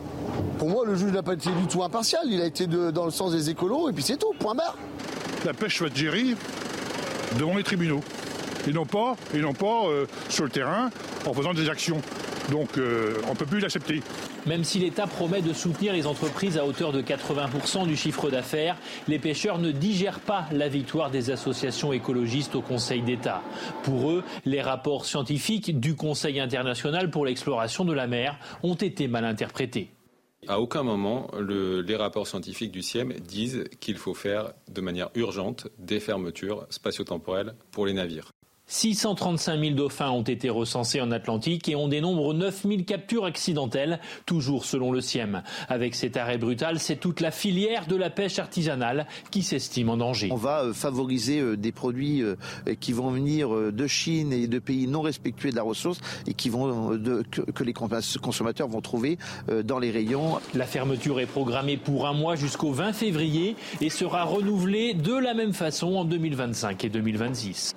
[0.60, 2.22] Pour moi, le juge n'a pas été du tout impartial.
[2.28, 4.34] Il a été dans le sens des écolos et puis c'est tout.
[4.40, 4.78] Point barre.
[5.46, 6.36] La pêche va être gérée
[7.38, 8.00] devant les tribunaux
[8.68, 10.90] et non pas, et non pas euh, sur le terrain
[11.26, 12.02] en faisant des actions.
[12.52, 14.02] Donc euh, on ne peut plus l'accepter.
[14.46, 18.78] Même si l'État promet de soutenir les entreprises à hauteur de 80% du chiffre d'affaires,
[19.08, 23.42] les pêcheurs ne digèrent pas la victoire des associations écologistes au Conseil d'État.
[23.84, 29.08] Pour eux, les rapports scientifiques du Conseil international pour l'exploration de la mer ont été
[29.08, 29.90] mal interprétés.
[30.48, 35.68] À aucun moment, les rapports scientifiques du CIEM disent qu'il faut faire de manière urgente
[35.78, 38.32] des fermetures spatio-temporelles pour les navires.
[38.68, 44.00] 635 000 dauphins ont été recensés en Atlantique et on dénombre 9 000 captures accidentelles,
[44.26, 45.42] toujours selon le CIEM.
[45.70, 49.98] Avec cet arrêt brutal, c'est toute la filière de la pêche artisanale qui s'estime en
[49.98, 50.30] danger.
[50.32, 52.36] On va euh, favoriser euh, des produits euh,
[52.80, 56.50] qui vont venir de Chine et de pays non respectueux de la ressource et qui
[56.50, 57.00] vont,
[57.56, 59.18] que les consommateurs vont trouver
[59.64, 60.40] dans les rayons.
[60.54, 65.34] La fermeture est programmée pour un mois jusqu'au 20 février et sera renouvelée de la
[65.34, 67.74] même façon en 2025 et 2026.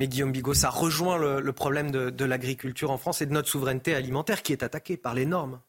[0.00, 3.94] Mais Guillaume Bigot, ça rejoint le, problème de, l'agriculture en France et de notre souveraineté
[3.94, 5.60] alimentaire qui est attaquée par les normes.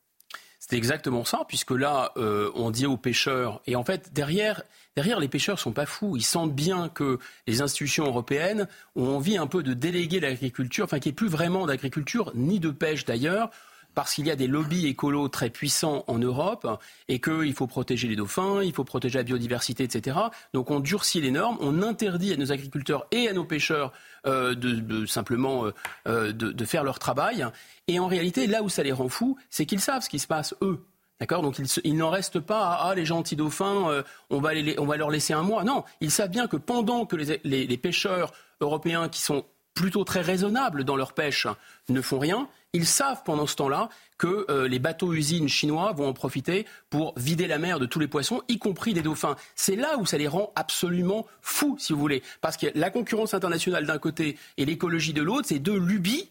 [0.57, 4.63] C'est exactement ça, puisque là, euh, on dit aux pêcheurs, et en fait, derrière,
[4.95, 6.15] derrière, les pêcheurs sont pas fous.
[6.15, 10.99] Ils sentent bien que les institutions européennes ont envie un peu de déléguer l'agriculture, enfin,
[10.99, 13.49] qu'il n'y ait plus vraiment d'agriculture, ni de pêche d'ailleurs,
[13.93, 16.67] parce qu'il y a des lobbies écolos très puissants en Europe
[17.07, 20.17] et qu'il faut protéger les dauphins, il faut protéger la biodiversité, etc.
[20.53, 23.91] Donc on durcit les normes, on interdit à nos agriculteurs et à nos pêcheurs
[24.25, 25.73] euh, de, simplement euh,
[26.07, 27.45] euh, de, faire leur travail.
[27.87, 30.27] Et en réalité, là où ça les rend fous, c'est qu'ils savent ce qui se
[30.27, 30.85] passe, eux.
[31.19, 31.41] D'accord?
[31.41, 34.97] Donc il, n'en reste pas à ah, les gentils dauphins, on, va les, on va
[34.97, 35.63] leur laisser un mois.
[35.63, 40.83] Non, ils savent bien que pendant que les pêcheurs européens qui sont plutôt très raisonnables
[40.83, 41.47] dans leur pêche
[41.89, 46.13] ne font rien, ils savent pendant ce temps-là que euh, les bateaux-usines chinois vont en
[46.13, 49.35] profiter pour vider la mer de tous les poissons, y compris des dauphins.
[49.55, 52.23] C'est là où ça les rend absolument fous, si vous voulez.
[52.39, 56.29] Parce que la concurrence internationale d'un côté et l'écologie de l'autre, c'est deux lubies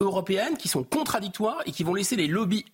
[0.00, 2.64] européennes qui sont contradictoires et qui vont laisser les lobbies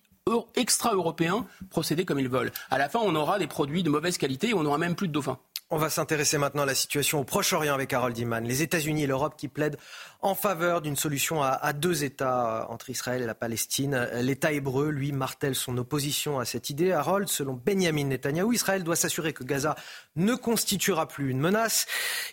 [0.55, 2.51] extra-européens procéder comme ils veulent.
[2.69, 5.07] À la fin, on aura des produits de mauvaise qualité et on n'aura même plus
[5.07, 5.37] de dauphins.
[5.69, 8.43] On va s'intéresser maintenant à la situation au Proche-Orient avec Harold Iman.
[8.45, 9.77] Les États-Unis et l'Europe qui plaident
[10.23, 14.07] en faveur d'une solution à, deux États entre Israël et la Palestine.
[14.21, 16.93] L'État hébreu, lui, martèle son opposition à cette idée.
[16.93, 19.75] Harold, selon Benjamin Netanyahou, Israël doit s'assurer que Gaza
[20.15, 21.87] ne constituera plus une menace.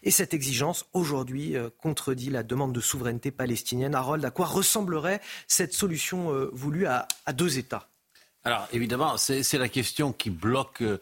[0.04, 3.96] Et cette exigence, aujourd'hui, euh, contredit la demande de souveraineté palestinienne.
[3.96, 7.88] Harold, à quoi ressemblerait cette solution euh, voulue à, deux États?
[8.44, 10.98] Alors évidemment, c'est la question qui bloque euh,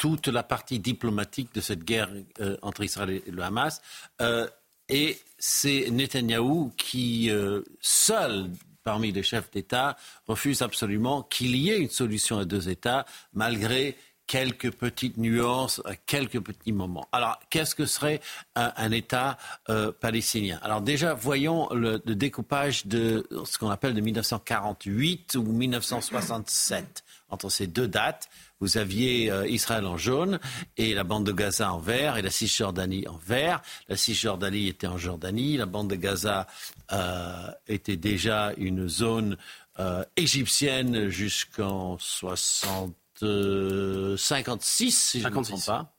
[0.00, 2.08] toute la partie diplomatique de cette guerre
[2.40, 3.82] euh, entre Israël et le Hamas.
[4.22, 4.48] Euh,
[4.90, 8.50] et c'est Netanyahou qui, euh, seul
[8.82, 9.96] parmi les chefs d'État,
[10.26, 13.96] refuse absolument qu'il y ait une solution à deux États, malgré
[14.26, 17.06] quelques petites nuances, quelques petits moments.
[17.12, 18.20] Alors, qu'est-ce que serait
[18.54, 19.36] un, État
[20.00, 20.60] palestinien?
[20.62, 27.66] Alors déjà, voyons le, découpage de ce qu'on appelle de 1948 ou 1967 entre ces
[27.66, 28.28] deux dates
[28.60, 30.38] vous aviez euh, Israël en jaune
[30.76, 33.62] et la bande de Gaza en vert et la Cisjordanie en vert.
[33.88, 36.46] La Cisjordanie était en Jordanie, la bande de Gaza
[36.92, 39.38] euh, était déjà une zone
[39.78, 45.94] euh, égyptienne jusqu'en 56, si je ne me trompe pas.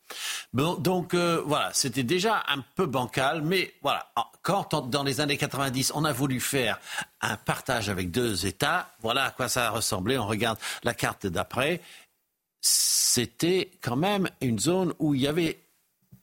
[0.54, 4.12] Bon, donc voilà, c'était déjà un peu bancal, mais voilà,
[4.42, 6.80] quand dans les années 90 on a voulu faire
[7.22, 10.18] un partage avec deux États, voilà à quoi ça a ressemblé.
[10.18, 11.82] On regarde la carte d'après
[12.62, 15.60] c'était quand même une zone où il y avait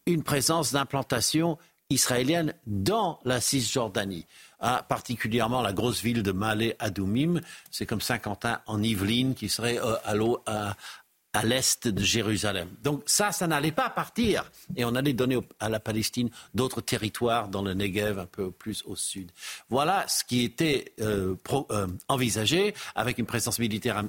[0.07, 1.59] une présence d'implantation
[1.91, 4.27] israélienne dans la Cisjordanie,
[4.89, 7.41] particulièrement la grosse ville de Malé Adoumim,
[7.71, 9.97] c'est comme Saint-Quentin en Yvelines qui serait euh,
[10.47, 10.77] à,
[11.33, 12.69] à, l'est de Jérusalem.
[12.83, 17.49] Donc ça, ça n'allait pas partir et on allait donner à la Palestine d'autres territoires
[17.49, 19.31] dans le Negev un peu plus au sud.
[19.71, 21.37] Voilà ce qui était euh,
[21.71, 24.03] euh, envisagé avec une présence militaire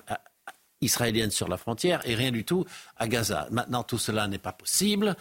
[0.81, 2.65] israélienne sur la frontière et rien du tout
[2.97, 3.47] à Gaza.
[3.51, 5.15] Maintenant, tout cela n'est pas possible.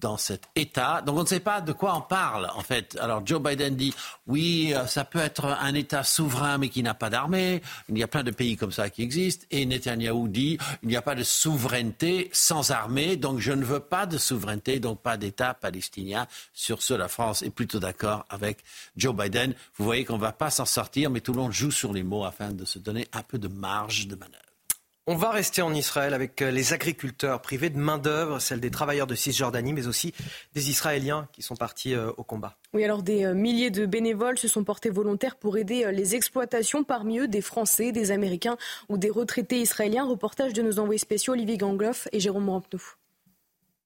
[0.00, 1.02] dans cet État.
[1.02, 2.96] Donc on ne sait pas de quoi on parle en fait.
[3.00, 3.94] Alors Joe Biden dit
[4.26, 7.62] oui, euh, ça peut être un État souverain mais qui n'a pas d'armée.
[7.88, 9.46] Il y a plein de pays comme ça qui existent.
[9.50, 13.80] Et Netanyahou dit il n'y a pas de souveraineté sans armée, donc je ne veux
[13.80, 16.26] pas de souveraineté, donc pas d'État palestinien.
[16.52, 18.58] Sur ce, la France est plutôt d'accord avec
[18.96, 19.54] Joe Biden.
[19.76, 22.02] Vous voyez qu'on ne va pas s'en sortir, mais tout le monde joue sur les
[22.02, 24.47] mots afin de se donner un peu de marge de manœuvre.
[25.10, 29.06] On va rester en Israël avec euh, les agriculteurs privés de main-d'œuvre, celle des travailleurs
[29.06, 30.12] de Cisjordanie, mais aussi
[30.54, 32.58] des Israéliens qui sont partis euh, au combat.
[32.74, 36.84] Oui, alors des euh, milliers de bénévoles se sont portés volontaires pour aider les exploitations,
[36.84, 38.58] parmi eux des Français, des Américains
[38.90, 40.04] ou des retraités israéliens.
[40.04, 42.82] Reportage de nos envoyés spéciaux Olivier Gangloff et Jérôme Rampenou.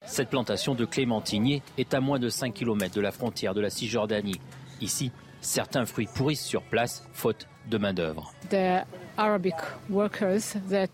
[0.05, 3.70] Cette plantation de clémentiniers est à moins de 5 km de la frontière de la
[3.70, 4.40] Cisjordanie.
[4.81, 8.35] Ici, certains fruits pourrissent sur place, faute de main-d'œuvre.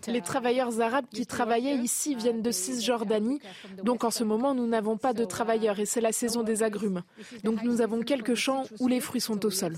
[0.07, 3.39] Les travailleurs arabes qui travaillaient ici viennent de Cisjordanie.
[3.83, 7.03] Donc en ce moment, nous n'avons pas de travailleurs et c'est la saison des agrumes.
[7.43, 9.77] Donc nous avons quelques champs où les fruits sont au sol.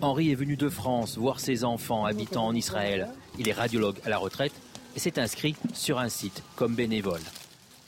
[0.00, 3.08] Henri est venu de France voir ses enfants habitant en Israël.
[3.38, 4.52] Il est radiologue à la retraite
[4.96, 7.20] et s'est inscrit sur un site comme bénévole.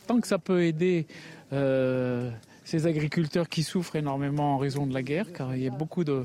[0.07, 1.07] Tant que ça peut aider
[1.53, 2.31] euh,
[2.65, 6.05] ces agriculteurs qui souffrent énormément en raison de la guerre, car il y a beaucoup
[6.05, 6.25] de,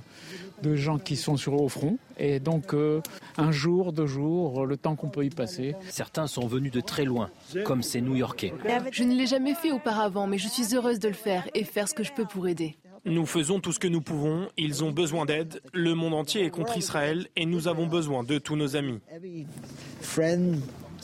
[0.76, 1.98] gens qui sont sur au front.
[2.18, 3.02] Et donc, euh,
[3.38, 5.76] un jour, deux jours, le temps qu'on peut y passer.
[5.90, 7.30] Certains sont venus de très loin,
[7.64, 8.54] comme ces New-Yorkais.
[8.92, 11.88] Je ne l'ai jamais fait auparavant, mais je suis heureuse de le faire et faire
[11.88, 12.78] ce que je peux pour aider.
[13.08, 16.50] Nous faisons tout ce que nous pouvons, ils ont besoin d'aide, le monde entier est
[16.50, 19.00] contre Israël et nous avons besoin de tous nos amis.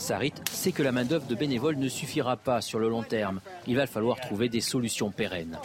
[0.02, 3.40] Sarit sait que la main-d'œuvre de bénévoles ne suffira pas sur le long terme.
[3.68, 5.60] Il va falloir trouver des solutions pérennes.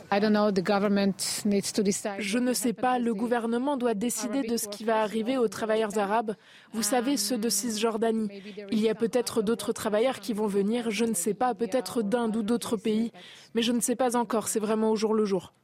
[2.19, 5.97] Je ne sais pas, le gouvernement doit décider de ce qui va arriver aux travailleurs
[5.97, 6.35] arabes.
[6.75, 8.29] Vous savez, ceux de Cisjordanie.
[8.71, 12.37] Il y a peut-être d'autres travailleurs qui vont venir, je ne sais pas, peut-être d'Inde
[12.37, 13.13] ou d'autres pays.
[13.55, 15.55] Mais je ne sais pas encore, c'est vraiment au jour le jour.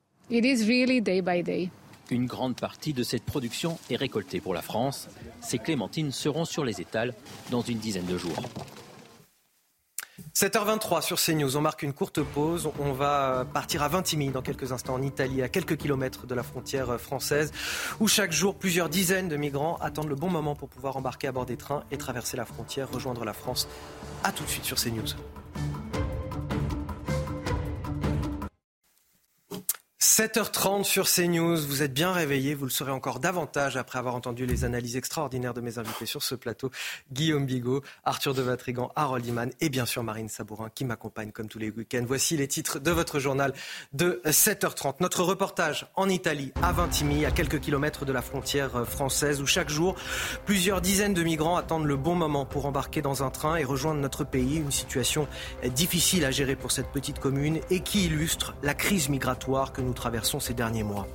[2.13, 5.09] Une grande partie de cette production est récoltée pour la France.
[5.41, 7.15] Ces clémentines seront sur les étals
[7.51, 8.37] dans une dizaine de jours.
[10.35, 12.71] 7h23 sur CNews, on marque une courte pause.
[12.79, 16.43] On va partir à Vintimille dans quelques instants en Italie, à quelques kilomètres de la
[16.43, 17.51] frontière française,
[17.99, 21.33] où chaque jour plusieurs dizaines de migrants attendent le bon moment pour pouvoir embarquer à
[21.33, 23.69] bord des trains et traverser la frontière, rejoindre la France.
[24.23, 25.15] A tout de suite sur CNews.
[30.03, 34.47] 7h30 sur CNews, vous êtes bien réveillés, vous le serez encore davantage après avoir entendu
[34.47, 36.73] les analyses extraordinaires de mes invités sur ce plateau,
[37.13, 41.47] Guillaume Bigot, Arthur de Vatrigan, Harold Iman et bien sûr Marine Sabourin qui m'accompagne comme
[41.47, 42.03] tous les week-ends.
[42.05, 43.55] Voici les titres de votre journal
[43.93, 44.97] de 7h30.
[44.99, 49.69] Notre reportage en Italie, à Vintimille, à quelques kilomètres de la frontière française, où chaque
[49.69, 49.95] jour,
[50.47, 54.01] plusieurs dizaines de migrants attendent le bon moment pour embarquer dans un train et rejoindre
[54.01, 54.57] notre pays.
[54.57, 55.29] Une situation
[55.77, 59.92] difficile à gérer pour cette petite commune et qui illustre la crise migratoire que nous
[59.93, 61.07] traversons ces derniers mois.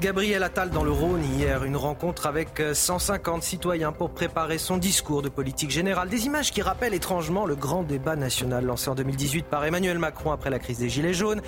[0.00, 5.20] Gabriel Attal dans le Rhône hier, une rencontre avec 150 citoyens pour préparer son discours
[5.20, 6.08] de politique générale.
[6.08, 10.32] Des images qui rappellent étrangement le grand débat national lancé en 2018 par Emmanuel Macron
[10.32, 11.42] après la crise des Gilets jaunes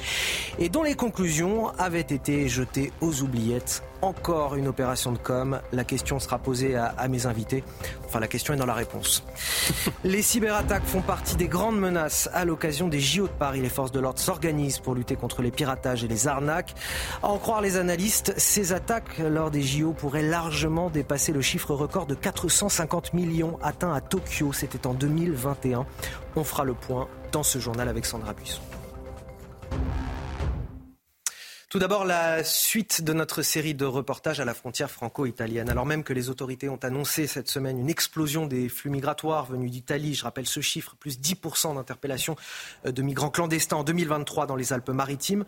[0.59, 5.61] et dont les conclusions avaient été jetées aux oubliettes encore une opération de com.
[5.73, 7.65] La question sera posée à, mes invités.
[8.05, 9.25] Enfin, la question est dans la réponse.
[10.05, 13.61] les cyberattaques font partie des grandes menaces à l'occasion des JO de Paris.
[13.61, 16.75] Les forces de l'ordre s'organisent pour lutter contre les piratages et les arnaques.
[17.23, 21.75] À en croire les analystes, ces attaques lors des JO pourraient largement dépasser le chiffre
[21.75, 24.53] record de 450 millions atteint à Tokyo.
[24.53, 25.87] C'était en 2021.
[26.37, 28.61] On fera le point dans ce journal avec Sandra Buisson.
[31.73, 35.71] Tout d'abord, la suite de notre série de reportages à la frontière franco-italienne.
[35.71, 39.71] Alors même que les autorités ont annoncé cette semaine une explosion des flux migratoires venus
[39.71, 42.37] d'Italie, je rappelle ce chiffre, plus 10% d'interpellations
[42.85, 45.47] euh, de migrants clandestins en 2023 dans les Alpes-Maritimes.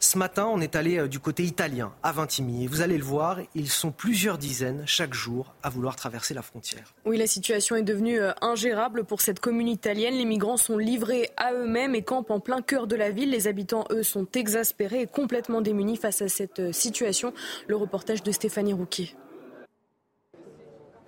[0.00, 2.64] Ce matin, on est allé euh, du côté italien, à Vintimille.
[2.64, 6.42] Et vous allez le voir, ils sont plusieurs dizaines chaque jour à vouloir traverser la
[6.42, 6.92] frontière.
[7.04, 10.14] Oui, la situation est devenue euh, ingérable pour cette commune italienne.
[10.14, 13.30] Les migrants sont livrés à eux-mêmes et campent en plein cœur de la ville.
[13.30, 17.32] Les habitants, eux, sont exaspérés et complètement démunis face à cette euh, situation.
[17.66, 19.14] Le reportage de Stéphanie Rouquier.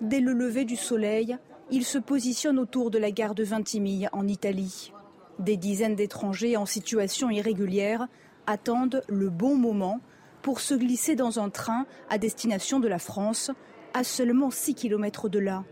[0.01, 1.37] Dès le lever du soleil,
[1.71, 4.91] il se positionne autour de la gare de Vintimille en Italie.
[5.39, 8.07] Des dizaines d'étrangers en situation irrégulière
[8.45, 9.99] attendent le bon moment
[10.41, 13.51] pour se glisser dans un train à destination de la France,
[13.93, 15.63] à seulement 6 km de là.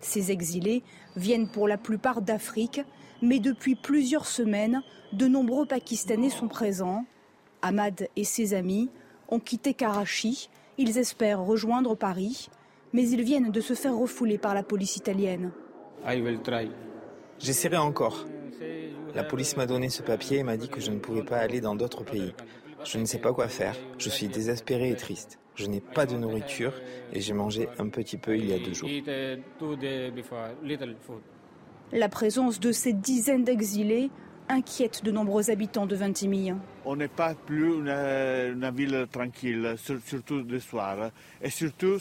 [0.00, 0.82] Ces exilés
[1.16, 2.82] viennent pour la plupart d'Afrique,
[3.22, 4.82] mais depuis plusieurs semaines,
[5.12, 7.04] de nombreux Pakistanais sont présents
[7.62, 8.90] Ahmad et ses amis
[9.28, 10.48] ont quitté Karachi.
[10.78, 12.48] Ils espèrent rejoindre Paris,
[12.92, 15.50] mais ils viennent de se faire refouler par la police italienne.
[17.38, 18.26] J'essaierai encore.
[19.14, 21.60] La police m'a donné ce papier et m'a dit que je ne pouvais pas aller
[21.60, 22.34] dans d'autres pays.
[22.84, 23.76] Je ne sais pas quoi faire.
[23.98, 25.38] Je suis désespéré et triste.
[25.54, 26.72] Je n'ai pas de nourriture
[27.12, 28.88] et j'ai mangé un petit peu il y a deux jours.
[31.92, 34.10] La présence de ces dizaines d'exilés
[34.50, 36.54] inquiète de nombreux habitants de Ventimille.
[36.84, 39.74] On n'est pas plus une, ville tranquille,
[40.04, 41.10] surtout le soir.
[41.40, 41.98] Et surtout,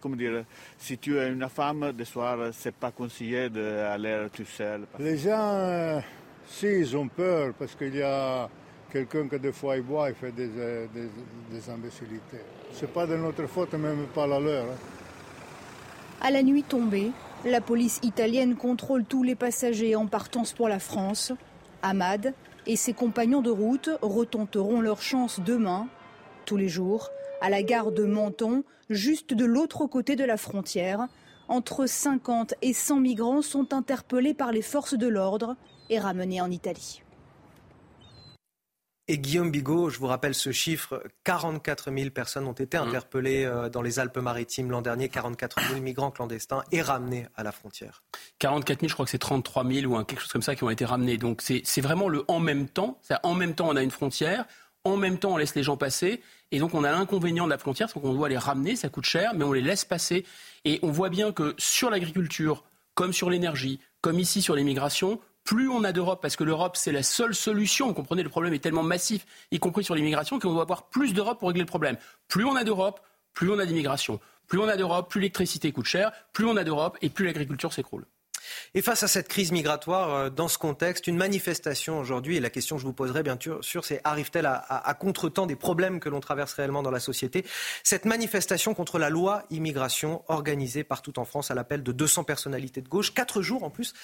[0.00, 0.44] comment dire,
[0.78, 4.86] si tu es une femme, le soir, c'est pas conseillé d'aller tout seul.
[4.98, 6.00] Les gens, euh,
[6.46, 8.48] si, ils ont peur parce qu'il y a
[8.92, 11.08] quelqu'un qui des fois il boit et fait des, euh, des,
[11.50, 12.42] des imbécilités.
[12.72, 14.64] C'est pas de notre faute, même pas la leur.
[14.64, 14.76] Hein.
[16.20, 17.10] À la nuit tombée,
[17.44, 21.32] la police italienne contrôle tous les passagers en partance pour la France.
[21.82, 22.34] Ahmad
[22.66, 25.88] et ses compagnons de route retenteront leur chance demain,
[26.44, 31.06] tous les jours, à la gare de Menton, juste de l'autre côté de la frontière.
[31.48, 35.56] Entre 50 et 100 migrants sont interpellés par les forces de l'ordre
[35.90, 37.02] et ramenés en Italie.
[39.08, 42.80] Et Guillaume Bigot, je vous rappelle ce chiffre, 44 000 personnes ont été mmh.
[42.80, 47.52] interpellées euh, dans les Alpes-Maritimes l'an dernier, 44 000 migrants clandestins et ramenés à la
[47.52, 48.02] frontière.
[48.40, 50.70] 44 000, je crois que c'est 33 000 ou quelque chose comme ça qui ont
[50.70, 51.18] été ramenés.
[51.18, 52.98] Donc c'est vraiment le en même temps.
[53.22, 54.44] En même temps, on a une frontière,
[54.82, 56.20] en même temps, on laisse les gens passer.
[56.50, 59.04] Et donc on a l'inconvénient de la frontière, c'est qu'on doit les ramener, ça coûte
[59.04, 60.24] cher, mais on les laisse passer.
[60.64, 62.64] Et on voit bien que sur l'agriculture,
[62.94, 66.92] comme sur l'énergie, comme ici sur l'immigration, plus on a d'Europe, parce que l'Europe, c'est
[66.92, 67.86] la seule solution.
[67.86, 71.14] Vous comprenez, le problème est tellement massif, y compris sur l'immigration, qu'on doit avoir plus
[71.14, 71.96] d'Europe pour régler le problème.
[72.28, 73.00] Plus on a d'Europe,
[73.32, 74.20] plus on a d'immigration.
[74.48, 77.72] Plus on a d'Europe, plus l'électricité coûte cher, plus on a d'Europe et plus l'agriculture
[77.72, 78.06] s'écroule.
[78.74, 82.50] Et face à cette crise migratoire, euh, dans ce contexte, une manifestation aujourd'hui, et la
[82.50, 86.08] question que je vous poserai bien sûr, c'est arrive-t-elle à, à, contre-temps des problèmes que
[86.08, 87.44] l'on traverse réellement dans la société?
[87.82, 92.80] Cette manifestation contre la loi immigration organisée partout en France à l'appel de 200 personnalités
[92.80, 93.94] de gauche, quatre jours en plus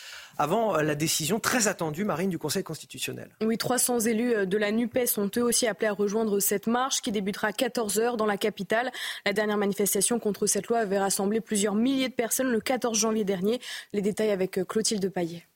[0.43, 3.29] avant euh, la décision très attendue, Marine, du Conseil constitutionnel.
[3.43, 7.01] Oui, 300 élus euh, de la NUPES sont eux aussi appelés à rejoindre cette marche
[7.01, 8.91] qui débutera à 14h dans la capitale.
[9.25, 13.23] La dernière manifestation contre cette loi avait rassemblé plusieurs milliers de personnes le 14 janvier
[13.23, 13.61] dernier.
[13.93, 15.47] Les détails avec euh, Clotilde Paillet.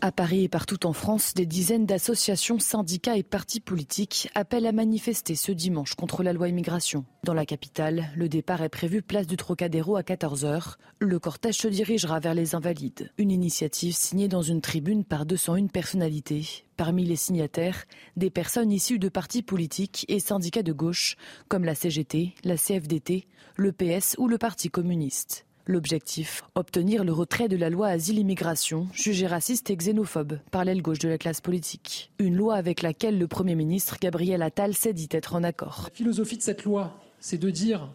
[0.00, 4.72] À Paris et partout en France, des dizaines d'associations, syndicats et partis politiques appellent à
[4.72, 7.04] manifester ce dimanche contre la loi immigration.
[7.24, 10.76] Dans la capitale, le départ est prévu place du Trocadéro à 14h.
[11.00, 13.10] Le cortège se dirigera vers les Invalides.
[13.18, 16.46] Une initiative signée dans une tribune par 201 personnalités.
[16.76, 17.84] Parmi les signataires,
[18.16, 21.16] des personnes issues de partis politiques et syndicats de gauche,
[21.48, 23.26] comme la CGT, la CFDT,
[23.56, 25.47] le PS ou le Parti communiste.
[25.68, 30.98] L'objectif Obtenir le retrait de la loi Asile-Immigration, jugée raciste et xénophobe par l'aile gauche
[30.98, 32.10] de la classe politique.
[32.18, 35.82] Une loi avec laquelle le Premier ministre Gabriel Attal s'est dit être en accord.
[35.84, 37.90] La philosophie de cette loi, c'est de dire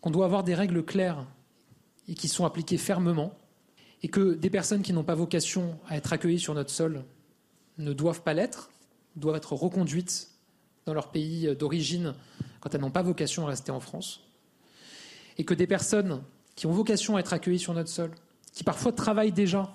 [0.00, 1.26] qu'on doit avoir des règles claires
[2.06, 3.34] et qui sont appliquées fermement,
[4.04, 7.02] et que des personnes qui n'ont pas vocation à être accueillies sur notre sol
[7.78, 8.70] ne doivent pas l'être,
[9.16, 10.30] doivent être reconduites
[10.86, 12.14] dans leur pays d'origine
[12.60, 14.28] quand elles n'ont pas vocation à rester en France,
[15.38, 16.22] et que des personnes
[16.56, 18.10] qui ont vocation à être accueillis sur notre sol,
[18.52, 19.72] qui parfois travaillent déjà,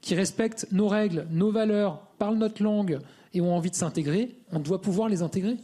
[0.00, 3.00] qui respectent nos règles, nos valeurs, parlent notre langue
[3.34, 5.56] et ont envie de s'intégrer, on doit pouvoir les intégrer.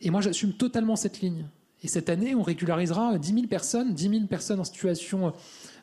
[0.00, 1.46] Et moi, j'assume totalement cette ligne.
[1.82, 5.32] Et cette année, on régularisera 10 000 personnes, 10 000 personnes en situation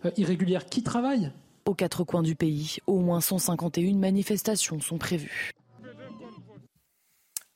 [0.06, 1.32] euh, irrégulière qui travaillent.
[1.66, 5.52] Aux quatre coins du pays, au moins 151 manifestations sont prévues.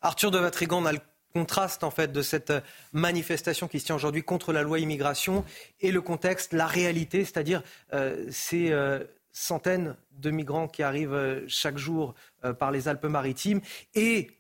[0.02, 1.00] Arthur de Vatrigan, a le
[1.36, 2.54] contraste en fait de cette
[2.94, 5.44] manifestation qui se tient aujourd'hui contre la loi immigration
[5.82, 7.62] et le contexte, la réalité, c'est-à-dire
[7.94, 9.04] euh, ces euh,
[9.34, 12.16] centaines de migrants qui arrivent euh, chaque jour
[12.58, 13.60] par les Alpes-Maritimes
[13.96, 14.32] et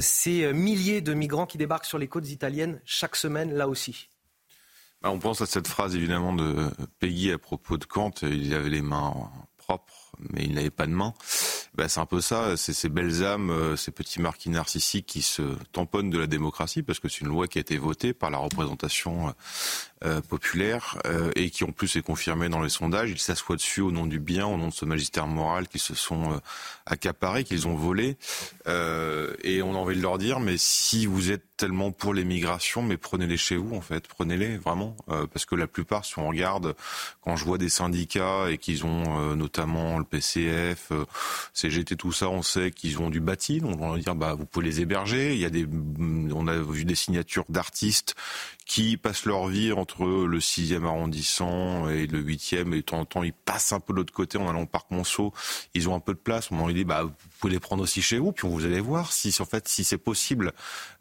[0.00, 4.10] ces milliers de migrants qui débarquent sur les côtes italiennes chaque semaine là aussi.
[5.00, 6.68] Bah, on pense à cette phrase évidemment de
[6.98, 9.14] Peggy à propos de Kant, il avait les mains
[9.56, 11.14] propres mais il n'avait pas de main.
[11.78, 15.22] Ben, c'est un peu ça, c'est ces belles âmes, euh, ces petits marquis narcissiques qui
[15.22, 18.30] se tamponnent de la démocratie, parce que c'est une loi qui a été votée par
[18.30, 19.32] la représentation
[20.04, 23.10] euh, populaire euh, et qui en plus est confirmée dans les sondages.
[23.10, 25.94] Ils s'assoient dessus au nom du bien, au nom de ce magistère moral qu'ils se
[25.94, 26.40] sont
[26.84, 28.16] accaparés, qu'ils ont volé.
[28.66, 32.96] et on a envie de leur dire, mais si vous êtes tellement pour l'immigration, mais
[32.96, 34.96] prenez-les chez vous en fait, prenez-les vraiment,
[35.32, 36.74] parce que la plupart, si on regarde,
[37.22, 41.04] quand je vois des syndicats et qu'ils ont notamment le PCF, euh,
[41.52, 43.60] CGT, tout ça, on sait qu'ils ont du bâti.
[43.60, 45.34] Donc on va dire, bah, vous pouvez les héberger.
[45.34, 45.66] Il y a des,
[46.34, 48.14] on a vu des signatures d'artistes
[48.68, 53.04] qui passent leur vie entre le 6e arrondissement et le 8e, et de temps en
[53.06, 55.32] temps, ils passent un peu de l'autre côté en allant au parc Monceau.
[55.72, 56.50] Ils ont un peu de place.
[56.50, 59.10] On leur dit, bah, vous pouvez les prendre aussi chez vous, puis vous allez voir
[59.10, 60.52] si, en fait, si c'est possible.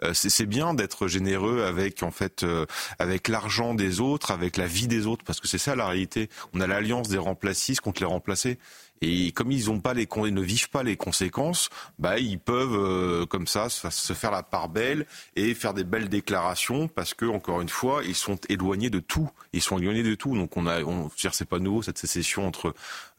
[0.01, 2.65] Euh, c'est bien d'être généreux avec, en fait, euh,
[2.99, 6.29] avec l'argent des autres, avec la vie des autres, parce que c'est ça la réalité.
[6.53, 8.59] On a l'alliance des remplacistes contre les remplacés.
[9.01, 11.69] Et comme ils ont pas les, ils ne vivent pas les conséquences,
[11.99, 16.09] bah ils peuvent euh, comme ça se faire la part belle et faire des belles
[16.09, 19.29] déclarations parce que encore une fois, ils sont éloignés de tout.
[19.53, 20.35] Ils sont éloignés de tout.
[20.35, 22.73] Donc on a, on, c'est pas nouveau cette sécession entre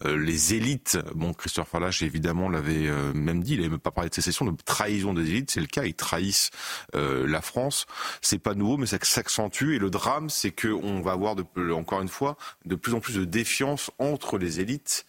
[0.04, 0.98] euh, les élites.
[1.14, 3.54] Bon, Christophe Falache évidemment l'avait euh, même dit.
[3.54, 5.50] Il n'avait même pas parlé de sécession, de trahison des élites.
[5.50, 5.84] C'est le cas.
[5.84, 6.50] Ils trahissent
[6.94, 7.86] la France.
[8.22, 9.74] C'est pas nouveau, mais ça s'accentue.
[9.74, 11.36] Et le drame, c'est que on va avoir
[11.72, 15.06] encore une fois de plus en plus de défiance entre les élites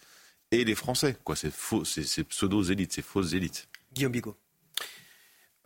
[0.50, 1.16] et les Français.
[1.24, 3.68] Quoi, c'est faux, c'est pseudo-élites, c'est fausses élites.
[3.92, 4.36] Guillaume Bigot.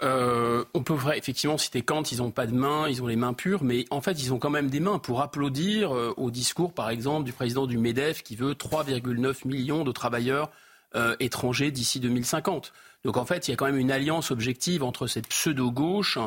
[0.03, 3.33] Euh, on peut effectivement citer Kant, ils n'ont pas de mains, ils ont les mains
[3.33, 6.73] pures, mais en fait, ils ont quand même des mains pour applaudir euh, au discours,
[6.73, 10.51] par exemple, du président du MEDEF qui veut 3,9 millions de travailleurs
[10.97, 12.73] euh, étrangers d'ici 2050.
[13.05, 16.19] Donc en fait, il y a quand même une alliance objective entre cette pseudo-gauche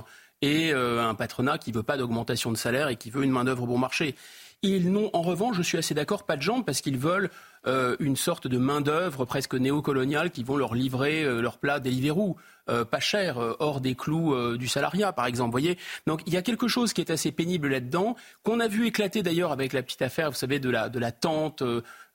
[0.44, 3.66] et un patronat qui ne veut pas d'augmentation de salaire et qui veut une main-d'œuvre
[3.66, 4.16] bon marché.
[4.64, 7.30] Ils n'ont, en revanche, je suis assez d'accord, pas de jambes parce qu'ils veulent
[7.68, 12.38] euh, une sorte de main-d'œuvre presque néocoloniale qui vont leur livrer euh, leur plat Deliveroo.
[12.70, 15.52] Euh, pas cher, hors des clous du salariat, par exemple.
[15.52, 18.88] Voyez Donc il y a quelque chose qui est assez pénible là-dedans, qu'on a vu
[18.88, 21.64] éclater d'ailleurs avec la petite affaire, vous savez, de la, de la tente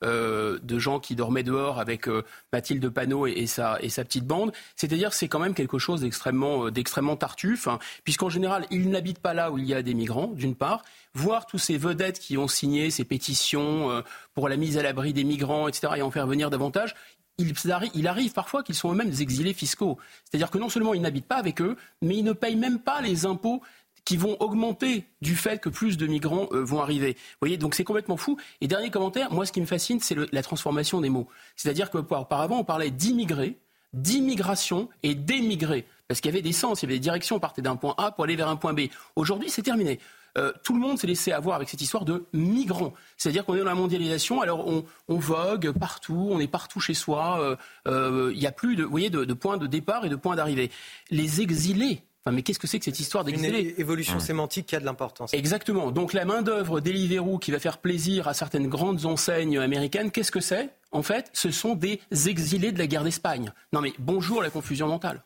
[0.02, 2.08] de gens qui dormaient dehors avec
[2.52, 4.52] Mathilde Panot et, sa, et sa petite bande.
[4.76, 9.34] C'est-à-dire c'est quand même quelque chose d'extrêmement, d'extrêmement tartuffe, hein, puisqu'en général, ils n'habitent pas
[9.34, 10.82] là où il y a des migrants, d'une part,
[11.14, 14.02] voir tous ces vedettes qui ont signé ces pétitions euh,
[14.34, 16.94] pour la mise à l'abri des migrants, etc., et en faire venir davantage,
[17.38, 19.98] il, arrive parfois qu'ils sont eux-mêmes des exilés fiscaux.
[20.24, 23.00] C'est-à-dire que non seulement ils n'habitent pas avec eux, mais ils ne payent même pas
[23.00, 23.62] les impôts
[24.04, 27.12] qui vont augmenter du fait que plus de migrants euh, vont arriver.
[27.12, 28.36] Vous voyez, donc c'est complètement fou.
[28.60, 31.28] Et dernier commentaire, moi ce qui me fascine, c'est la transformation des mots.
[31.56, 33.58] C'est-à-dire qu'auparavant, on parlait d'immigrés,
[33.92, 35.86] d'immigration et d'émigrés.
[36.08, 37.94] Parce qu'il y avait des sens, il y avait des directions, on partait d'un point
[37.96, 38.82] A pour aller vers un point B.
[39.14, 40.00] Aujourd'hui, c'est terminé.
[40.38, 42.94] Euh, tout le monde s'est laissé avoir avec cette histoire de migrants.
[43.16, 47.40] C'est-à-dire qu'on est dans la mondialisation, alors on, vogue partout, on est partout chez soi,
[47.40, 47.56] euh,
[47.86, 50.36] euh, il n'y a plus de, vous voyez, de, points de départ et de points
[50.36, 50.70] d'arrivée.
[51.10, 53.74] Les exilés, Enfin, mais qu'est-ce que c'est que cette histoire d'exilés?
[53.74, 55.34] Une évolution sémantique qui a de l'importance.
[55.34, 55.90] Exactement.
[55.90, 60.38] Donc la main-d'œuvre Deliveroo qui va faire plaisir à certaines grandes enseignes américaines, qu'est-ce que
[60.38, 60.70] c'est?
[60.92, 63.52] En fait, ce sont des exilés de la guerre d'Espagne.
[63.72, 65.24] Non mais bonjour la confusion mentale.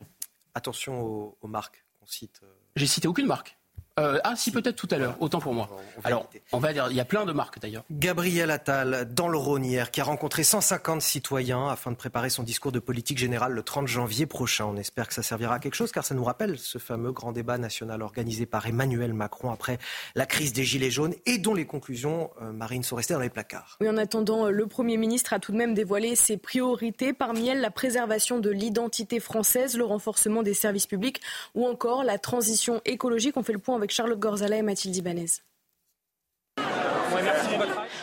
[0.54, 2.40] Attention aux, aux marques qu'on cite.
[2.76, 3.58] J'ai cité aucune marque.
[3.98, 5.70] Euh, ah si, peut-être tout à l'heure, autant pour moi.
[6.04, 7.82] Alors, on va dire, il y a plein de marques d'ailleurs.
[7.90, 12.42] Gabriel Attal, dans le Rhône hier, qui a rencontré 150 citoyens afin de préparer son
[12.42, 14.66] discours de politique générale le 30 janvier prochain.
[14.66, 17.32] On espère que ça servira à quelque chose, car ça nous rappelle ce fameux grand
[17.32, 19.78] débat national organisé par Emmanuel Macron après
[20.14, 23.30] la crise des Gilets jaunes et dont les conclusions, euh, Marine, sont restées dans les
[23.30, 23.78] placards.
[23.80, 27.48] Oui, en attendant, euh, le Premier ministre a tout de même dévoilé ses priorités, parmi
[27.48, 31.22] elles la préservation de l'identité française, le renforcement des services publics
[31.54, 33.38] ou encore la transition écologique.
[33.38, 35.26] On fait le point avec Charlotte Gorzala et Mathilde Ibanez.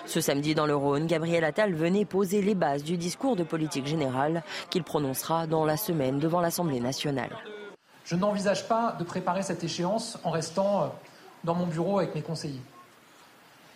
[0.05, 3.87] Ce samedi dans le Rhône, Gabriel Attal venait poser les bases du discours de politique
[3.87, 7.31] générale qu'il prononcera dans la semaine devant l'Assemblée nationale.
[8.05, 10.87] Je n'envisage pas de préparer cette échéance en restant euh,
[11.43, 12.61] dans mon bureau avec mes conseillers.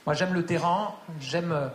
[0.06, 1.68] Moi j'aime le terrain, j'aime euh,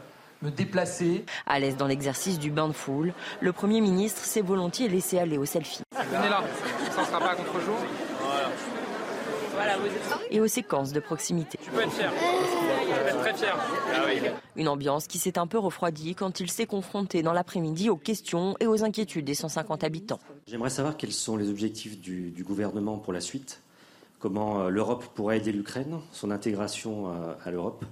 [0.43, 1.25] me déplacer.
[1.47, 5.39] À l'aise dans l'exercice du bain de foule, le Premier ministre s'est volontiers laissé aller
[5.39, 5.83] au selfie.
[5.97, 6.43] Venez là,
[6.95, 7.79] ça ne sera pas contre-jour
[10.31, 11.59] et aux séquences de proximité.
[11.63, 12.13] Tu peux être fier.
[13.07, 13.57] être très fier.
[13.95, 14.07] Ah
[14.57, 18.57] Une ambiance qui s'est un peu refroidie quand il s'est confronté dans l'après-midi aux questions
[18.61, 20.21] et aux inquiétudes des 150 habitants.
[20.47, 23.61] J'aimerais savoir quels sont les objectifs du, gouvernement pour la suite.
[24.19, 27.85] Comment euh, l'Europe pourrait aider l'Ukraine, son intégration euh, à l'Europe.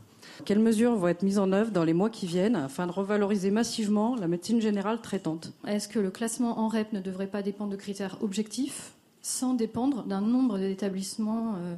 [0.44, 3.50] Quelles mesures vont être mises en œuvre dans les mois qui viennent afin de revaloriser
[3.50, 5.52] massivement la médecine générale traitante?
[5.66, 8.92] Est-ce que le classement en REP ne devrait pas dépendre de critères objectifs?
[9.22, 11.76] Sans dépendre d'un nombre d'établissements euh,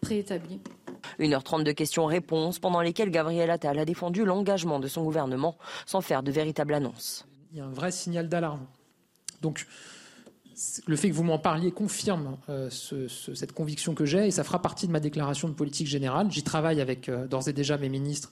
[0.00, 0.60] préétablis.
[1.18, 5.56] 1h30 de questions-réponses pendant lesquelles Gabriel Attal a défendu l'engagement de son gouvernement
[5.86, 7.26] sans faire de véritable annonce.
[7.52, 8.66] Il y a un vrai signal d'alarme.
[9.40, 9.66] Donc,
[10.86, 14.60] le fait que vous m'en parliez confirme euh, cette conviction que j'ai et ça fera
[14.60, 16.30] partie de ma déclaration de politique générale.
[16.30, 18.30] J'y travaille avec euh, d'ores et déjà mes ministres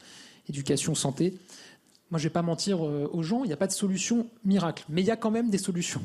[0.49, 1.35] éducation, santé.
[2.11, 4.85] Moi, je ne vais pas mentir aux gens, il n'y a pas de solution miracle,
[4.89, 6.03] mais il y a quand même des solutions.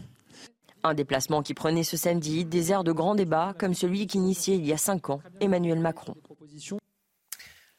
[0.85, 4.67] Un déplacement qui prenait ce samedi des airs de grand débat comme celui qu'initiait il
[4.67, 6.13] y a cinq ans Emmanuel Macron.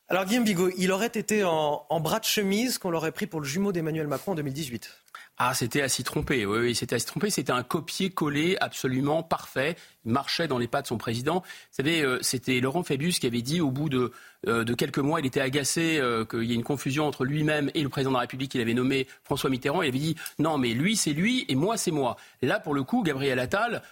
[0.08, 3.46] Alors Guillaume Bigot, il aurait été en, bras de chemise qu'on l'aurait pris pour le
[3.46, 4.90] jumeau d'Emmanuel Macron en 2018.
[5.38, 6.46] Ah, c'était à s'y tromper.
[6.46, 7.30] Oui, oui c'était à s'y tromper.
[7.30, 9.76] C'était un copier-coller absolument parfait.
[10.04, 11.42] marchait dans les pas de son président.
[11.42, 14.10] Vous savez, euh, c'était Laurent Fabius qui avait dit au bout de,
[14.46, 17.82] de quelques mois, il était agacé euh, qu'il y ait une confusion entre lui-même et
[17.82, 19.82] le président de la République qu'il avait nommé François Mitterrand.
[19.82, 22.16] Il avait dit non, mais lui c'est lui et moi c'est moi.
[22.42, 23.82] Là, pour le coup, Gabriel Attal,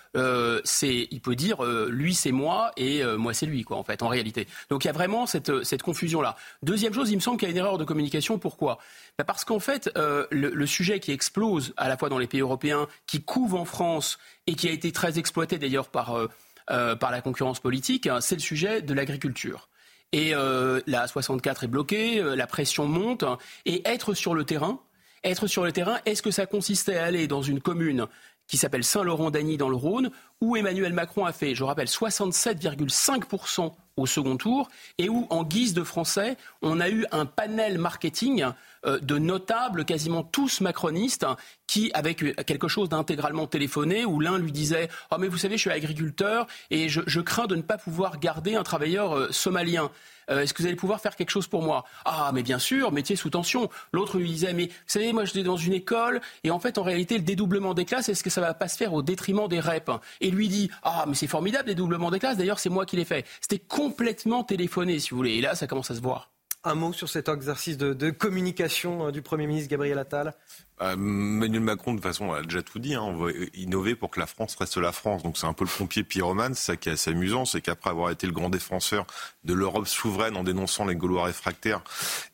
[0.65, 4.09] c'est, il peut dire lui c'est moi et moi c'est lui, quoi, en fait, en
[4.09, 4.47] réalité.
[4.71, 6.37] Donc il y a vraiment cette, cette confusion-là.
[6.63, 8.39] Deuxième chose, il me semble qu'il y a une erreur de communication.
[8.39, 8.79] Pourquoi?
[9.19, 12.41] Bah, Parce qu'en fait, le, le sujet qui explose à la fois dans les pays
[12.41, 16.29] européens, qui couve en France et qui a été très exploité d'ailleurs par, euh,
[16.71, 19.69] euh, par la concurrence politique, hein, c'est le sujet de l'agriculture.
[20.15, 23.25] Et euh, la 64 est bloquée, la pression monte,
[23.67, 24.79] et être sur le terrain,
[25.25, 28.07] être sur le terrain, est-ce que ça consistait à aller dans une commune
[28.47, 34.07] qui s'appelle Saint-Laurent-d'Agny dans le Rhône, où Emmanuel Macron a fait, je rappelle, 67,5% au
[34.07, 38.53] second tour, et où, en guise de français, on a eu un panel marketing euh,
[38.85, 41.27] de notables, quasiment tous macronistes,
[41.67, 45.63] qui, avec quelque chose d'intégralement téléphoné, où l'un lui disait Oh, mais vous savez, je
[45.63, 49.91] suis agriculteur et je, crains de ne pas pouvoir garder un travailleur euh, somalien.
[50.31, 51.85] Euh, est-ce que vous allez pouvoir faire quelque chose pour moi?
[52.05, 53.69] Ah, mais bien sûr, métier sous tension.
[53.93, 56.79] L'autre lui disait, mais vous savez, moi, je suis dans une école, et en fait,
[56.79, 59.49] en réalité, le dédoublement des classes, est-ce que ça va pas se faire au détriment
[59.49, 59.91] des REP
[60.21, 63.05] Et lui dit, ah, mais c'est formidable, dédoublement des classes, d'ailleurs, c'est moi qui l'ai
[63.05, 63.27] fait.
[63.41, 65.35] C'était complètement téléphoné, si vous voulez.
[65.35, 66.34] Et là, ça commence à se voir.
[66.67, 70.35] Un mot sur cet exercice de, communication euh, du Premier ministre Gabriel Attal
[70.81, 72.95] Emmanuel Macron, de toute façon, a déjà tout dit.
[72.95, 73.03] Hein.
[73.03, 75.23] On va innover pour que la France reste la France.
[75.23, 76.55] Donc c'est un peu le pompier pyromane.
[76.55, 79.07] C'est ça qui est assez amusant, c'est qu'après avoir été le grand défenseur
[79.45, 81.83] de l'Europe souveraine en dénonçant les Gaulois réfractaires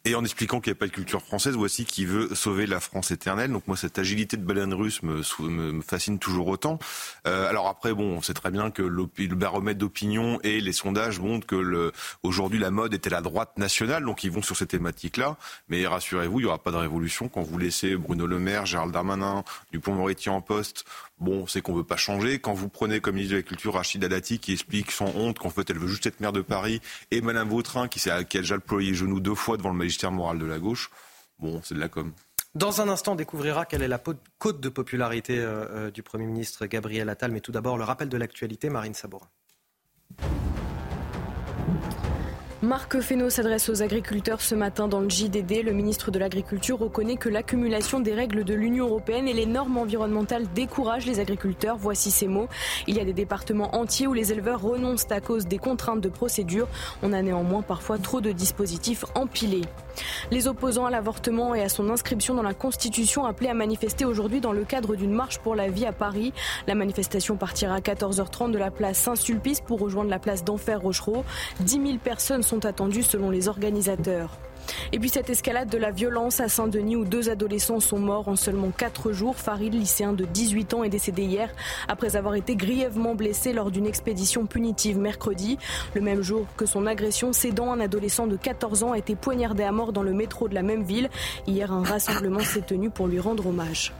[0.04, 2.80] et en expliquant qu'il n'y a pas de culture française, voici qui veut sauver la
[2.80, 3.52] France éternelle.
[3.52, 6.78] Donc moi, cette agilité de baleine russe me, me, fascine toujours autant.
[7.26, 11.20] Euh, alors après, bon, on sait très bien que le baromètre d'opinion et les sondages
[11.20, 11.92] montrent que
[12.22, 15.36] aujourd'hui la mode était la droite nationale, donc ils vont sur ces thématiques-là.
[15.68, 18.92] Mais rassurez-vous, il n'y aura pas de révolution quand vous laissez Bruno le Maire, Gérald
[18.92, 20.84] Darmanin, Dupont-Moretti en poste,
[21.18, 22.38] bon, c'est qu'on veut pas changer.
[22.38, 25.50] Quand vous prenez comme ministre de la Culture Rachida Dati qui explique sans honte qu'en
[25.50, 26.80] fait elle veut juste être maire de Paris,
[27.10, 30.38] et Madame Vautrin qui, qui a déjà ployé genou deux fois devant le magistère moral
[30.38, 30.90] de la gauche,
[31.38, 32.12] bon, c'est de la com.
[32.54, 34.00] Dans un instant, on découvrira quelle est la
[34.38, 37.30] cote de popularité euh, euh, du Premier ministre Gabriel Attal.
[37.30, 39.28] Mais tout d'abord, le rappel de l'actualité, Marine Sabourin.
[42.62, 45.64] Marc Fesneau s'adresse aux agriculteurs ce matin dans le JDD.
[45.64, 49.78] Le ministre de l'Agriculture reconnaît que l'accumulation des règles de l'Union européenne et les normes
[49.78, 51.78] environnementales découragent les agriculteurs.
[51.78, 52.48] Voici ces mots.
[52.86, 56.10] Il y a des départements entiers où les éleveurs renoncent à cause des contraintes de
[56.10, 56.68] procédure.
[57.02, 59.64] On a néanmoins parfois trop de dispositifs empilés.
[60.30, 64.40] Les opposants à l'avortement et à son inscription dans la Constitution appelés à manifester aujourd'hui
[64.40, 66.34] dans le cadre d'une marche pour la vie à Paris.
[66.66, 71.24] La manifestation partira à 14h30 de la place Saint-Sulpice pour rejoindre la place d'Enfer Rochereau.
[71.60, 74.38] 10 000 personnes sont attendues selon les organisateurs.
[74.92, 78.34] Et puis cette escalade de la violence à Saint-Denis où deux adolescents sont morts en
[78.34, 79.36] seulement quatre jours.
[79.36, 81.48] Farid, lycéen de 18 ans, est décédé hier
[81.86, 85.58] après avoir été grièvement blessé lors d'une expédition punitive mercredi.
[85.94, 89.62] Le même jour que son agression, cédant un adolescent de 14 ans a été poignardé
[89.62, 91.08] à mort dans le métro de la même ville.
[91.46, 93.92] Hier, un rassemblement s'est tenu pour lui rendre hommage.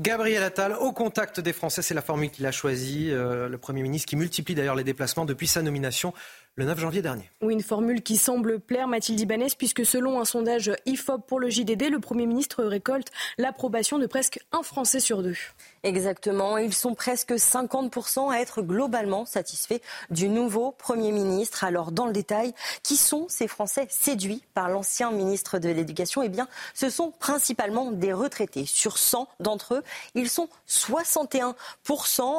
[0.00, 3.10] Gabriel Attal, au contact des Français, c'est la formule qu'il a choisie.
[3.12, 6.12] Euh, le Premier ministre qui multiplie d'ailleurs les déplacements depuis sa nomination
[6.56, 7.30] le 9 janvier dernier.
[7.42, 11.50] Oui, une formule qui semble plaire Mathilde Ibanez, puisque selon un sondage IFOP pour le
[11.50, 15.36] JDD, le Premier ministre récolte l'approbation de presque un Français sur deux.
[15.84, 16.56] Exactement.
[16.56, 21.62] Ils sont presque 50% à être globalement satisfaits du nouveau Premier ministre.
[21.62, 26.22] Alors, dans le détail, qui sont ces Français séduits par l'ancien ministre de l'Éducation?
[26.22, 28.64] Eh bien, ce sont principalement des retraités.
[28.64, 29.82] Sur 100 d'entre eux,
[30.14, 31.52] ils sont 61%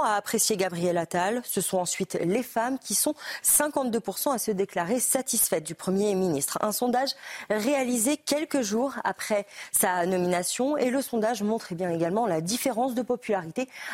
[0.04, 1.44] à apprécier Gabriel Attal.
[1.46, 3.14] Ce sont ensuite les femmes qui sont
[3.44, 6.58] 52% à se déclarer satisfaites du Premier ministre.
[6.62, 7.12] Un sondage
[7.52, 12.96] réalisé quelques jours après sa nomination et le sondage montre eh bien également la différence
[12.96, 13.35] de population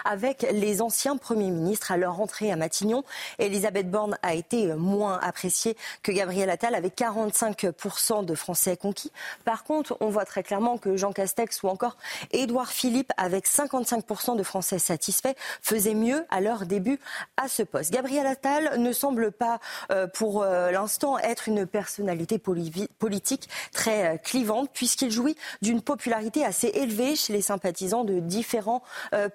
[0.06, 3.04] avec les anciens premiers ministres à leur entrée à Matignon.
[3.40, 9.12] Elisabeth Borne a été moins appréciée que Gabriel Attal avec 45% de Français conquis.
[9.46, 11.98] Par contre, on voit très clairement que Jean Castex ou encore
[12.32, 17.00] Édouard Philippe avec 55% de Français satisfaits faisaient mieux à leur début
[17.38, 17.92] à ce poste.
[17.92, 19.60] Gabriel Attal ne semble pas
[19.92, 26.46] euh, pour euh, l'instant être une personnalité politique très euh, clivante puisqu'il jouit d'une popularité
[26.46, 28.84] assez élevée chez les sympathisants de différents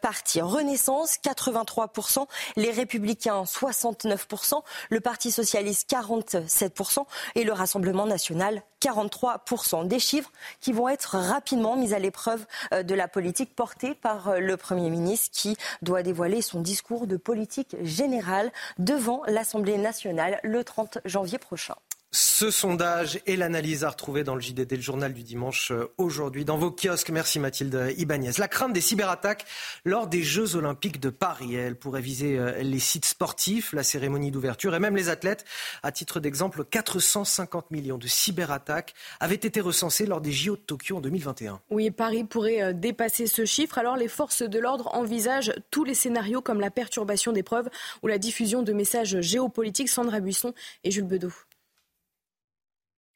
[0.01, 0.41] parti.
[0.41, 7.05] Renaissance, 83%, les Républicains, 69%, le Parti Socialiste, 47%
[7.35, 9.87] et le Rassemblement National, 43%.
[9.87, 14.29] Des chiffres qui vont être rapidement mis à l'épreuve euh, de la politique portée par
[14.29, 20.41] euh, le Premier ministre qui doit dévoiler son discours de politique générale devant l'Assemblée nationale
[20.43, 21.75] le 30 janvier prochain.
[22.13, 26.45] Ce sondage et l'analyse à retrouver dans le JDD, le journal du dimanche euh, aujourd'hui,
[26.45, 27.11] dans vos kiosques.
[27.11, 28.33] Merci Mathilde Ibanez.
[28.39, 29.45] La crainte des cyberattaques
[29.85, 31.55] lors des Jeux Olympiques de Paris.
[31.57, 35.45] Elle pourrait viser euh, les sites sportifs, la cérémonie d'ouverture et même les athlètes.
[35.83, 40.99] À titre d'exemple, 450 millions de cyberattaques avaient été recensés lors des JO de Tokyo
[40.99, 41.61] en 2021.
[41.71, 43.79] Oui, Paris pourrait euh, dépasser ce chiffre.
[43.79, 47.69] Alors les forces de l'ordre envisagent tous les scénarios comme la perturbation des preuves
[48.03, 49.89] ou la diffusion de messages géopolitiques.
[49.89, 50.55] Sandra Buisson
[50.85, 51.33] et Jules Bedeau.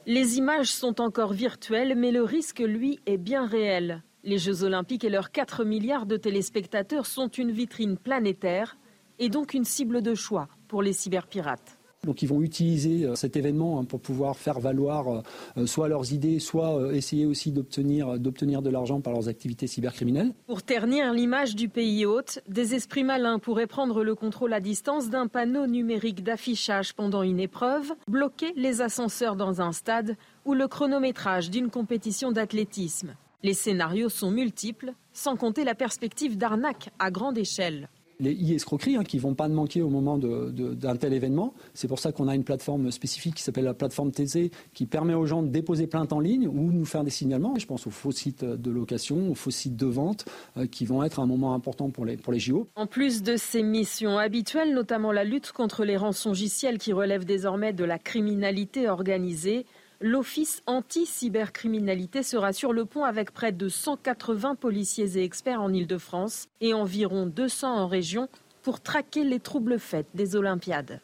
[0.07, 4.03] Les images sont encore virtuelles, mais le risque, lui, est bien réel.
[4.25, 8.79] Les Jeux olympiques et leurs 4 milliards de téléspectateurs sont une vitrine planétaire
[9.19, 11.80] et donc une cible de choix pour les cyberpirates.
[12.07, 15.21] Donc ils vont utiliser euh, cet événement hein, pour pouvoir faire valoir euh,
[15.59, 20.33] euh, soit leurs idées, soit essayer aussi d'obtenir, d'obtenir de l'argent par leurs activités cybercriminelles.
[20.47, 25.11] Pour ternir l'image du pays hôte, des esprits malins pourraient prendre le contrôle à distance
[25.11, 30.17] d'un panneau numérique d'affichage pendant une épreuve, bloquer les ascenseurs dans un stade
[30.47, 33.15] ou le chronométrage d'une compétition d'athlétisme.
[33.43, 37.89] Les scénarios sont multiples, sans compter la perspective d'arnaque à grande échelle
[38.21, 41.55] les e-escroqueries hein, qui ne vont pas manquer au moment d'un tel événement.
[41.75, 45.15] C'est pour ça qu'on a une plateforme spécifique qui s'appelle la plateforme TZ qui permet
[45.15, 47.55] aux gens de déposer plainte en ligne ou nous faire des signalements.
[47.59, 50.27] Je pense aux faux sites de location, aux faux sites de vente
[50.57, 52.69] euh, qui vont être un moment important pour les, pour les JO.
[52.77, 57.73] En plus de ces missions habituelles, notamment la lutte contre les rançongiciels qui relèvent désormais
[57.73, 59.67] de la criminalité organisée,
[60.03, 66.49] L'Office anti-cybercriminalité sera sur le pont avec près de 180 policiers et experts en Ile-de-France
[66.63, 68.31] et environ 200 en région
[68.63, 71.01] pour traquer les troubles faits des Olympiades.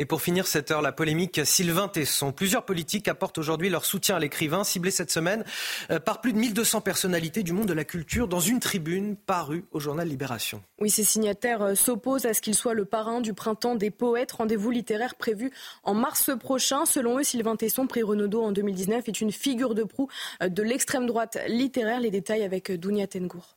[0.00, 2.30] Et pour finir cette heure, la polémique Sylvain Tesson.
[2.30, 5.44] Plusieurs politiques apportent aujourd'hui leur soutien à l'écrivain, ciblé cette semaine
[5.90, 9.64] euh, par plus de 1200 personnalités du monde de la culture dans une tribune parue
[9.72, 10.62] au journal Libération.
[10.80, 14.30] Oui, ces signataires euh, s'opposent à ce qu'il soit le parrain du printemps des poètes,
[14.30, 15.50] rendez-vous littéraire prévu
[15.82, 16.86] en mars prochain.
[16.86, 20.08] Selon eux, Sylvain Tesson, prix Renaudot en 2019, est une figure de proue
[20.44, 21.98] euh, de l'extrême droite littéraire.
[21.98, 23.56] Les détails avec Dounia Tengour.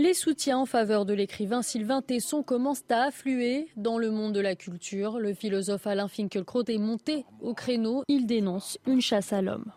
[0.00, 4.40] Les soutiens en faveur de l'écrivain Sylvain Tesson commencent à affluer dans le monde de
[4.40, 5.18] la culture.
[5.18, 8.02] Le philosophe Alain Finkielkraut est monté au créneau.
[8.08, 9.70] Il dénonce une chasse à l'homme.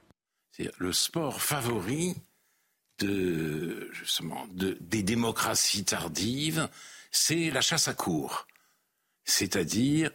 [0.54, 2.16] C'est le sport favori
[3.00, 6.70] de, justement, des démocraties tardives,
[7.12, 8.48] c'est la chasse à cour.
[9.26, 10.10] C'est-à-dire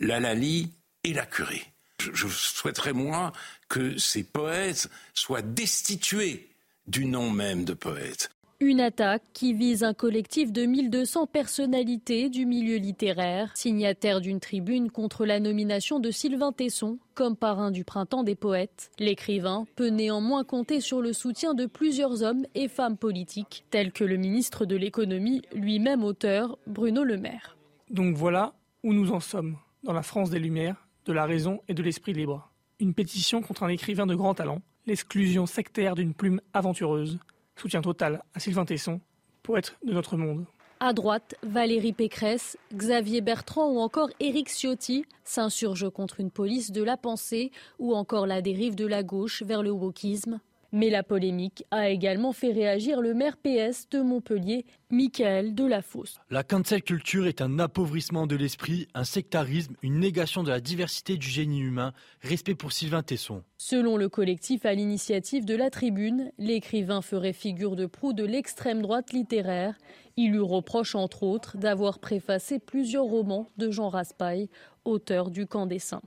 [0.00, 0.72] la Lali
[1.02, 1.66] et la curée.
[2.00, 3.34] je souhaiterais, moi,
[3.68, 6.48] que ces poètes soient destitués
[6.86, 8.30] du nom même de poète.
[8.64, 14.90] Une attaque qui vise un collectif de 1200 personnalités du milieu littéraire, signataires d'une tribune
[14.90, 18.90] contre la nomination de Sylvain Tesson comme parrain du printemps des poètes.
[18.98, 24.02] L'écrivain peut néanmoins compter sur le soutien de plusieurs hommes et femmes politiques, tels que
[24.02, 27.58] le ministre de l'économie, lui-même auteur, Bruno Le Maire.
[27.90, 31.74] Donc voilà où nous en sommes, dans la France des Lumières, de la raison et
[31.74, 32.50] de l'esprit libre.
[32.80, 37.18] Une pétition contre un écrivain de grand talent, l'exclusion sectaire d'une plume aventureuse,
[37.56, 39.00] Soutien total à Sylvain Tesson,
[39.42, 40.46] poète de notre monde.
[40.80, 46.82] À droite, Valérie Pécresse, Xavier Bertrand ou encore Éric Ciotti s'insurgent contre une police de
[46.82, 50.40] la pensée ou encore la dérive de la gauche vers le wokisme.
[50.76, 56.18] Mais la polémique a également fait réagir le maire PS de Montpellier, Michael Delafosse.
[56.30, 61.16] La cancel culture est un appauvrissement de l'esprit, un sectarisme, une négation de la diversité
[61.16, 61.92] du génie humain.
[62.22, 63.44] Respect pour Sylvain Tesson.
[63.56, 68.82] Selon le collectif à l'initiative de la tribune, l'écrivain ferait figure de proue de l'extrême
[68.82, 69.78] droite littéraire.
[70.16, 74.50] Il lui reproche entre autres d'avoir préfacé plusieurs romans de Jean Raspail,
[74.84, 76.02] auteur du Camp des Saints.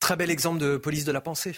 [0.00, 1.52] Très bel exemple de police de la pensée.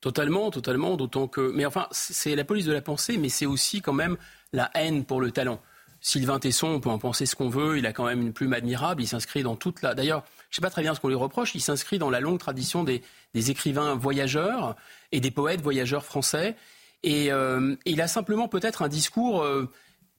[0.00, 1.52] Totalement, totalement, d'autant que.
[1.52, 4.16] Mais enfin, c'est la police de la pensée, mais c'est aussi quand même
[4.52, 5.60] la haine pour le talent.
[6.00, 8.52] Sylvain Tesson, on peut en penser ce qu'on veut, il a quand même une plume
[8.52, 9.94] admirable, il s'inscrit dans toute la.
[9.94, 12.20] D'ailleurs, je ne sais pas très bien ce qu'on lui reproche, il s'inscrit dans la
[12.20, 13.02] longue tradition des,
[13.34, 14.76] écrivains voyageurs
[15.10, 16.56] et des poètes voyageurs français.
[17.02, 19.42] Et euh, il a simplement peut-être un discours.
[19.42, 19.70] Euh,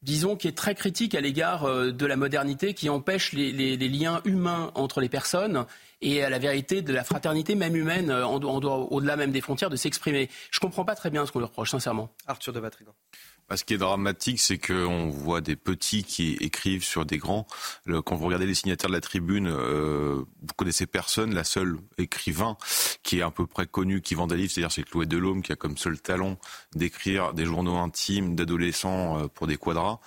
[0.02, 4.22] disons, qui est très critique à l'égard euh, de la modernité, qui empêche les, liens
[4.26, 5.66] humains entre les personnes
[6.02, 9.76] et à la vérité de la fraternité même humaine, euh, au-delà même des frontières, de
[9.76, 10.30] s'exprimer.
[10.52, 12.10] Je ne comprends pas très bien ce qu'on lui reproche, sincèrement.
[12.28, 12.94] Arthur de Vatrigan.
[13.50, 17.48] Bah, ce qui est dramatique, c'est qu'on voit des petits qui écrivent sur des grands.
[18.06, 21.34] quand vous regardez les signataires de la tribune, euh, vous connaissez personne.
[21.34, 22.58] La seule écrivain
[23.02, 25.52] qui est à peu près connu, qui vend des livres, c'est-à-dire c'est Chloé Delhomme, qui
[25.52, 26.38] a comme seul talent
[26.76, 30.00] d'écrire des journaux intimes d'adolescents euh, pour des quadras,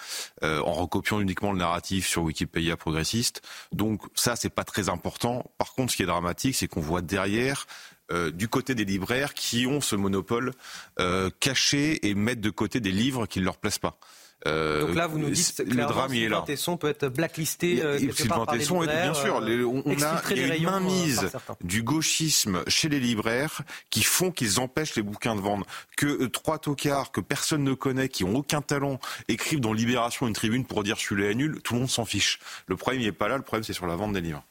[0.44, 3.42] euh, en recopiant uniquement le narratif sur Wikipédia progressiste.
[3.72, 5.50] Donc ça, c'est pas très important.
[5.58, 7.66] Par contre, ce qui est dramatique, c'est qu'on voit derrière
[8.12, 10.52] euh, du côté des libraires qui ont ce monopole
[11.00, 13.98] euh, caché et mettent de côté des livres qui ne leur plaisent pas.
[14.46, 16.42] Euh, Donc là, vous nous dites que le drame est là.
[16.44, 17.82] Tesson peut être blacklisté.
[17.82, 19.40] Euh, Sylvain Tesson, bien sûr.
[19.40, 21.30] Euh, on, a une mainmise
[21.62, 25.66] du gauchisme chez les libraires qui font qu'ils empêchent les bouquins de vendre.
[25.96, 28.98] Que trois tocards que personne ne connaît, qui ont aucun talent,
[29.28, 32.04] écrivent dans Libération une tribune pour dire je suis les nul, tout le monde s'en
[32.04, 32.40] fiche.
[32.66, 33.36] Le problème n'est pas là.
[33.36, 34.44] Le problème c'est sur la vente des livres.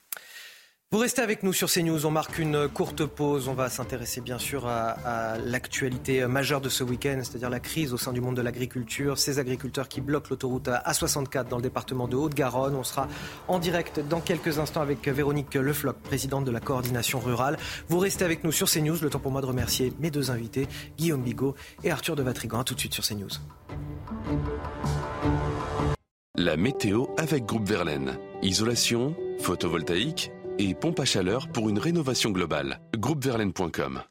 [0.93, 2.05] Vous restez avec nous sur CNews.
[2.05, 3.47] On marque une courte pause.
[3.47, 7.97] On va s'intéresser bien sûr à, l'actualité majeure de ce week-end, c'est-à-dire la crise au
[7.97, 9.17] sein du monde de l'agriculture.
[9.17, 12.75] Ces agriculteurs qui bloquent l'autoroute A64 dans le département de Haute-Garonne.
[12.75, 13.07] On sera
[13.47, 17.57] en direct dans quelques instants avec Véronique Lefloc, présidente de la coordination rurale.
[17.87, 18.97] Vous restez avec nous sur CNews.
[19.01, 21.55] Le temps pour moi de remercier mes deux invités, Guillaume Bigot
[21.85, 22.59] et Arthur de Vatrigan.
[22.59, 23.29] A tout de suite sur CNews.
[26.35, 28.17] La météo avec Groupe Verlaine.
[28.41, 30.31] Isolation, photovoltaïque
[30.69, 32.79] et pompe à chaleur pour une rénovation globale.
[32.97, 34.03] Groupeverlaine.com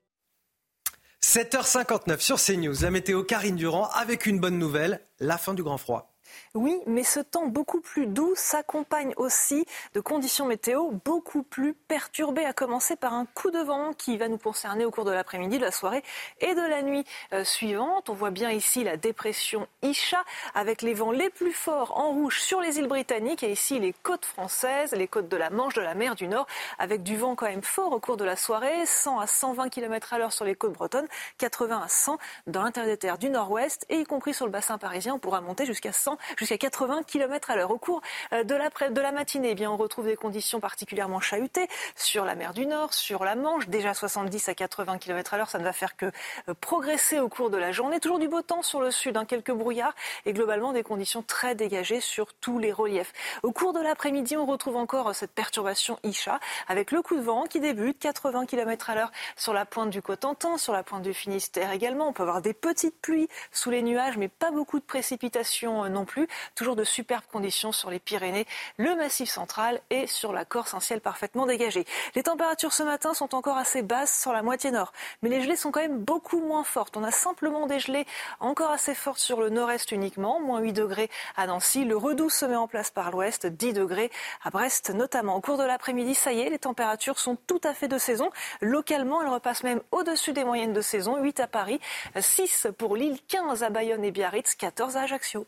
[1.23, 5.79] 7h59 sur CNews, la météo Karine Durand avec une bonne nouvelle, la fin du grand
[5.79, 6.10] froid.
[6.57, 9.65] Oui, mais ce temps beaucoup plus doux s'accompagne aussi
[9.95, 14.27] de conditions météo beaucoup plus perturbées, à commencer par un coup de vent qui va
[14.27, 16.03] nous concerner au cours de l'après-midi, de la soirée
[16.41, 18.11] et de la nuit euh, suivante.
[18.11, 22.41] On voit bien ici la dépression Isha avec les vents les plus forts en rouge
[22.41, 25.83] sur les îles britanniques et ici les côtes françaises, les côtes de la Manche, de
[25.83, 26.49] la mer du Nord,
[26.81, 30.15] avec du vent quand même fort au cours de la soirée, 100 à 120 km
[30.15, 31.07] à l'heure sur les côtes bretonnes,
[31.39, 32.19] 80 à 100
[32.49, 35.41] dans l'intérieur des terres du Nord-Ouest et y compris sur le bassin parisien, on pourra
[35.41, 37.71] monter jusqu'à 100 jusqu'à 80 km à l'heure.
[37.71, 38.01] Au cours
[38.33, 42.25] euh, de la, de la matinée, eh bien, on retrouve des conditions particulièrement chahutées sur
[42.25, 45.51] la mer du Nord, sur la Manche, déjà 70 à 80 km à l'heure.
[45.51, 46.07] Ça ne va faire que
[46.49, 48.01] euh, progresser au cours de la journée.
[48.01, 49.95] Toujours du beau temps sur le sud, hein, quelques brouillards
[50.25, 53.13] et globalement des conditions très dégagées sur tous les reliefs.
[53.43, 57.23] Au cours de l'après-midi, on retrouve encore euh, cette perturbation Isha avec le coup de
[57.23, 61.03] vent qui débute 80 km à l'heure sur la pointe du Cotentin, sur la pointe
[61.03, 62.09] du Finistère également.
[62.09, 66.07] On peut avoir des petites pluies sous les nuages, mais pas beaucoup de précipitations non
[66.07, 66.30] plus.
[66.55, 68.47] Toujours de superbes conditions sur les Pyrénées,
[68.77, 71.85] le Massif central et sur la Corse, un ciel parfaitement dégagé.
[72.15, 74.93] Les températures ce matin sont encore assez basses sur la moitié nord,
[75.23, 76.97] mais les gelées sont quand même beaucoup moins fortes.
[76.97, 78.07] On a simplement des gelées
[78.41, 81.85] encore assez fortes sur le nord-est uniquement, moins 8 degrés à Nancy.
[81.85, 84.11] Le redoux se met en place par l'ouest, 10 degrés
[84.45, 85.37] à Brest notamment.
[85.37, 88.31] Au cours de l'après-midi, ça y est, les températures sont tout à fait de saison.
[88.61, 91.17] Localement, elles repassent même au-dessus des moyennes de saison.
[91.23, 91.81] 8 à Paris,
[92.19, 95.47] 6 pour Lille, 15 à Bayonne et Biarritz, 14 à Ajaccio.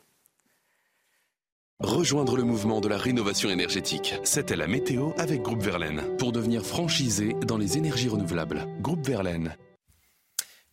[1.83, 4.15] Rejoindre le mouvement de la rénovation énergétique.
[4.23, 6.17] C'était la météo avec Groupe Verlaine.
[6.17, 8.69] Pour devenir franchisé dans les énergies renouvelables.
[8.81, 9.57] Groupe Verlaine.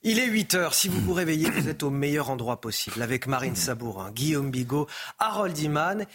[0.03, 0.73] Il est 8 heures.
[0.76, 4.86] Si vous vous réveillez, vous êtes au meilleur endroit possible avec Marine Sabourin, Guillaume Bigot,
[5.18, 6.06] Harold Iman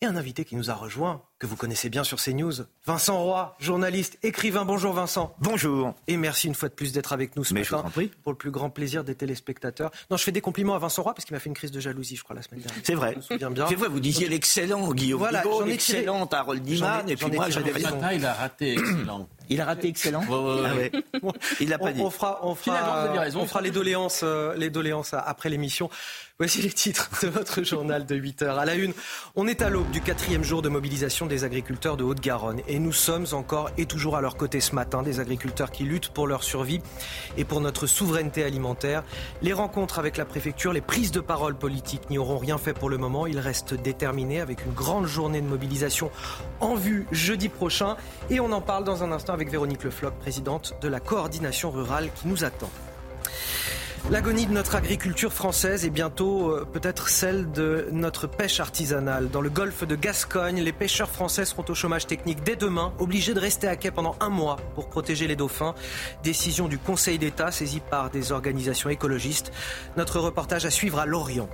[0.00, 2.52] et un invité qui nous a rejoint, que vous connaissez bien sur CNews,
[2.86, 4.64] Vincent Roy, journaliste, écrivain.
[4.64, 5.34] Bonjour Vincent.
[5.40, 5.94] Bonjour.
[6.06, 7.84] Et merci une fois de plus d'être avec nous ce matin.
[8.22, 9.90] Pour le plus grand plaisir des téléspectateurs.
[10.10, 11.80] Non, je fais des compliments à Vincent Roy parce qu'il m'a fait une crise de
[11.80, 12.82] jalousie, je crois, la semaine dernière.
[12.82, 13.16] C'est vrai.
[13.28, 17.72] C'est vrai, vous disiez l'excellent Guillaume voilà, l'excellent Harold Diman, et puis moi j'avais
[18.14, 19.28] Il a raté excellent.
[19.48, 20.24] Il a raté excellent.
[20.24, 21.28] Ouais, ah
[21.60, 22.00] Il l'a pas dit.
[22.00, 25.88] On fera, on fera, on fera les doléances, euh, les doléances après l'émission.
[26.38, 28.58] Voici les titres de votre journal de 8 heures.
[28.58, 28.92] À la une,
[29.36, 32.92] on est à l'aube du quatrième jour de mobilisation des agriculteurs de Haute-Garonne et nous
[32.92, 36.42] sommes encore et toujours à leur côté ce matin, des agriculteurs qui luttent pour leur
[36.42, 36.80] survie
[37.36, 39.02] et pour notre souveraineté alimentaire.
[39.42, 42.88] Les rencontres avec la préfecture, les prises de parole politiques n'y auront rien fait pour
[42.88, 43.26] le moment.
[43.26, 46.10] Ils restent déterminés avec une grande journée de mobilisation
[46.60, 47.96] en vue jeudi prochain
[48.30, 52.10] et on en parle dans un instant avec Véronique Lefloc, présidente de la coordination rurale
[52.14, 52.70] qui nous attend.
[54.10, 59.28] L'agonie de notre agriculture française est bientôt euh, peut-être celle de notre pêche artisanale.
[59.30, 63.34] Dans le golfe de Gascogne, les pêcheurs français seront au chômage technique dès demain, obligés
[63.34, 65.74] de rester à quai pendant un mois pour protéger les dauphins.
[66.22, 69.50] Décision du Conseil d'État saisie par des organisations écologistes.
[69.96, 71.48] Notre reportage à suivre à Lorient.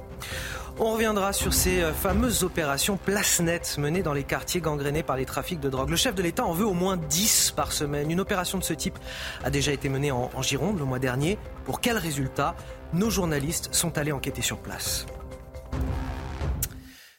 [0.78, 5.16] On reviendra sur ces euh, fameuses opérations place nette menées dans les quartiers gangrénés par
[5.16, 5.90] les trafics de drogue.
[5.90, 8.10] Le chef de l'État en veut au moins 10 par semaine.
[8.10, 8.98] Une opération de ce type
[9.44, 11.38] a déjà été menée en, Gironde le mois dernier.
[11.64, 12.56] Pour quel résultat
[12.92, 15.06] Nos journalistes sont allés enquêter sur place.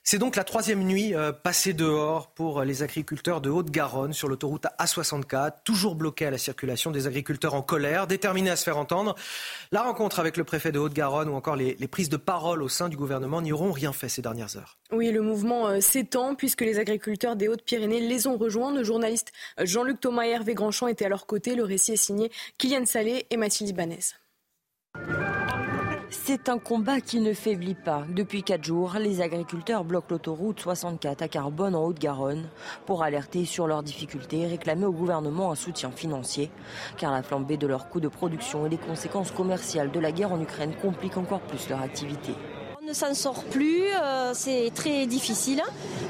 [0.05, 4.65] C'est donc la troisième nuit euh, passée dehors pour les agriculteurs de Haute-Garonne sur l'autoroute
[4.77, 9.15] A64, toujours bloqués à la circulation, des agriculteurs en colère, déterminés à se faire entendre.
[9.71, 12.89] La rencontre avec le préfet de Haute-Garonne ou encore les, prises de parole au sein
[12.89, 14.77] du gouvernement n'y auront rien fait ces dernières heures.
[14.91, 18.73] Oui, le mouvement euh, s'étend puisque les agriculteurs des Hautes-Pyrénées les ont rejoints.
[18.73, 21.55] Nos journalistes euh, Jean-Luc Thomas et Hervé Grandchamp étaient à leur côté.
[21.55, 23.99] Le récit est signé Kylian Salé et Mathilde Ibanez.
[26.25, 28.05] C'est un combat qui ne faiblit pas.
[28.07, 32.47] Depuis quatre jours, les agriculteurs bloquent l'autoroute 64 à Carbone en Haute-Garonne
[32.85, 36.49] pour alerter sur leurs difficultés et réclamer au gouvernement un soutien financier.
[36.95, 40.31] Car la flambée de leurs coûts de production et les conséquences commerciales de la guerre
[40.31, 42.33] en Ukraine compliquent encore plus leur activité.
[42.83, 45.61] On ne s'en sort plus, euh, c'est très difficile.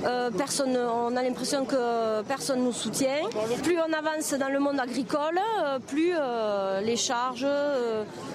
[0.05, 3.29] Euh, personne, on a l'impression que personne nous soutient.
[3.61, 6.13] Plus on avance dans le monde agricole, euh, plus
[6.83, 7.45] les charges,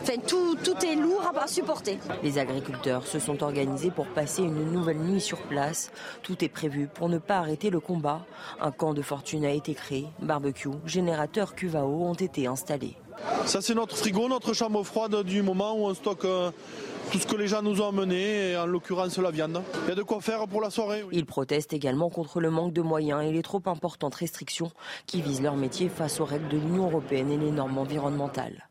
[0.02, 1.98] enfin tout, tout est lourd à supporter.
[2.22, 5.90] Les agriculteurs se sont organisés pour passer une nouvelle nuit sur place.
[6.22, 8.20] Tout est prévu pour ne pas arrêter le combat.
[8.60, 12.96] Un camp de fortune a été créé, barbecue, générateur cuvao ont été installés.
[13.46, 16.26] Ça c'est notre frigo, notre chambre froide du moment où on stocke
[17.10, 19.62] tout ce que les gens nous ont amené, en l'occurrence la viande.
[19.84, 21.04] Il y a de quoi faire pour la soirée.
[21.12, 24.70] Ils protestent également contre le manque de moyens et les trop importantes restrictions
[25.06, 28.68] qui visent leur métier face aux règles de l'Union européenne et les normes environnementales.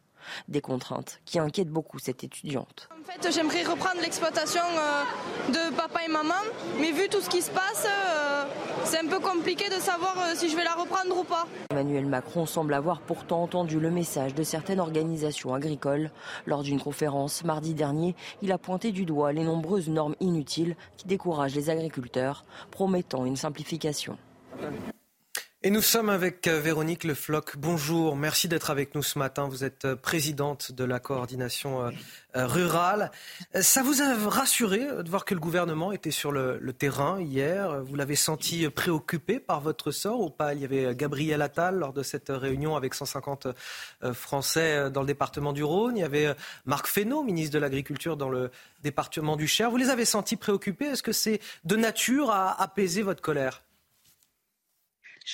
[0.50, 2.90] Des contraintes qui inquiètent beaucoup cette étudiante.
[2.92, 6.36] En fait, j'aimerais reprendre l'exploitation euh, de papa et maman,
[6.80, 8.37] mais vu tout ce qui se passe, euh,
[8.88, 11.46] c'est un peu compliqué de savoir euh, si je vais la reprendre ou pas.
[11.72, 16.10] Emmanuel Macron semble avoir pourtant entendu le message de certaines organisations agricoles.
[16.46, 21.06] Lors d'une conférence mardi dernier, il a pointé du doigt les nombreuses normes inutiles qui
[21.06, 24.18] découragent les agriculteurs, promettant une simplification.
[25.64, 27.58] Et nous sommes avec euh, Véronique Le Floch.
[27.58, 29.48] Bonjour, merci d'être avec nous ce matin.
[29.48, 31.90] Vous êtes euh, présidente de la coordination euh,
[32.46, 33.12] rurale.
[33.60, 37.84] Ça vous a rassuré de voir que le gouvernement était sur le, terrain hier?
[37.84, 40.54] Vous l'avez senti préoccupé par votre sort ou pas?
[40.54, 43.48] Il y avait Gabriel Attal lors de cette réunion avec 150
[44.14, 45.98] Français dans le département du Rhône.
[45.98, 46.36] Il y avait
[46.66, 48.52] Marc Fesneau, ministre de l'Agriculture dans le
[48.84, 49.72] département du Cher.
[49.72, 50.86] Vous les avez sentis préoccupés?
[50.86, 53.64] Est-ce que c'est de nature à apaiser votre colère?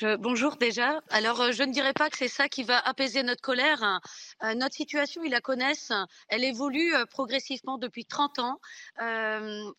[0.02, 1.02] Bonjour déjà.
[1.10, 4.02] Alors, euh, je ne dirais pas que c'est ça qui va apaiser notre colère.
[4.44, 5.92] Euh, notre situation, ils la connaissent.
[6.28, 8.60] Elle évolue euh, progressivement depuis 30 ans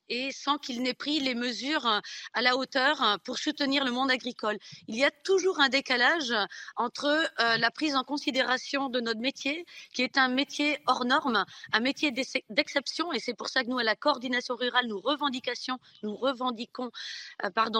[0.09, 1.87] et sans qu'il n'ait pris les mesures
[2.33, 4.59] à la hauteur pour soutenir le monde agricole.
[4.89, 6.35] Il y a toujours un décalage
[6.77, 11.81] entre la prise en considération de notre métier, qui est un métier hors norme, un
[11.81, 12.13] métier
[12.51, 16.91] d'exception, et c'est pour ça que nous, à la coordination rurale, nous revendications, nous revendiquons,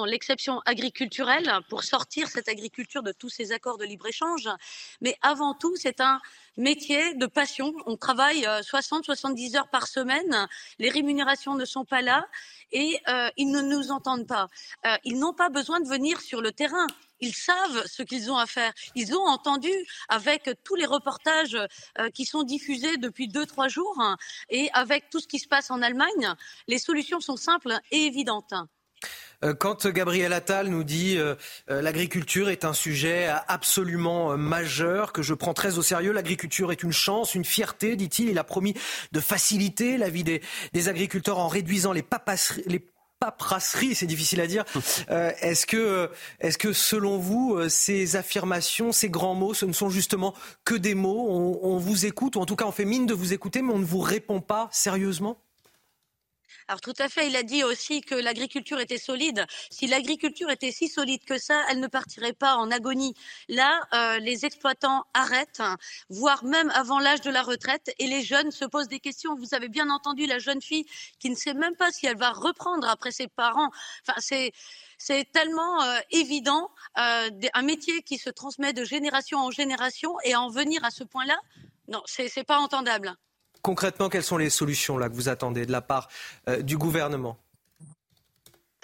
[0.07, 4.49] l'exception agriculturelle pour sortir cette agriculture de tous ces accords de libre-échange.
[5.01, 6.21] Mais avant tout, c'est un
[6.57, 7.75] métier de passion.
[7.87, 10.49] On travaille 60-70 euh, heures par semaine.
[10.79, 12.27] Les rémunérations ne sont pas là
[12.73, 14.49] et euh, ils ne nous entendent pas.
[14.87, 16.87] Euh, ils n'ont pas besoin de venir sur le terrain.
[17.21, 18.73] Ils savent ce qu'ils ont à faire.
[18.95, 19.71] Ils ont entendu
[20.09, 21.57] avec tous les reportages
[22.13, 23.97] qui sont diffusés depuis deux, trois jours
[24.51, 26.35] et avec tout ce qui se passe en Allemagne.
[26.67, 28.53] Les solutions sont simples et évidentes.
[29.45, 31.35] Euh, quand Gabriel Attal nous dit euh,
[31.71, 36.83] euh, l'agriculture est un sujet absolument majeur que je prends très au sérieux, l'agriculture est
[36.83, 38.29] une chance, une fierté, dit-il.
[38.29, 38.75] Il a promis
[39.13, 40.41] de faciliter la vie des,
[40.89, 44.65] agriculteurs en réduisant les paperasseries, c'est difficile à dire.
[45.09, 46.11] est-ce que,
[46.41, 50.35] est que, selon vous, ces affirmations, ces grands mots, ce ne sont justement
[50.65, 51.59] que des mots?
[51.63, 53.79] On, vous écoute, ou en tout cas on fait mine de vous écouter, mais on
[53.79, 55.44] ne vous répond pas sérieusement?
[56.69, 59.45] Alors tout à fait, il a dit aussi que l'agriculture était solide.
[59.71, 63.15] Si l'agriculture était si solide que ça, elle ne partirait pas en agonie.
[63.49, 65.63] Là, euh, les exploitants arrêtent,
[66.09, 69.35] voire même avant l'âge de la retraite, et les jeunes se posent des questions.
[69.37, 70.87] Vous avez bien entendu la jeune fille
[71.19, 73.71] qui ne sait même pas si elle va reprendre après ses parents.
[74.07, 74.53] Enfin, c'est
[74.97, 80.35] c'est tellement euh, évident, euh, un métier qui se transmet de génération en génération et
[80.37, 81.37] en venir à ce point-là,
[81.89, 83.15] non, c'est pas entendable.
[83.65, 86.09] Concrètement, quelles sont les solutions là, que vous attendez de la part
[86.51, 87.39] euh, du gouvernement?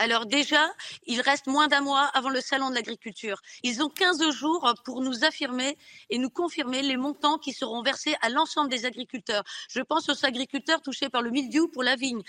[0.01, 0.73] Alors déjà,
[1.05, 3.43] il reste moins d'un mois avant le salon de l'agriculture.
[3.63, 5.77] Ils ont 15 jours pour nous affirmer
[6.09, 9.45] et nous confirmer les montants qui seront versés à l'ensemble des agriculteurs.
[9.69, 12.23] Je pense aux agriculteurs touchés par le mildiou pour la vigne,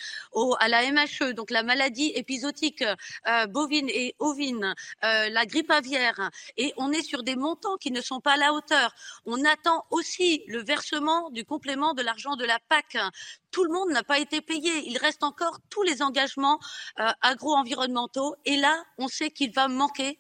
[0.60, 4.76] à la MHE, donc la maladie épisodique euh, bovine et ovine,
[5.06, 6.30] euh, la grippe aviaire.
[6.58, 8.94] Et on est sur des montants qui ne sont pas à la hauteur.
[9.26, 12.98] On attend aussi le versement du complément de l'argent de la PAC
[13.52, 14.88] tout le monde n'a pas été payé.
[14.88, 16.60] Il reste encore tous les engagements
[17.00, 18.36] euh, agro-environnementaux.
[18.46, 20.20] Et là, on sait qu'il va manquer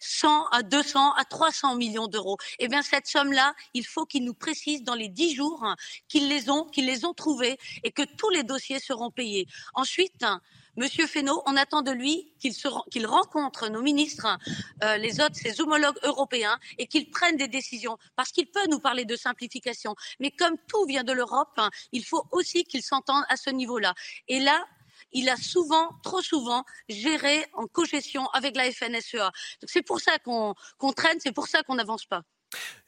[0.00, 2.38] 100 à 200 à 300 millions d'euros.
[2.58, 5.74] Eh bien, cette somme-là, il faut qu'ils nous précisent dans les 10 jours
[6.08, 9.46] qu'ils les ont, qu'ils les ont trouvés et que tous les dossiers seront payés.
[9.74, 10.24] Ensuite,
[10.80, 14.38] Monsieur Fesneau, on attend de lui qu'il rencontre nos ministres,
[14.82, 18.80] euh, les autres, ses homologues européens, et qu'il prenne des décisions, parce qu'il peut nous
[18.80, 19.94] parler de simplification.
[20.20, 23.92] Mais comme tout vient de l'Europe, hein, il faut aussi qu'il s'entende à ce niveau-là.
[24.26, 24.64] Et là,
[25.12, 29.32] il a souvent, trop souvent, géré en cogestion avec la FNSEA.
[29.66, 30.54] C'est pour ça qu'on
[30.96, 32.22] traîne, c'est pour ça qu'on n'avance pas.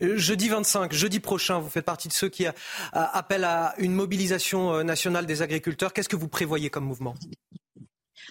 [0.01, 2.47] Euh, jeudi 25, jeudi prochain, vous faites partie de ceux qui
[2.93, 5.93] appellent à une mobilisation euh, nationale des agriculteurs.
[5.93, 7.15] Qu'est-ce que vous prévoyez comme mouvement?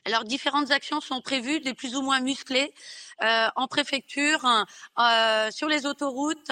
[0.05, 2.73] Alors différentes actions sont prévues, des plus ou moins musclées,
[3.23, 4.65] euh, en préfecture,
[4.97, 6.49] euh, sur les autoroutes.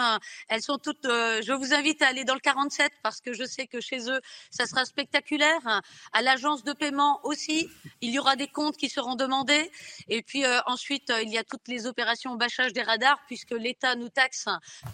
[0.49, 1.05] elles sont toutes.
[1.05, 4.09] Euh, je vous invite à aller dans le 47 parce que je sais que chez
[4.11, 4.21] eux,
[4.51, 5.81] ça sera spectaculaire.
[6.13, 7.67] À l'agence de paiement aussi,
[8.01, 9.71] il y aura des comptes qui seront demandés.
[10.09, 14.09] Et puis ensuite, il y a toutes les opérations bâchage des radars puisque l'État nous
[14.09, 14.45] taxe,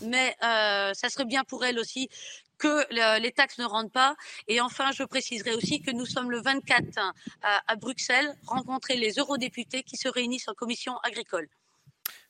[0.01, 2.09] mais ça serait bien pour elles aussi
[2.57, 4.15] que les taxes ne rentrent pas.
[4.47, 6.99] Et enfin, je préciserai aussi que nous sommes le 24
[7.41, 11.47] à, Bruxelles, rencontrer les eurodéputés qui se réunissent en commission agricole.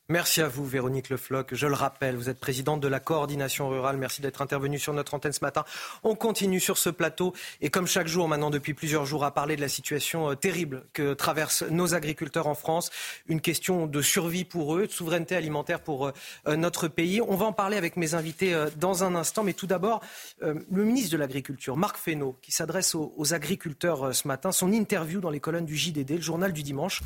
[0.08, 1.48] Merci à vous, Véronique Le Floch.
[1.52, 3.98] Je le rappelle, vous êtes présidente de la coordination rurale.
[3.98, 5.66] Merci d'être intervenue sur notre antenne ce matin.
[6.04, 9.56] On continue sur ce plateau et comme chaque jour maintenant depuis plusieurs jours à parler
[9.56, 12.92] de la situation euh, terrible que traversent nos agriculteurs en France.
[13.28, 16.12] Une question de survie pour eux, de souveraineté alimentaire pour euh,
[16.48, 17.20] euh, notre pays.
[17.20, 19.42] On va en parler avec mes invités dans un instant.
[19.42, 20.02] Mais tout d'abord,
[20.42, 24.52] le ministre de l'Agriculture, Marc Fesneau, qui s'adresse aux agriculteurs ce matin.
[24.52, 27.02] Son interview dans les colonnes du JDD, le journal du dimanche.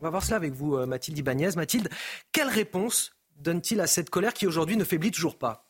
[0.00, 1.50] On va voir cela avec vous, euh, Mathilde Ibanez.
[1.56, 1.90] Mathilde,
[2.32, 5.66] quelle réponse donne-t-il à cette colère qui aujourd'hui ne faiblit toujours pas?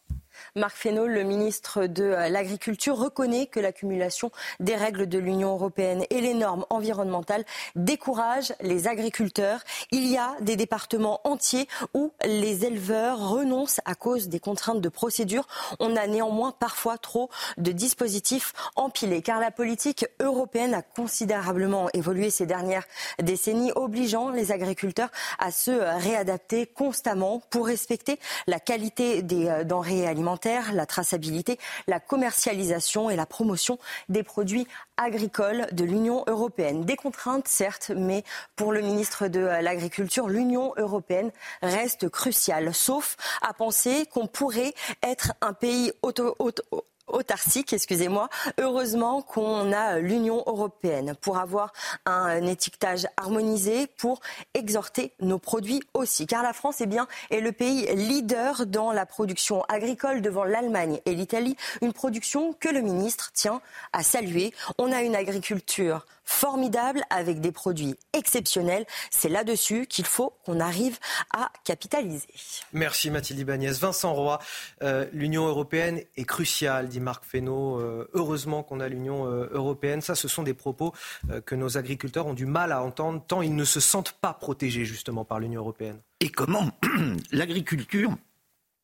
[0.56, 6.20] Marc Fesneau, le ministre de l'Agriculture, reconnaît que l'accumulation des règles de l'Union européenne et
[6.20, 7.44] les normes environnementales
[7.76, 9.60] découragent les agriculteurs.
[9.92, 14.88] Il y a des départements entiers où les éleveurs renoncent à cause des contraintes de
[14.88, 15.46] procédure.
[15.78, 22.30] On a néanmoins parfois trop de dispositifs empilés car la politique européenne a considérablement évolué
[22.30, 22.86] ces dernières
[23.22, 28.18] décennies, obligeant les agriculteurs à se réadapter constamment pour respecter
[28.48, 30.39] la qualité des euh, denrées alimentaires
[30.72, 36.84] la traçabilité, la commercialisation et la promotion des produits agricoles de l'Union européenne.
[36.84, 38.24] Des contraintes, certes, mais
[38.56, 41.30] pour le ministre de l'Agriculture, l'Union européenne
[41.62, 46.36] reste cruciale, sauf à penser qu'on pourrait être un pays auto,
[47.12, 48.28] autarcique, excusez-moi.
[48.58, 51.72] Heureusement qu'on a l'Union européenne pour avoir
[52.06, 54.20] un étiquetage harmonisé, pour
[54.54, 56.26] exhorter nos produits aussi.
[56.26, 61.00] Car la France, eh bien, est le pays leader dans la production agricole devant l'Allemagne
[61.06, 61.56] et l'Italie.
[61.82, 63.60] Une production que le ministre tient
[63.92, 64.52] à saluer.
[64.78, 68.86] On a une agriculture formidable avec des produits exceptionnels.
[69.10, 70.98] C'est là-dessus qu'il faut qu'on arrive
[71.34, 72.28] à capitaliser.
[72.72, 73.72] Merci Mathilde Ibanez.
[73.72, 74.38] Vincent Roy,
[74.82, 77.78] euh, l'Union européenne est cruciale, dit Marc Fesneau.
[77.80, 80.00] Euh, heureusement qu'on a l'Union euh, européenne.
[80.02, 80.94] Ça, ce sont des propos
[81.44, 84.84] que nos agriculteurs ont du mal à entendre, tant ils ne se sentent pas protégés
[84.84, 86.00] justement par l'Union européenne.
[86.20, 86.70] Et comment
[87.32, 88.16] l'agriculture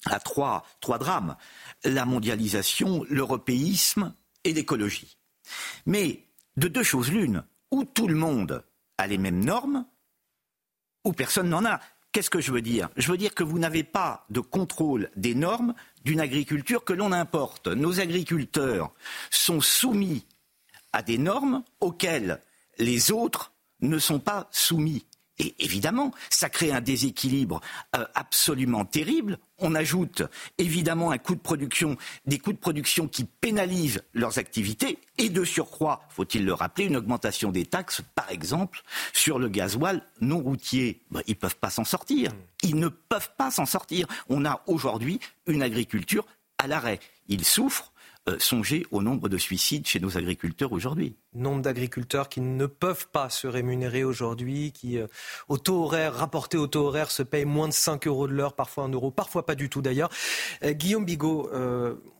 [0.06, 1.36] a trois, trois drames
[1.84, 4.14] la mondialisation, l'européisme
[4.44, 5.16] et l'écologie.
[5.86, 6.25] Mais
[6.56, 8.64] de deux choses l'une, ou tout le monde
[8.98, 9.86] a les mêmes normes,
[11.04, 11.80] ou personne n'en a.
[12.12, 12.88] Qu'est-ce que je veux dire?
[12.96, 15.74] Je veux dire que vous n'avez pas de contrôle des normes
[16.04, 17.68] d'une agriculture que l'on importe.
[17.68, 18.92] Nos agriculteurs
[19.30, 20.24] sont soumis
[20.92, 22.40] à des normes auxquelles
[22.78, 25.04] les autres ne sont pas soumis.
[25.38, 27.60] Et évidemment, ça crée un déséquilibre
[27.94, 29.38] euh, absolument terrible.
[29.58, 30.22] On ajoute
[30.58, 31.96] évidemment un coût de production,
[32.26, 36.96] des coûts de production qui pénalisent leurs activités, et de surcroît, faut-il le rappeler, une
[36.96, 38.82] augmentation des taxes, par exemple,
[39.12, 41.02] sur le gasoil non routier.
[41.26, 42.32] Ils ne peuvent pas s'en sortir.
[42.62, 44.06] Ils ne peuvent pas s'en sortir.
[44.28, 46.26] On a aujourd'hui une agriculture
[46.58, 47.00] à l'arrêt.
[47.28, 47.92] Ils souffrent
[48.28, 51.14] euh, songer au nombre de suicides chez nos agriculteurs aujourd'hui.
[51.32, 55.06] Nombre d'agriculteurs qui ne peuvent pas se rémunérer aujourd'hui, qui euh,
[55.46, 58.54] au taux horaire, rapporté au taux horaire, se payent moins de 5 euros de l'heure,
[58.54, 60.10] parfois 1 euro, parfois pas du tout d'ailleurs.
[60.64, 61.50] Euh, Guillaume Bigot,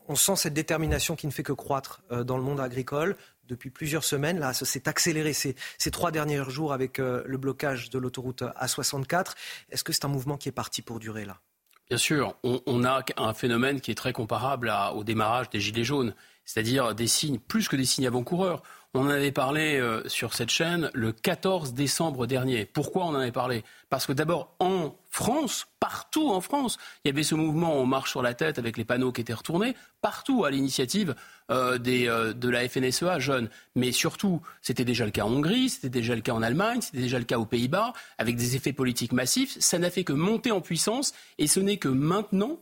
[0.07, 3.17] on sent cette détermination qui ne fait que croître dans le monde agricole
[3.49, 4.39] depuis plusieurs semaines.
[4.39, 5.55] Là, ça s'est accéléré ces,
[5.91, 9.33] trois derniers jours avec le blocage de l'autoroute A64.
[9.69, 11.41] Est-ce que c'est un mouvement qui est parti pour durer là?
[11.89, 16.13] Bien sûr, on, a un phénomène qui est très comparable au démarrage des Gilets jaunes,
[16.43, 18.61] c'est-à-dire des signes, plus que des signes avant-coureurs.
[18.93, 22.65] On en avait parlé euh, sur cette chaîne le 14 décembre dernier.
[22.65, 23.63] Pourquoi on en avait parlé?
[23.89, 28.11] Parce que d'abord, en France, partout en France, il y avait ce mouvement On marche
[28.11, 31.15] sur la tête avec les panneaux qui étaient retournés, partout à l'initiative
[31.51, 33.49] euh, euh, de la FNSEA jeunes.
[33.75, 37.03] Mais surtout, c'était déjà le cas en Hongrie, c'était déjà le cas en Allemagne, c'était
[37.03, 39.57] déjà le cas aux Pays-Bas, avec des effets politiques massifs.
[39.59, 42.59] Ça n'a fait que monter en puissance et ce n'est que maintenant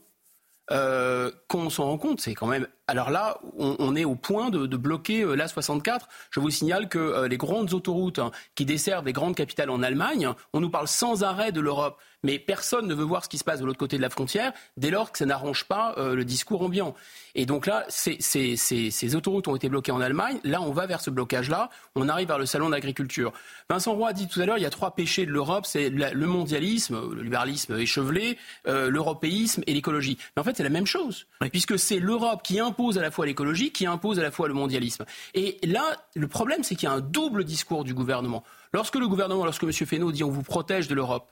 [0.67, 2.19] qu'on s'en rend compte.
[2.19, 2.67] C'est quand même.
[2.87, 6.01] Alors là, on, est au point de, bloquer euh, l'A64.
[6.29, 9.81] Je vous signale que euh, les grandes autoroutes hein, qui desservent les grandes capitales en
[9.81, 13.39] Allemagne, on nous parle sans arrêt de l'Europe, mais personne ne veut voir ce qui
[13.39, 16.23] se passe de l'autre côté de la frontière dès lors que ça n'arrange pas le
[16.25, 16.95] discours ambiant.
[17.35, 20.39] Et donc là, ces, autoroutes ont été bloquées en Allemagne.
[20.43, 21.69] Là, on va vers ce blocage-là.
[21.95, 23.31] On arrive vers le salon d'agriculture.
[23.69, 25.89] Vincent Roy a dit tout à l'heure, il y a trois péchés de l'Europe, c'est
[25.89, 30.17] le mondialisme, le libéralisme échevelé, l'européisme et l'écologie.
[30.35, 33.11] Mais en fait, c'est la même chose, puisque c'est l'Europe qui impose impose à la
[33.11, 35.05] fois l'écologie, qui impose à la fois le mondialisme.
[35.33, 38.43] Et là, le problème, c'est qu'il y a un double discours du gouvernement.
[38.73, 39.71] Lorsque le gouvernement, lorsque M.
[39.71, 41.31] Fesneau dit on vous protège de l'Europe,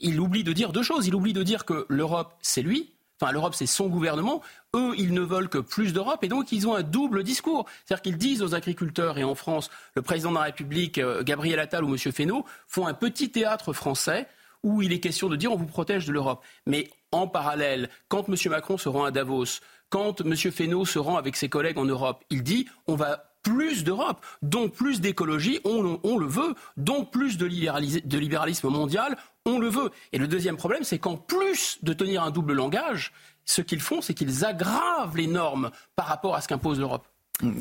[0.00, 1.06] il oublie de dire deux choses.
[1.06, 2.90] Il oublie de dire que l'Europe, c'est lui,
[3.22, 4.40] Enfin, l'Europe, c'est son gouvernement.
[4.74, 7.66] Eux, ils ne veulent que plus d'Europe et donc ils ont un double discours.
[7.84, 11.60] C'est-à-dire qu'ils disent aux agriculteurs et en France, le président de la République, euh, Gabriel
[11.60, 11.98] Attal ou M.
[11.98, 14.26] Fesneau, font un petit théâtre français
[14.62, 16.42] où il est question de dire on vous protège de l'Europe.
[16.66, 18.36] Mais en parallèle, quand M.
[18.46, 19.60] Macron se rend à Davos,
[19.90, 20.34] quand M.
[20.34, 24.72] Fesneau se rend avec ses collègues en Europe, il dit on va plus d'Europe, donc
[24.72, 29.90] plus d'écologie, on, le veut, donc plus de, de libéralisme mondial, on le veut.
[30.12, 33.12] Et le deuxième problème, c'est qu'en plus de tenir un double langage,
[33.44, 37.06] ce qu'ils font, c'est qu'ils aggravent les normes par rapport à ce qu'impose l'Europe.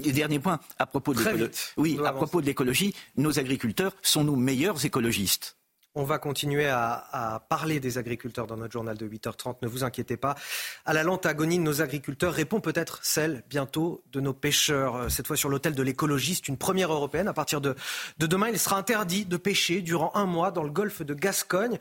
[0.04, 1.52] Et dernier point, à propos de l'écologie.
[1.78, 5.56] Oui, à propos de l'écologie, nos agriculteurs sont nos meilleurs écologistes.
[5.96, 10.18] On va continuer à, parler des agriculteurs dans notre journal de 8h30, ne vous inquiétez
[10.18, 10.36] pas.
[10.86, 14.96] À la lente agonie de nos agriculteurs répond peut-être celle, bientôt, de nos pêcheurs.
[14.96, 17.28] Euh, cette fois sur l'hôtel de l'écologiste, une première européenne.
[17.28, 17.76] À partir de,
[18.20, 21.80] de demain, il sera interdit de pêcher durant un mois dans le golfe de Gascogne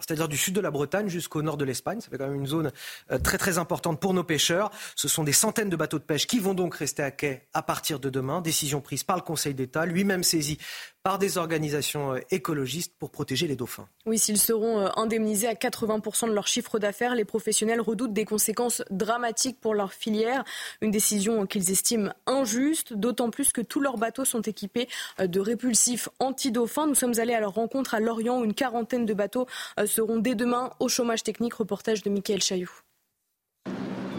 [0.00, 2.00] c'est-à-dire du sud de la Bretagne jusqu'au nord de l'Espagne.
[2.00, 2.72] Ça fait quand même une zone
[3.10, 4.70] euh, très très importante pour nos pêcheurs.
[4.96, 7.62] Ce sont des centaines de bateaux de pêche qui vont donc rester à quai à
[7.62, 8.40] partir de demain.
[8.40, 10.58] Décision prise par le Conseil d'État, lui-même saisi
[11.02, 13.88] par des organisations euh, écologistes pour protéger les dauphins.
[14.06, 18.24] Oui, s'ils seront euh, indemnisés à 80% de leur chiffre d'affaires, les professionnels redoutent des
[18.24, 20.44] conséquences dramatiques pour leur filière.
[20.80, 26.08] Une décision qu'ils estiment injuste, d'autant plus que tous leurs bateaux sont équipés de répulsifs
[26.18, 26.86] anti-dauphins.
[26.86, 29.46] Nous sommes allés à leur rencontre à Lorient où une quarantaine de bateaux
[29.86, 31.54] seront dès demain au chômage technique.
[31.54, 32.70] Reportage de Michael Chailloux.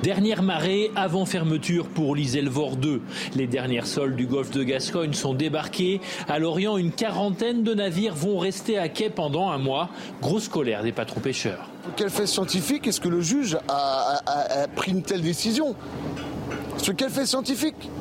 [0.04, 3.02] Dernière marée avant fermeture pour l'Iselvor 2.
[3.36, 6.02] Les dernières sols du golfe de Gascogne sont débarquées.
[6.28, 9.90] À Lorient, une quarantaine de navires vont rester à quai pendant un mois.
[10.20, 11.70] Grosse colère des patrons pêcheurs.
[11.98, 14.22] Quel fait scientifique est-ce que le juge a,
[14.76, 15.76] pris une telle décision?
[16.78, 17.92] Ce quel fait scientifique?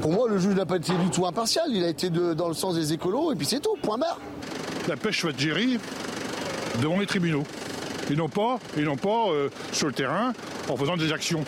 [0.00, 1.64] Pour moi, le juge n'a pas été du tout impartial.
[1.68, 3.76] Il a été dans le sens des écolos et puis c'est tout.
[3.82, 4.18] Point barre.
[4.88, 5.78] La pêche va être gérée
[6.80, 7.44] devant les tribunaux.
[8.10, 10.32] Et non pas, et non pas euh, sur le terrain
[10.68, 11.44] en faisant des actions.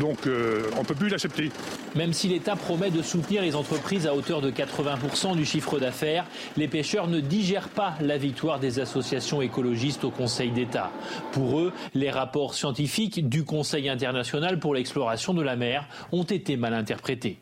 [0.00, 1.50] Donc euh, on ne peut plus l'accepter.
[1.94, 6.26] Même si l'État promet de soutenir les entreprises à hauteur de 80% du chiffre d'affaires,
[6.56, 10.90] les pêcheurs ne digèrent pas la victoire des associations écologistes au Conseil d'État.
[11.32, 16.56] Pour eux, les rapports scientifiques du Conseil international pour l'exploration de la mer ont été
[16.56, 17.38] mal interprétés.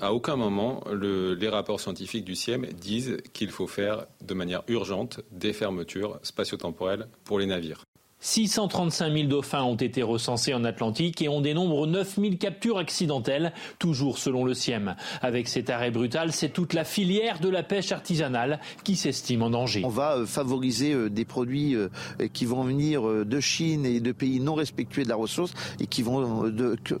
[0.00, 5.20] À aucun moment, les rapports scientifiques du CIEM disent qu'il faut faire de manière urgente
[5.30, 7.84] des fermetures spatio-temporelles pour les navires.
[8.22, 13.52] 635 000 dauphins ont été recensés en Atlantique et on dénombre 9 000 captures accidentelles,
[13.80, 14.94] toujours selon le CIEM.
[15.20, 19.50] Avec cet arrêt brutal, c'est toute la filière de la pêche artisanale qui s'estime en
[19.50, 19.82] danger.
[19.84, 21.88] On va euh, favoriser euh, des produits euh,
[22.32, 26.02] qui vont venir de Chine et de pays non respectueux de la ressource et qui
[26.02, 26.42] vont,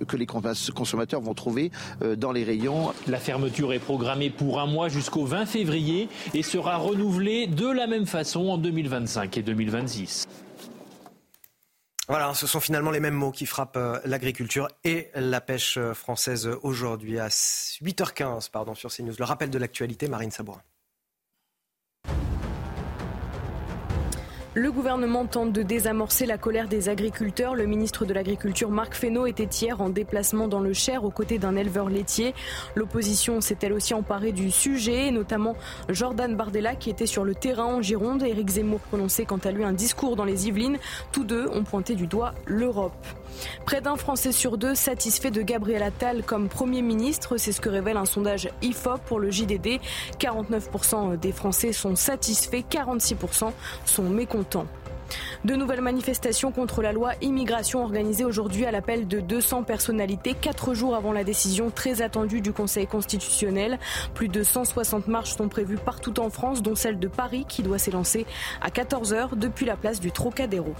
[0.08, 1.70] que les consommateurs vont trouver
[2.16, 2.92] dans les rayons.
[3.06, 7.86] La fermeture est programmée pour un mois jusqu'au 20 février et sera renouvelée de la
[7.86, 10.26] même façon en 2025 et 2026.
[12.08, 15.94] Voilà, ce sont finalement les mêmes mots qui frappent euh, l'agriculture et la pêche euh,
[15.94, 19.14] française aujourd'hui à 8h15 pardon, sur CNews.
[19.18, 20.62] Le rappel de l'actualité, Marine Sabourin.
[24.54, 27.54] Le gouvernement tente de désamorcer la colère des agriculteurs.
[27.54, 31.38] Le ministre de l'Agriculture, Marc Fesneau, était hier en déplacement dans le Cher aux côtés
[31.38, 32.34] d'un éleveur laitier.
[32.74, 35.56] L'opposition s'est elle aussi emparée du sujet, notamment
[35.88, 38.24] Jordan Bardella qui était sur le terrain en Gironde.
[38.24, 40.76] Éric Zemmour prononçait quant à lui un discours dans les Yvelines.
[41.12, 43.06] Tous deux ont pointé du doigt l'Europe.
[43.66, 47.36] Près d'un Français sur deux satisfait de Gabriel Attal comme Premier ministre.
[47.36, 49.80] C'est ce que révèle un sondage IFOP pour le JDD.
[50.18, 53.52] 49% des Français sont satisfaits, 46%
[53.84, 54.66] sont mécontents.
[55.44, 60.74] De nouvelles manifestations contre la loi immigration organisées aujourd'hui à l'appel de 200 personnalités, quatre
[60.74, 63.78] jours avant la décision très attendue du Conseil constitutionnel.
[64.14, 67.78] Plus de 160 marches sont prévues partout en France, dont celle de Paris qui doit
[67.78, 68.26] s'élancer
[68.60, 70.74] à 14h depuis la place du Trocadéro.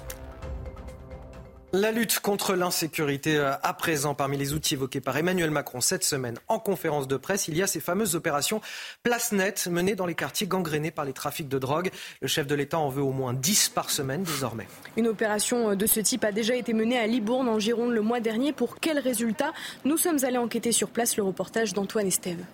[1.75, 6.05] La lutte contre l'insécurité euh, à présent parmi les outils évoqués par Emmanuel Macron cette
[6.05, 8.61] semaine en conférence de presse, il y a ces fameuses opérations
[9.03, 11.91] place nette menées dans les quartiers gangrénés par les trafics de drogue.
[12.21, 14.69] Le chef de l'État en veut au moins 10 par semaine désormais.
[14.99, 18.03] Une opération euh, de ce type a déjà été menée à Libourne en Gironde le
[18.03, 18.53] mois dernier.
[18.53, 19.55] Pour quels résultats
[19.87, 22.45] Nous sommes allés enquêter sur place le reportage d'Antoine Estève.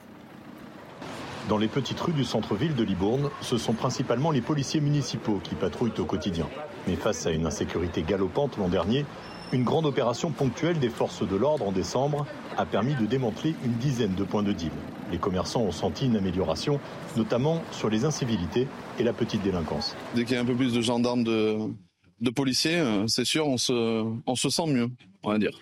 [1.48, 5.54] Dans les petites rues du centre-ville de Libourne, ce sont principalement les policiers municipaux qui
[5.54, 6.46] patrouillent au quotidien.
[6.86, 9.06] Mais face à une insécurité galopante l'an dernier,
[9.54, 12.26] une grande opération ponctuelle des forces de l'ordre en décembre
[12.58, 14.70] a permis de démanteler une dizaine de points de deal.
[15.10, 16.80] Les commerçants ont senti une amélioration,
[17.16, 18.68] notamment sur les incivilités
[18.98, 19.96] et la petite délinquance.
[20.14, 23.56] Dès qu'il y a un peu plus de gendarmes, de, policiers, euh, c'est sûr, on
[23.56, 24.90] se, on se sent mieux,
[25.22, 25.58] on va dire.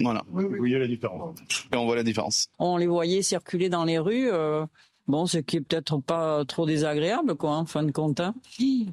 [0.00, 0.22] Voilà.
[0.28, 1.38] Vous voyez la différence.
[1.72, 2.48] Et on voit la différence.
[2.58, 4.30] On les voyait circuler dans les rues.
[4.30, 4.66] euh,
[5.06, 8.20] Bon, ce qui est peut-être pas trop désagréable, quoi, en fin de compte.
[8.20, 8.34] hein.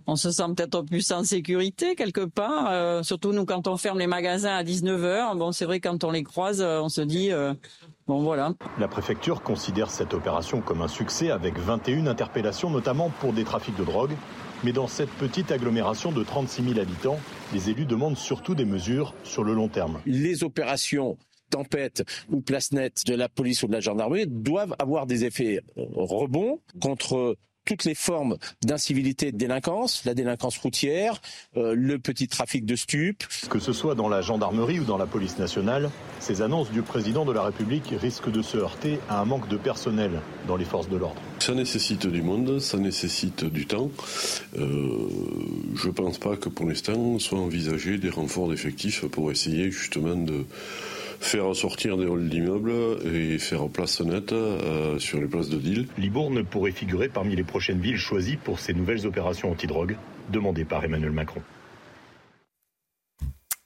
[0.07, 3.99] On se sent peut-être plus en sécurité quelque part, euh, surtout nous quand on ferme
[3.99, 5.37] les magasins à 19h.
[5.37, 7.53] Bon, c'est vrai quand on les croise, euh, on se dit, euh,
[8.07, 8.53] bon voilà.
[8.77, 13.77] La préfecture considère cette opération comme un succès avec 21 interpellations, notamment pour des trafics
[13.77, 14.11] de drogue.
[14.63, 17.17] Mais dans cette petite agglomération de 36 000 habitants,
[17.53, 19.99] les élus demandent surtout des mesures sur le long terme.
[20.05, 21.17] les opérations
[21.51, 25.61] tempête ou place nette de la police ou de la gendarmerie doivent avoir des effets
[25.77, 31.21] euh, rebonds contre toutes les formes d'incivilité et de délinquance, la délinquance routière,
[31.57, 33.23] euh, le petit trafic de stupes.
[33.49, 37.25] Que ce soit dans la gendarmerie ou dans la police nationale, ces annonces du président
[37.25, 40.11] de la République risquent de se heurter à un manque de personnel
[40.47, 41.21] dans les forces de l'ordre.
[41.39, 43.91] Ça nécessite du monde, ça nécessite du temps.
[44.57, 45.07] Euh,
[45.75, 50.15] je ne pense pas que pour l'instant soit envisagé des renforts d'effectifs pour essayer justement
[50.15, 50.45] de
[51.21, 52.73] faire sortir des halls d'immeubles
[53.05, 55.87] et faire place nette euh, sur les places de deal.
[55.97, 59.95] Libourne pourrait figurer parmi les prochaines villes choisies pour ces nouvelles opérations antidrogue
[60.31, 61.41] demandées par Emmanuel Macron.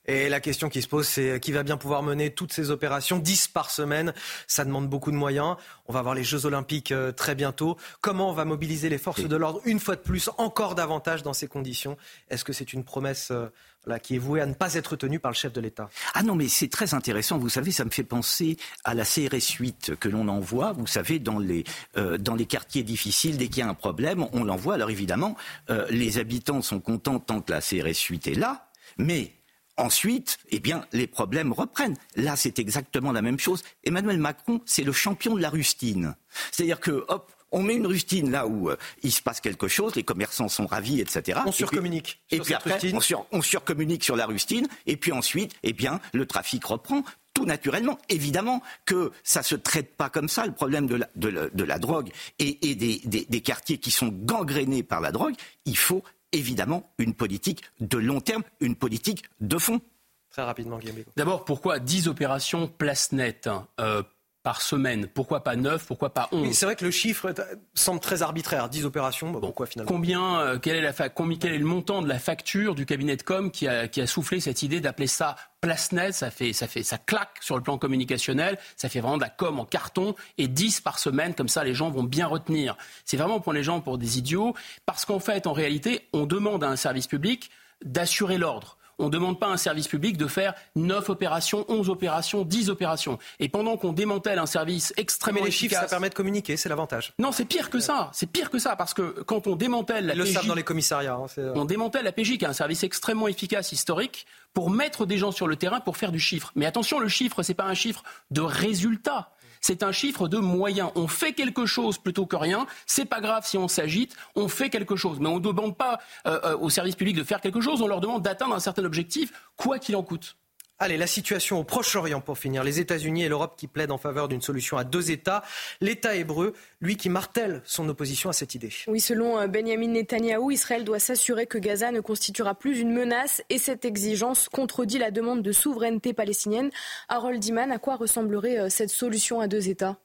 [0.07, 3.17] Et la question qui se pose, c'est qui va bien pouvoir mener toutes ces opérations?
[3.17, 4.13] 10 par semaine,
[4.47, 5.55] ça demande beaucoup de moyens.
[5.87, 7.77] On va avoir les Jeux Olympiques euh, très bientôt.
[8.01, 11.33] Comment on va mobiliser les forces de l'ordre une fois de plus, encore davantage dans
[11.33, 11.97] ces conditions?
[12.29, 13.47] Est-ce que c'est une promesse euh,
[13.85, 15.89] voilà, qui est vouée à ne pas être tenue par le chef de l'État?
[16.13, 17.37] Ah non, mais c'est très intéressant.
[17.37, 20.73] Vous savez, ça me fait penser à la CRS 8 que l'on envoie.
[20.73, 21.63] Vous savez, dans les,
[21.97, 24.75] euh, dans les quartiers difficiles, dès qu'il y a un problème, on l'envoie.
[24.75, 25.35] Alors évidemment,
[25.69, 29.34] euh, les habitants sont contents tant que la CRS 8 est là, mais
[29.77, 31.97] Ensuite, eh bien, les problèmes reprennent.
[32.15, 33.61] Là, c'est exactement la même chose.
[33.83, 36.15] Emmanuel Macron, c'est le champion de la rustine.
[36.51, 39.95] C'est-à-dire que, hop, on met une rustine là où euh, il se passe quelque chose,
[39.95, 41.39] les commerçants sont ravis, etc.
[41.39, 42.97] On Et puis- surcommunique Et sur puis, cette après, rustine.
[42.97, 44.67] on, sur- on surcommunique sur la rustine.
[44.87, 47.03] Et puis ensuite, eh bien, le trafic reprend.
[47.33, 51.27] Tout naturellement, évidemment que ça se traite pas comme ça, le problème de la, de
[51.27, 55.11] la- de la drogue et, et des, des- des quartiers qui sont gangrénés par la
[55.11, 55.35] drogue.
[55.65, 56.01] Il faut
[56.35, 59.81] évidemment une politique de long terme, une politique de fond.
[60.29, 60.97] Très rapidement, Guillaume.
[61.15, 64.03] D'abord, pourquoi 10 opérations place nette hein, euh,
[64.45, 67.33] par semaine Pourquoi pas 9 Pourquoi pas 11 Oui, c'est vrai que le chiffre
[67.73, 68.69] semble très arbitraire.
[68.69, 71.65] 10 opérations, bah, pourquoi finalement Combien, euh, quel, est la fa- combi- quel est le
[71.65, 74.79] montant de la facture du cabinet de com qui a, qui a soufflé cette idée
[74.81, 78.87] d'appeler ça place nette ça fait, ça fait, ça claque sur le plan communicationnel, ça
[78.87, 81.89] fait vraiment de la com en carton et 10 par semaine, comme ça les gens
[81.89, 82.77] vont bien retenir.
[83.03, 84.53] C'est vraiment pour les gens pour des idiots,
[84.85, 87.49] parce qu'en fait, en réalité, on demande à un service public
[87.83, 88.77] d'assurer l'ordre.
[88.97, 92.69] On ne demande pas à un service public de faire 9 opérations, 11 opérations, 10
[92.69, 93.19] opérations.
[93.39, 96.55] Et pendant qu'on démantèle un service extrêmement Mais les chiffres, ça efficace- permet de communiquer,
[96.57, 97.13] c'est l'avantage.
[97.19, 98.09] non, c'est pire que ça.
[98.13, 100.63] C'est pire que ça parce que quand on démantèle la Ils le savent dans les
[100.63, 101.15] commissariats.
[101.15, 105.05] hein, c'est- on démantèle la PJ qui est un service extrêmement efficace historique pour mettre
[105.05, 106.51] des gens sur le terrain pour faire du chiffre.
[106.55, 109.29] Mais attention, le chiffre c'est pas un chiffre de résultat.
[109.67, 110.91] C'est un chiffre de moyens.
[110.93, 112.67] On fait quelque chose plutôt que rien.
[112.85, 114.15] C'est pas grave si on s'agite.
[114.35, 115.19] On fait quelque chose.
[115.19, 115.97] Mais on ne demande pas
[116.27, 117.81] euh, euh, aux services publics de faire quelque chose.
[117.81, 120.37] On leur demande d'atteindre un certain objectif, quoi qu'il en coûte.
[120.77, 122.61] Allez, la situation au Proche-Orient pour finir.
[122.61, 125.41] Les États-Unis et l'Europe qui plaident en faveur d'une solution à deux États.
[125.79, 128.73] L'État hébreu, lui qui martèle son opposition à cette idée.
[128.87, 133.41] Oui, selon euh, Benjamin Netanyahou, Israël doit s'assurer que Gaza ne constituera plus une menace
[133.49, 136.71] et cette exigence contredit la demande de souveraineté palestinienne.
[137.07, 139.97] Harold Diman, à quoi ressemblerait euh, cette solution à deux États?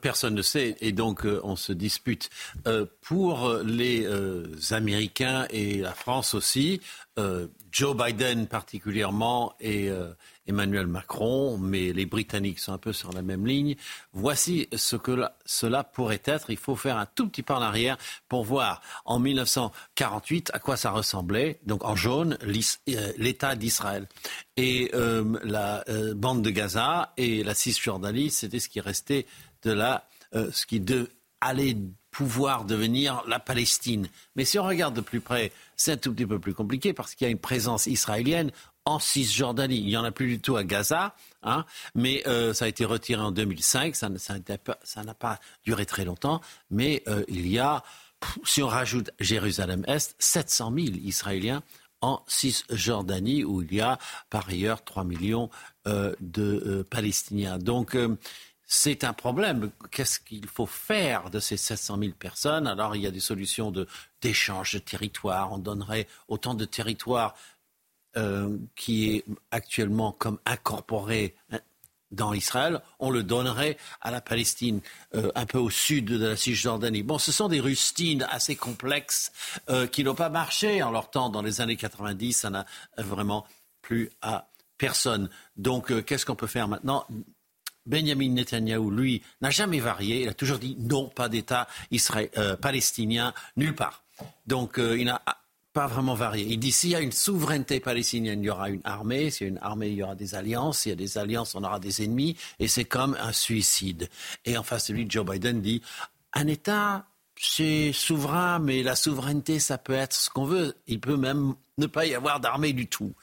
[0.00, 2.30] Personne ne sait et donc euh, on se dispute.
[2.66, 6.80] Euh, pour euh, les euh, Américains et la France aussi,
[7.18, 10.12] euh, Joe Biden particulièrement et euh,
[10.46, 13.76] Emmanuel Macron, mais les Britanniques sont un peu sur la même ligne.
[14.12, 16.50] Voici ce que la- cela pourrait être.
[16.50, 17.96] Il faut faire un tout petit pas en arrière
[18.28, 21.58] pour voir en 1948 à quoi ça ressemblait.
[21.66, 24.08] Donc en jaune, euh, l'État d'Israël.
[24.56, 29.26] Et euh, la euh, bande de Gaza et la Cisjordanie, c'était ce qui restait
[29.62, 30.82] de la, ce qui
[31.40, 31.76] allait
[32.10, 34.08] pouvoir devenir la Palestine.
[34.36, 37.14] Mais si on regarde de plus près, c'est un tout petit peu plus compliqué parce
[37.14, 38.50] qu'il y a une présence israélienne
[38.84, 39.78] en Cisjordanie.
[39.78, 41.64] Il n'y en a plus du tout à Gaza, hein,
[41.94, 43.94] mais euh, ça a été retiré en 2005.
[43.94, 46.40] Ça n'a pas- duré très longtemps,
[46.70, 47.82] mais euh, il y a,
[48.44, 51.62] si on rajoute Jérusalem-Est, 700 000 Israéliens
[52.00, 53.98] en Cisjordanie, où il y a
[54.30, 55.50] par ailleurs 3 millions
[55.86, 57.58] euh, de Palestiniens.
[57.58, 57.96] Donc,
[58.66, 59.70] c'est un problème.
[59.90, 62.66] Qu'est-ce qu'il faut faire de ces 700 000 personnes?
[62.66, 63.86] Alors, il y a des solutions de-
[64.20, 65.52] d'échange de, territoire.
[65.52, 67.34] On donnerait autant de territoires
[68.18, 71.60] euh, qui est actuellement comme incorporé hein,
[72.10, 74.82] dans Israël, on le donnerait à la Palestine,
[75.14, 77.02] euh, un peu au sud de la Cisjordanie.
[77.02, 79.32] Bon, ce sont des rustines assez complexes
[79.70, 82.34] euh, qui n'ont pas marché en leur temps dans les années 90.
[82.34, 82.66] Ça n'a
[82.98, 83.46] vraiment
[83.80, 85.30] plus à personne.
[85.56, 87.06] Donc, qu'est-ce qu'on peut faire maintenant?
[87.86, 90.20] Benjamin Netanyahu, lui, n'a jamais varié.
[90.20, 91.66] Il a toujours dit non, pas d'État
[92.60, 94.04] palestinien, nulle part.
[94.46, 95.22] Donc, il n'a
[95.72, 96.46] pas vraiment varié.
[96.48, 99.30] Il dit s'il y a une souveraineté palestinienne, il y aura une armée.
[99.30, 100.80] S'il y a une armée, il y aura des alliances.
[100.80, 102.36] S'il y a des alliances, on aura des ennemis.
[102.58, 104.08] Et c'est comme un suicide.
[104.44, 105.82] Et en face de lui, Joe Biden dit
[106.34, 110.76] un État, c'est souverain, mais la souveraineté, ça peut être ce qu'on veut.
[110.86, 113.14] Il peut même ne pas y avoir d'armée du tout.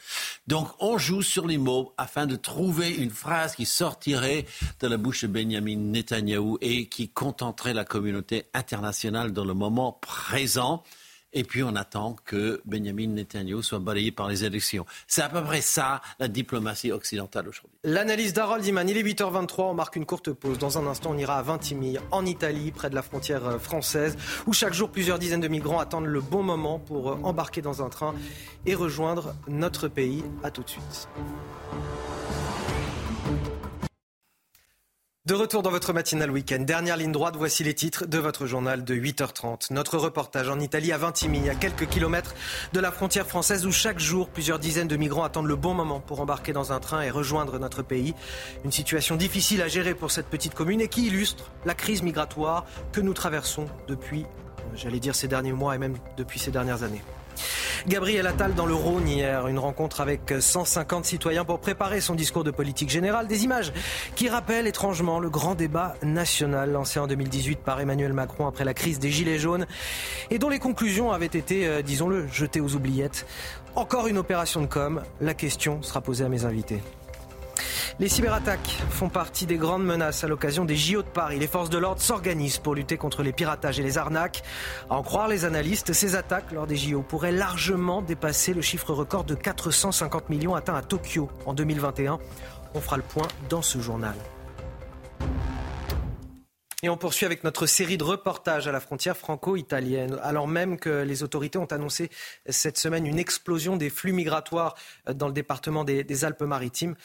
[0.47, 4.45] Donc on joue sur les mots afin de trouver une phrase qui sortirait
[4.79, 9.93] de la bouche de Benjamin Netanyahou et qui contenterait la communauté internationale dans le moment
[9.93, 10.83] présent.
[11.33, 14.85] Et puis on attend que Benjamin Netanyahu soit balayé par les élections.
[15.07, 17.77] C'est à peu près ça la diplomatie occidentale aujourd'hui.
[17.83, 20.57] L'analyse d'Harold Iman, il est 8h23, on marque une courte pause.
[20.57, 24.17] Dans un instant, on ira à Vintimille, en Italie, près de la frontière euh, française,
[24.47, 27.83] où chaque jour plusieurs dizaines de migrants attendent le bon moment pour euh, embarquer dans
[27.83, 28.15] un train
[28.65, 30.23] et rejoindre notre pays.
[30.43, 31.07] A tout de suite.
[35.29, 36.57] De retour dans votre matinale week-end.
[36.61, 39.71] Dernière ligne droite, voici les titres de votre journal de 8h30.
[39.71, 42.33] Notre reportage en Italie, à Vintimille, à quelques kilomètres
[42.73, 45.99] de la frontière française, où chaque jour, plusieurs dizaines de migrants attendent le bon moment
[45.99, 48.15] pour embarquer dans un train et rejoindre notre pays.
[48.65, 52.65] Une situation difficile à gérer pour cette petite commune et qui illustre la crise migratoire
[52.91, 54.25] que nous traversons depuis,
[54.73, 57.03] j'allais dire, ces derniers mois et même depuis ces dernières années.
[57.87, 62.43] Gabriel Attal dans le Rhône hier, une rencontre avec 150 citoyens pour préparer son discours
[62.43, 63.27] de politique générale.
[63.27, 63.73] Des images
[64.15, 68.73] qui rappellent étrangement le grand débat national lancé en 2018 par Emmanuel Macron après la
[68.73, 69.65] crise des Gilets jaunes
[70.29, 73.25] et dont les conclusions avaient été, euh, disons-le, jetées aux oubliettes.
[73.75, 75.03] Encore une opération de com.
[75.21, 76.81] La question sera posée à mes invités.
[77.99, 81.39] Les cyberattaques font partie des grandes menaces à l'occasion des JO de Paris.
[81.39, 84.43] Les forces de l'ordre s'organisent pour lutter contre les piratages et les arnaques.
[84.89, 88.93] À en croire les analystes, ces attaques lors des JO pourraient largement dépasser le chiffre
[88.93, 92.19] record de 450 millions atteint à Tokyo en 2021.
[92.73, 94.15] On fera le point dans ce journal.
[96.81, 101.03] Et on poursuit avec notre série de reportages à la frontière franco-italienne, alors même que
[101.03, 102.09] les autorités ont annoncé
[102.47, 104.75] cette semaine une explosion des flux migratoires
[105.13, 106.95] dans le département des, Alpes-Maritimes.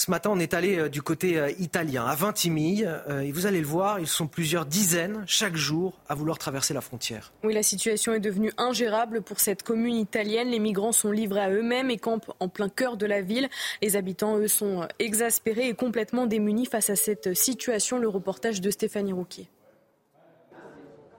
[0.00, 2.90] Ce matin, on est allé euh, du côté euh, italien, à Vintimille.
[3.10, 6.72] Euh, et vous allez le voir, ils sont plusieurs dizaines chaque jour à vouloir traverser
[6.72, 7.34] la frontière.
[7.44, 10.48] Oui, la situation est devenue ingérable pour cette commune italienne.
[10.48, 13.50] Les migrants sont livrés à eux-mêmes et campent en plein cœur de la ville.
[13.82, 17.98] Les habitants, eux, sont exaspérés et complètement démunis face à cette situation.
[17.98, 19.50] Le reportage de Stéphanie Rouquier.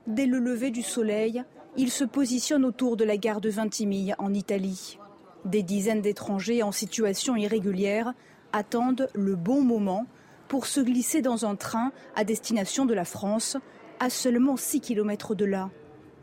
[0.08, 1.44] Dès le lever du soleil,
[1.78, 4.98] ils se positionnent autour de la gare de Vintimille, en Italie.
[5.46, 8.16] Des dizaines d'étrangers en situation irrégulière
[8.54, 10.06] attendent le bon moment
[10.48, 13.58] pour se glisser dans un train à destination de la France,
[14.00, 15.70] à seulement 6 km de là.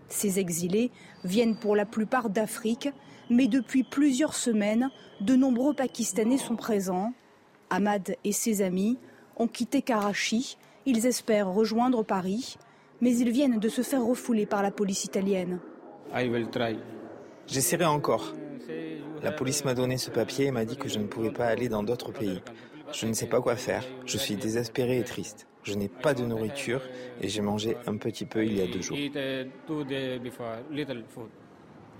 [0.09, 0.90] Ces exilés
[1.24, 2.90] viennent pour la plupart d'Afrique,
[3.30, 4.90] mais depuis plusieurs semaines,
[5.20, 7.12] de nombreux Pakistanais sont présents.
[7.70, 8.98] Ahmad et ses amis
[9.36, 10.56] ont quitté Karachi.
[10.86, 12.56] Ils espèrent rejoindre Paris,
[13.00, 15.59] mais ils viennent de se faire refouler par la police italienne.
[17.46, 18.34] J'essaierai encore.
[19.23, 21.69] La police m'a donné ce papier et m'a dit que je ne pouvais pas aller
[21.69, 22.40] dans d'autres pays.
[22.93, 23.85] Je ne sais pas quoi faire.
[24.07, 25.47] Je suis désespéré et triste.
[25.62, 26.81] Je n'ai pas de nourriture
[27.20, 28.97] et j'ai mangé un petit peu il y a deux jours.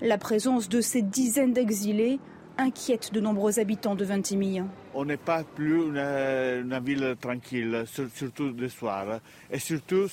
[0.01, 2.19] La présence de ces dizaines d'exilés
[2.57, 4.65] inquiète de nombreux habitants de Vintimille.
[4.93, 7.83] On n'est pas plus une, ville tranquille,
[8.13, 9.19] surtout le soir.
[9.49, 10.07] Et surtout,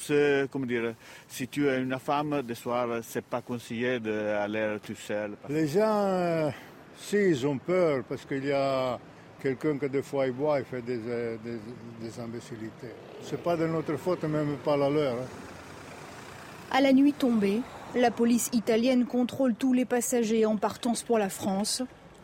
[0.51, 0.95] comment dire,
[1.28, 5.33] si tu es une femme, le soir, c'est pas conseillé d'aller tout seul.
[5.49, 6.53] Les gens
[6.97, 8.98] si, ils ont peur parce qu'il y a
[9.43, 11.39] quelqu'un qui des fois il boit et fait des, des,
[12.01, 12.93] des imbécilités.
[13.23, 15.14] C'est pas de notre faute, même pas la leur.
[15.14, 15.27] Hein.
[16.70, 17.60] À la nuit tombée,
[17.94, 21.82] la police italienne contrôle tous les passagers en partance pour la France.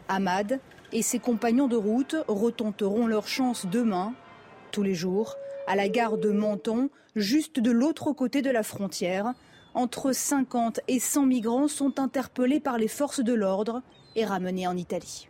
[0.09, 0.61] Ahmad
[0.93, 4.13] et ses compagnons de route retenteront leur chance demain,
[4.71, 5.37] tous les jours,
[5.67, 9.33] à la gare de Menton, juste de l'autre côté de la frontière.
[9.75, 13.83] Entre 50 et 100 migrants sont interpellés par les forces de l'ordre
[14.17, 15.29] et ramené en Italie.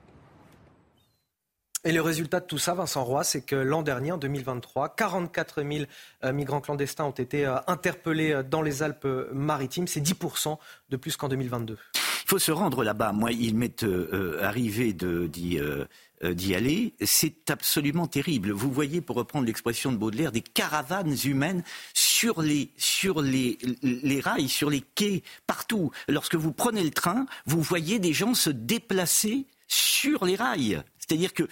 [1.84, 5.64] Et le résultat de tout ça, Vincent Roy, c'est que l'an dernier, en 2023, 44
[5.64, 5.84] 000
[6.22, 9.88] euh, migrants clandestins ont été euh, interpellés euh, dans les Alpes-Maritimes.
[9.88, 10.58] C'est 10%
[10.90, 11.76] de plus qu'en 2022.
[11.96, 13.10] Il faut se rendre là-bas.
[13.10, 13.84] Moi, il m'est
[14.40, 15.60] arrivé d'y
[16.22, 18.52] d'y aller, c'est absolument terrible.
[18.52, 22.70] Vous voyez, pour reprendre l'expression de Baudelaire, des caravanes humaines sur les,
[24.20, 25.90] rails, sur les quais, partout.
[26.08, 30.82] Lorsque vous prenez le train, vous voyez des gens se déplacer sur les rails.
[30.98, 31.48] C'est-à-dire que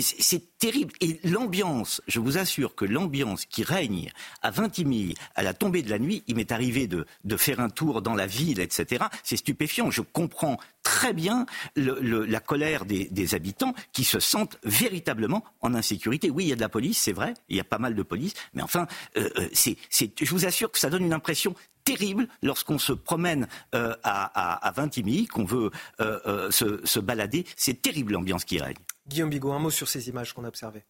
[0.00, 0.92] c'est terrible.
[1.00, 4.10] Et l'ambiance, je vous assure que l'ambiance qui règne
[4.42, 7.06] à Vintimille à la tombée de la nuit, il m'est arrivé de,
[7.36, 9.04] faire un tour dans la ville, etc.
[9.22, 9.90] C'est stupéfiant.
[9.90, 16.30] Je comprends très bien la colère des, habitants qui se sentent véritablement en insécurité.
[16.30, 18.02] Oui, il y a de la police, c'est vrai, il y a pas mal de
[18.02, 18.86] police, mais enfin,
[19.16, 21.54] euh, euh c'est, je vous assure que ça donne une impression
[21.84, 27.44] terrible lorsqu'on se promène euh, à, à, à Vintimille, qu'on veut se balader.
[27.56, 28.76] C'est terrible l'ambiance qui règne.
[29.08, 30.84] Guillaume Bigot, un mot sur ces images qu'on a observées.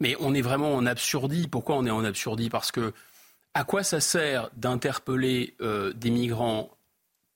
[0.00, 1.48] Mais on est vraiment en absurdie.
[1.48, 2.50] Pourquoi on est en absurdie?
[2.50, 2.92] Parce que
[3.54, 6.70] à quoi ça sert d'interpeller euh, des migrants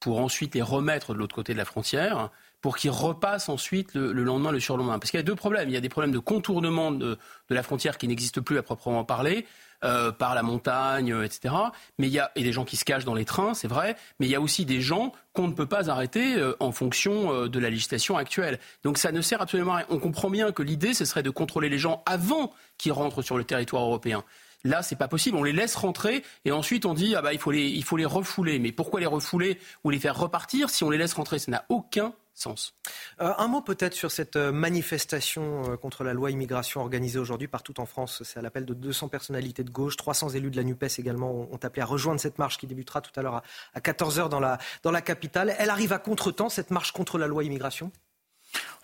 [0.00, 2.30] pour ensuite les remettre de l'autre côté de la frontière
[2.60, 4.98] pour qu'ils repassent ensuite le, le, lendemain, le surlendemain?
[4.98, 5.68] Parce qu'il y a deux problèmes.
[5.68, 8.62] Il y a des problèmes de contournement de, de la frontière qui n'existent plus à
[8.62, 9.46] proprement parler,
[9.82, 11.54] euh, par la montagne, etc.
[11.98, 13.96] Mais il y a et des gens qui se cachent dans les trains, c'est vrai.
[14.18, 17.32] Mais il y a aussi des gens qu'on ne peut pas arrêter euh, en fonction
[17.32, 18.58] euh, de la législation actuelle.
[18.84, 19.86] Donc ça ne sert absolument à rien.
[19.88, 23.38] On comprend bien que l'idée, ce serait de contrôler les gens avant qu'ils rentrent sur
[23.38, 24.22] le territoire européen.
[24.64, 25.38] Là, c'est pas possible.
[25.38, 27.96] On les laisse rentrer et ensuite on dit ah bah il faut les il faut
[27.96, 28.58] les refouler.
[28.58, 31.38] Mais pourquoi les refouler ou les faire repartir si on les laisse rentrer?
[31.38, 32.74] Ça n'a aucun Sens.
[33.20, 37.48] Euh, un mot peut-être sur cette euh, manifestation euh, contre la loi immigration organisée aujourd'hui
[37.48, 38.22] partout en France.
[38.24, 39.96] C'est à l'appel de 200 personnalités de gauche.
[39.96, 43.12] 300 élus de la NUPES également ont, appelé à rejoindre cette marche qui débutera tout
[43.16, 43.42] à l'heure
[43.74, 45.54] à, 14h dans la, dans la capitale.
[45.58, 47.92] Elle arrive à contre-temps, cette marche contre la loi immigration?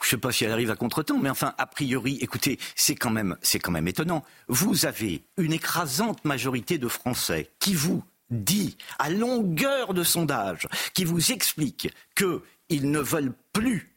[0.02, 2.94] Je ne sais pas si elle arrive à contre-temps, mais enfin, a priori, écoutez, c'est
[2.94, 4.22] quand même, c'est quand même étonnant.
[4.48, 11.04] Vous avez une écrasante majorité de Français qui vous dit, à longueur de sondage, qui
[11.04, 13.92] vous explique que ils ne veulent plus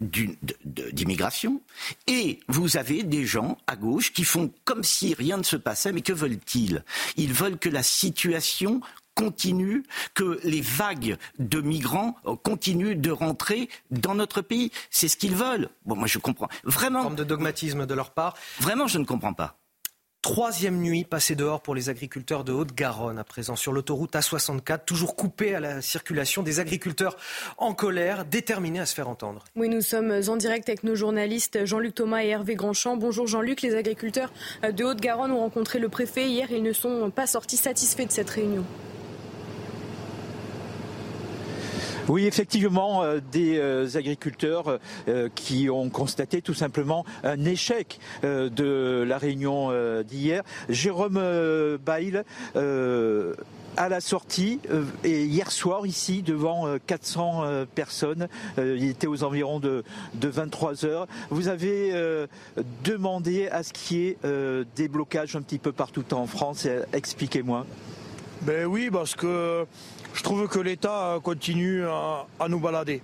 [0.00, 1.60] d'immigration
[2.06, 5.92] et vous avez des gens à gauche qui font comme si rien ne se passait
[5.92, 6.84] mais que veulent-ils?
[7.16, 8.80] Ils veulent que la situation
[9.18, 9.82] continue,
[10.14, 12.14] que les vagues de migrants
[12.44, 14.70] continuent de rentrer dans notre pays.
[14.90, 15.68] C'est ce qu'ils veulent.
[15.84, 16.48] Bon, moi je comprends.
[16.62, 17.00] Vraiment.
[17.00, 18.36] Une forme de dogmatisme de leur part.
[18.60, 19.58] Vraiment, je ne comprends pas.
[20.28, 25.16] Troisième nuit passée dehors pour les agriculteurs de Haute-Garonne à présent sur l'autoroute A64, toujours
[25.16, 27.16] coupée à la circulation, des agriculteurs
[27.56, 29.42] en colère, déterminés à se faire entendre.
[29.56, 32.98] Oui, nous sommes en direct avec nos journalistes Jean-Luc Thomas et Hervé Grandchamp.
[32.98, 34.30] Bonjour Jean-Luc, les agriculteurs
[34.70, 38.28] de Haute-Garonne ont rencontré le préfet hier, ils ne sont pas sortis satisfaits de cette
[38.28, 38.66] réunion.
[42.08, 44.78] Oui, effectivement, euh, des euh, agriculteurs
[45.08, 49.70] euh, qui ont constaté tout simplement un échec de la réunion
[50.02, 50.42] d'hier.
[50.68, 51.20] Jérôme
[51.84, 52.22] Bail
[52.54, 54.60] à la sortie
[55.04, 58.28] et hier soir ici devant 400 personnes.
[58.58, 61.06] il était aux environs de, de 23 heures.
[61.30, 61.92] Vous avez
[62.84, 64.18] demandé à ce qu'il y ait
[64.76, 66.66] des blocages un petit peu partout en France.
[66.92, 67.66] Expliquez-moi.
[68.42, 69.66] Ben oui, parce que
[70.14, 73.02] je trouve que l'État continue à, nous balader.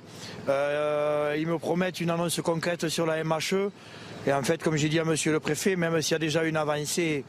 [0.49, 3.71] Euh, ils me promettent une annonce concrète sur la MHE.
[4.27, 6.45] Et en fait, comme j'ai dit à monsieur le préfet, même s'il y a déjà
[6.45, 7.25] une avancée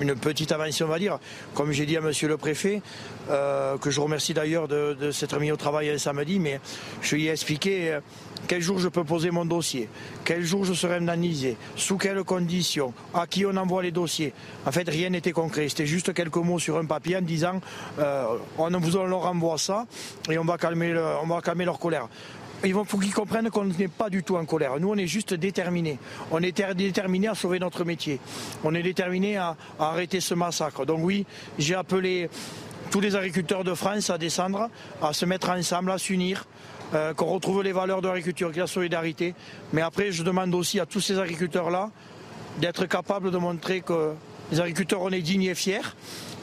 [0.00, 1.18] une petite avancée, on va dire.
[1.54, 2.82] Comme j'ai dit à monsieur le préfet,
[3.28, 6.60] euh, que je remercie d'ailleurs de, de s'être mis au travail samedi, mais
[7.02, 8.00] je lui ai expliqué euh,
[8.46, 9.88] quel jour je peux poser mon dossier,
[10.24, 14.32] quel jour je serai indemnisé, sous quelles conditions, à qui on envoie les dossiers?
[14.66, 15.68] En fait, rien n'était concret.
[15.68, 17.60] C'était juste quelques mots sur un papier en disant
[17.98, 18.24] euh,
[18.58, 19.86] on vous leur envoie ça
[20.28, 22.08] et on va calmer, leur colère.
[22.62, 24.78] Il faut qu'ils comprennent qu'on n'est pas du tout en colère.
[24.78, 25.98] Nous, on est juste déterminés.
[26.30, 28.20] On est déterminés à sauver notre métier.
[28.64, 30.84] On est déterminés à arrêter ce massacre.
[30.84, 31.24] Donc oui,
[31.58, 32.28] j'ai appelé
[32.90, 34.68] tous les agriculteurs de France à descendre,
[35.00, 36.44] à se mettre ensemble, à s'unir.
[36.92, 39.34] Euh, qu'on retrouve les valeurs de l'agriculture, la solidarité.
[39.72, 41.88] Mais après, je demande aussi à tous ces agriculteurs-là
[42.58, 44.12] d'être capables de montrer que
[44.50, 45.94] les agriculteurs, on est dignes et fiers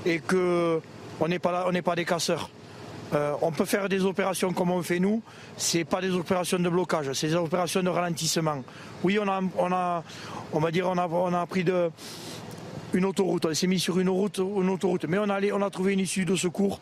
[0.06, 2.50] et qu'on n'est pas, des casseurs.
[3.14, 5.22] Euh, on peut faire des opérations comme on fait nous,
[5.58, 8.64] c'est pas des opérations de blocage, c'est des opérations de ralentissement.
[9.04, 10.04] Oui, on a,
[11.50, 11.90] pris de,
[12.94, 15.70] une autoroute, on s'est mis sur une, route, une autoroute, mais on a, on a
[15.70, 16.80] trouvé une issue de secours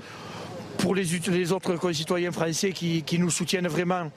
[0.77, 4.11] pour les, autres concitoyens français qui, nous soutiennent vraiment.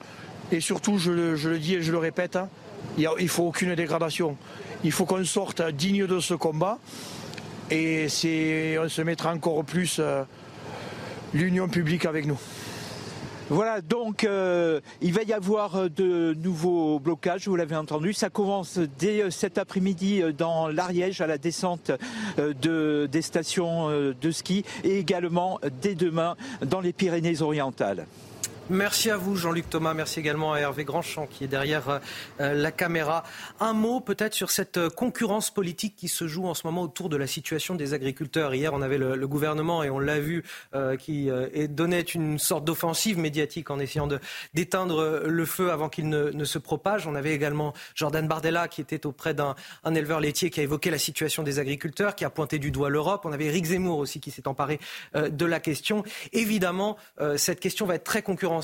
[0.51, 2.49] Et surtout, je le, je le dis et je le répète, hein,
[2.97, 4.35] il ne faut aucune dégradation.
[4.83, 6.79] Il faut qu'on sorte digne de ce combat.
[7.71, 8.07] Et
[8.81, 10.23] on se mettra encore plus euh,
[11.33, 12.39] l'union publique avec nous.
[13.49, 18.13] Voilà, donc euh, il va y avoir euh, de nouveaux blocages, vous l'avez entendu.
[18.13, 21.91] Ça commence dès euh, cet après-midi dans l'Ariège à la descente
[22.37, 28.05] de, des stations de ski et également dès demain dans les Pyrénées-Orientales.
[28.71, 29.95] Merci à vous, Jean-Luc Thomas.
[29.95, 31.99] Merci également à Hervé Grandchamp qui est derrière
[32.39, 33.23] euh, la caméra.
[33.59, 37.09] Un mot peut-être sur cette euh, concurrence politique qui se joue en ce moment autour
[37.09, 38.53] de la situation des agriculteurs.
[38.53, 40.43] Hier, on avait le, gouvernement et on l'a vu
[40.75, 41.29] euh, qui
[41.69, 44.07] donnait une sorte d'offensive médiatique en essayant
[44.53, 47.07] d'éteindre le feu avant qu'il ne, ne, se propage.
[47.07, 49.55] On avait également Jordan Bardella qui était auprès d'un
[49.95, 53.21] éleveur laitier qui a évoqué la situation des agriculteurs, qui a pointé du doigt l'Europe.
[53.25, 54.79] On avait Eric Zemmour aussi qui s'est emparé
[55.15, 56.03] de la question.
[56.33, 56.97] Évidemment,
[57.37, 58.58] cette question va être très concurrentielle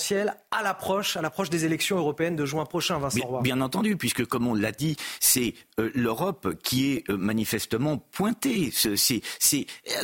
[0.52, 3.42] à l'approche, à l'approche des élections européennes de juin prochain, Vincent Roy.
[3.42, 8.72] Bien entendu, puisque comme on l'a dit, c'est euh, l'Europe qui est euh, manifestement pointée.
[8.72, 9.22] C'est,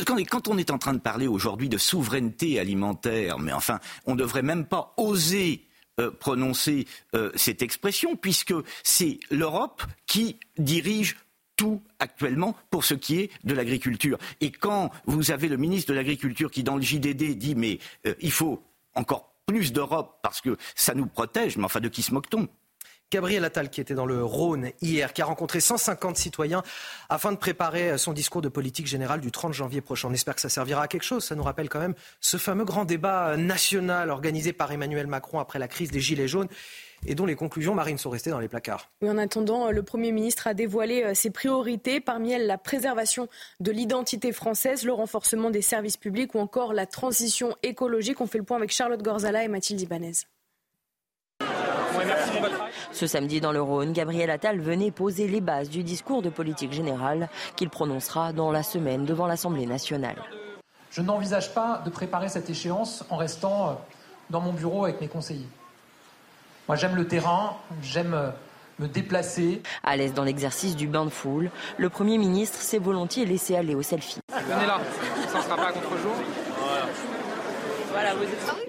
[0.06, 4.14] quand, quand, on est en train de parler aujourd'hui de souveraineté alimentaire, mais enfin, on
[4.14, 5.68] ne devrait même pas oser
[6.00, 6.88] euh, prononcer
[7.36, 8.54] cette expression, puisque
[8.84, 11.18] c'est l'Europe qui dirige
[11.58, 14.18] tout actuellement pour ce qui est de l'agriculture.
[14.40, 17.80] Et quand vous avez le ministre de l'Agriculture qui, dans le JDD, dit mais
[18.20, 18.64] il faut
[18.96, 22.48] encore plus d'Europe parce que ça nous protège, mais enfin de qui se moque-t-on?
[23.12, 26.64] Gabriel Attal, qui était dans le Rhône hier, qui a rencontré 150 citoyens
[27.10, 30.08] afin de préparer son discours de politique générale du 30 janvier prochain.
[30.10, 31.26] On espère que ça servira à quelque chose.
[31.26, 35.60] Ça nous rappelle quand même ce fameux grand débat national organisé par Emmanuel Macron après
[35.60, 36.48] la crise des Gilets jaunes
[37.06, 38.90] et dont les conclusions marines sont restées dans les placards.
[39.04, 43.28] en attendant, le Premier ministre a dévoilé euh, ses priorités, parmi elles la préservation
[43.60, 48.22] de l'identité française, le renforcement des services publics ou encore la transition écologique.
[48.22, 50.14] On fait le point avec Charlotte Gorzala et Mathilde Ibanez.
[52.92, 56.72] Ce samedi dans le Rhône, Gabriel Attal venait poser les bases du discours de politique
[56.72, 60.22] générale qu'il prononcera dans la semaine devant l'Assemblée nationale.
[60.92, 63.74] Je n'envisage pas de préparer cette échéance en restant euh,
[64.30, 65.48] dans mon bureau avec mes conseillers.
[66.72, 68.30] Moi j'aime le terrain, j'aime euh,
[68.80, 69.62] me déplacer.
[69.84, 73.76] À l'aise dans l'exercice du bain de foule, le Premier ministre s'est volontiers laissé aller
[73.76, 74.20] au selfie.
[74.34, 74.80] Venez là,
[75.28, 76.14] ça ne sera pas contre-jour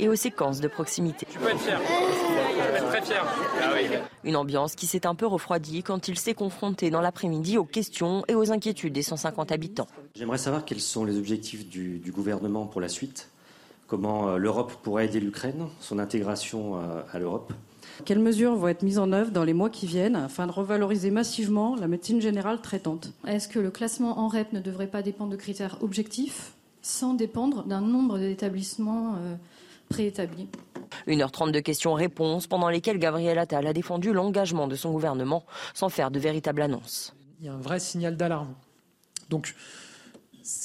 [0.00, 1.28] et aux séquences de proximité.
[1.30, 1.80] Tu peux être fier.
[2.74, 3.24] être très fier.
[3.62, 3.70] Ah
[4.24, 8.24] Une ambiance qui s'est un peu refroidie quand il s'est confronté dans l'après-midi aux questions
[8.26, 9.86] et aux inquiétudes des 150 habitants.
[10.16, 13.30] J'aimerais savoir quels sont les objectifs du, gouvernement pour la suite,
[13.86, 17.52] comment euh, l'Europe pourrait aider l'Ukraine, son intégration euh, à l'Europe.
[18.05, 21.10] Quelles mesures vont être mises en œuvre dans les mois qui viennent afin de revaloriser
[21.10, 23.12] massivement la médecine générale traitante?
[23.27, 26.52] Est-ce que le classement en REP ne devrait pas dépendre de critères objectifs
[26.82, 29.35] sans dépendre d'un nombre d'établissements euh,
[29.89, 30.48] préétablis?
[31.06, 35.44] 1h30 de questions-réponses pendant lesquelles Gabriel Attal a défendu l'engagement de son gouvernement
[35.74, 37.14] sans faire de véritable annonce.
[37.40, 38.55] Il y a un vrai signal d'alarme.
[39.31, 39.55] Donc,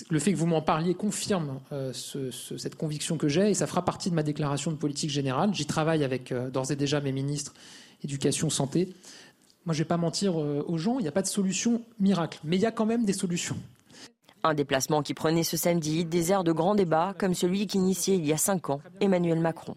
[0.09, 3.83] le fait que vous m'en parliez confirme euh, cette conviction que j'ai et ça fera
[3.83, 5.53] partie de ma déclaration de politique générale.
[5.53, 7.53] J'y travaille avec euh, d'ores et déjà mes ministres
[8.03, 8.93] éducation, santé.
[9.65, 12.39] Moi, je ne vais pas mentir aux gens, il n'y a pas de solution miracle,
[12.43, 13.57] mais il y a quand même des solutions.
[14.43, 18.25] Un déplacement qui prenait ce samedi des airs de grand débat comme celui qu'initiait il
[18.25, 19.75] y a cinq ans Emmanuel Macron.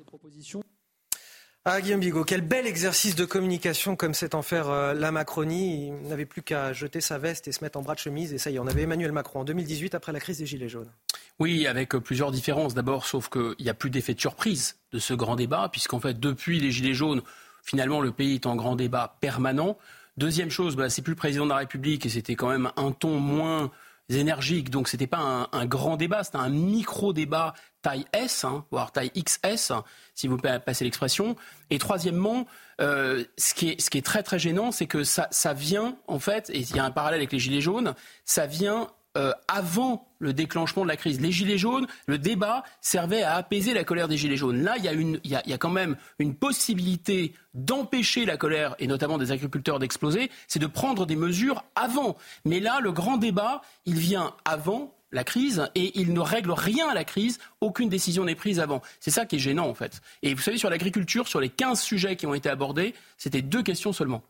[1.66, 5.88] Ah, Guillaume Bigot, quel bel exercice de communication comme c'est en faire euh, la Macronie.
[5.88, 8.32] Il n'avait plus qu'à jeter sa veste et se mettre en bras de chemise.
[8.32, 10.70] Et ça y est, on avait Emmanuel Macron en 2018 après la crise des Gilets
[10.70, 10.90] jaunes.
[11.38, 12.72] Oui, avec euh, plusieurs différences.
[12.72, 16.18] D'abord, sauf qu'il n'y a plus d'effet de surprise de ce grand débat, puisqu'en fait,
[16.18, 17.20] depuis les Gilets jaunes,
[17.62, 19.76] finalement, le pays est en grand débat permanent.
[20.16, 22.92] Deuxième chose, bah, c'est plus le président de la République et c'était quand même un
[22.92, 23.70] ton moins
[24.18, 24.70] énergiques.
[24.70, 29.10] Donc c'était pas un, grand débat, c'était un micro débat taille S, hein, voire taille
[29.10, 29.72] XS,
[30.14, 31.36] si vous passez l'expression.
[31.70, 32.46] Et troisièmement,
[32.80, 36.58] euh, ce, qui est, très très gênant, c'est que ça, ça vient en fait, et
[36.60, 40.82] il y a un parallèle avec les gilets jaunes, ça vient euh, avant le déclenchement
[40.82, 41.20] de la crise.
[41.20, 44.62] Les Gilets jaunes, le débat servait à apaiser la colère des Gilets jaunes.
[44.62, 49.78] Là, il y a, quand même une possibilité d'empêcher la colère, et notamment des agriculteurs,
[49.78, 52.16] d'exploser, c'est de prendre des mesures avant.
[52.44, 56.88] Mais là, le grand débat, il vient avant la crise et il ne règle rien
[56.88, 58.82] à la crise, aucune décision n'est prise avant.
[59.00, 60.00] C'est ça qui est gênant en fait.
[60.22, 63.62] Et vous savez, sur l'agriculture, sur les 15 sujets qui ont été abordés, c'était deux
[63.62, 64.22] questions seulement.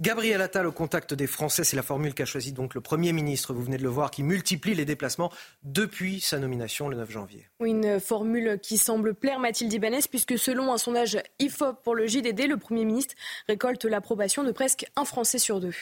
[0.00, 3.52] Gabriel Attal au contact des Français, c'est la formule qu'a choisie donc le Premier ministre,
[3.52, 5.32] vous venez de le voir, qui multiplie les déplacements
[5.62, 7.48] depuis sa nomination le 9 janvier.
[7.60, 12.06] Oui, une formule qui semble plaire Mathilde Ibanez, puisque selon un sondage IFOP pour le
[12.06, 13.14] JDD, le Premier ministre
[13.48, 15.74] récolte l'approbation de presque un Français sur deux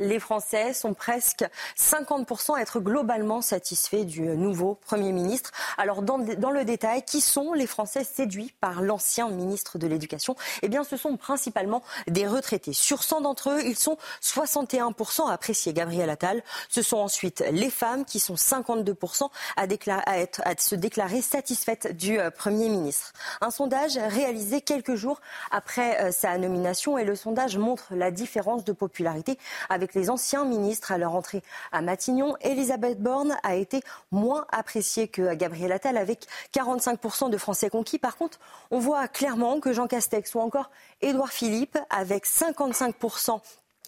[0.00, 1.44] les Français sont presque
[1.78, 5.52] 50% à être globalement satisfaits du nouveau Premier ministre.
[5.78, 10.34] Alors dans, le détail, qui sont les Français séduits par l'ancien ministre de l'Éducation?
[10.62, 12.72] Eh bien ce sont principalement des retraités.
[12.72, 16.42] Sur 100 d'entre eux, ils sont 61% à apprécier Gabriel Attal.
[16.68, 19.66] Ce sont ensuite les femmes qui sont 52% à,
[20.58, 23.12] se déclarer satisfaites du euh, Premier ministre.
[23.40, 28.64] Un sondage réalisé quelques jours après euh, sa nomination et le sondage montre la différence
[28.64, 29.38] de popularité
[29.68, 32.36] avec avec les anciens ministres à leur entrée à Matignon.
[32.40, 37.98] Elisabeth Borne a été moins appréciée que Gabriel Attal avec 45% de Français conquis.
[37.98, 38.40] Par contre,
[38.70, 40.70] on voit clairement que Jean Castex ou encore
[41.02, 43.40] Édouard Philippe avec 55%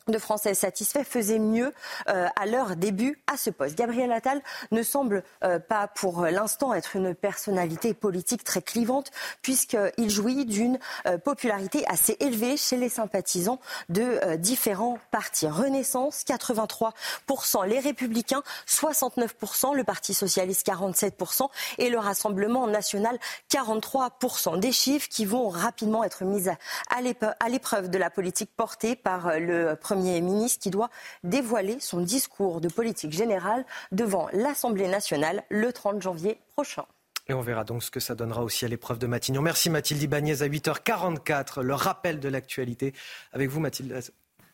[0.08, 1.72] de Français satisfaits faisaient mieux
[2.08, 3.76] euh, à leur début à ce poste.
[3.76, 9.10] Gabriel Attal ne semble euh, pas pour l'instant être une personnalité politique très clivante
[9.42, 13.58] puisqu'il jouit d'une euh, popularité assez élevée chez les sympathisants
[13.88, 15.48] de différents partis.
[15.48, 21.48] Renaissance 83%, les Républicains 69%, le Parti socialiste 47%
[21.78, 23.18] et le Rassemblement national
[23.50, 24.60] 43%.
[24.60, 29.74] Des chiffres qui vont rapidement être mis à l'épreuve de la politique portée par le
[29.74, 30.90] Premier Premier ministre qui doit
[31.24, 36.84] dévoiler son discours de politique générale devant l'Assemblée nationale le 30 janvier prochain.
[37.28, 39.40] Et on verra donc ce que ça donnera aussi à l'épreuve de Matignon.
[39.40, 41.62] Merci Mathilde Ibanez à 8h44.
[41.62, 42.92] Le rappel de l'actualité
[43.32, 43.98] avec vous Mathilde.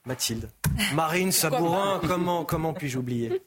[0.06, 0.48] Mathilde.
[0.94, 3.42] Marine Sabourin, comment, comment puis-je oublier?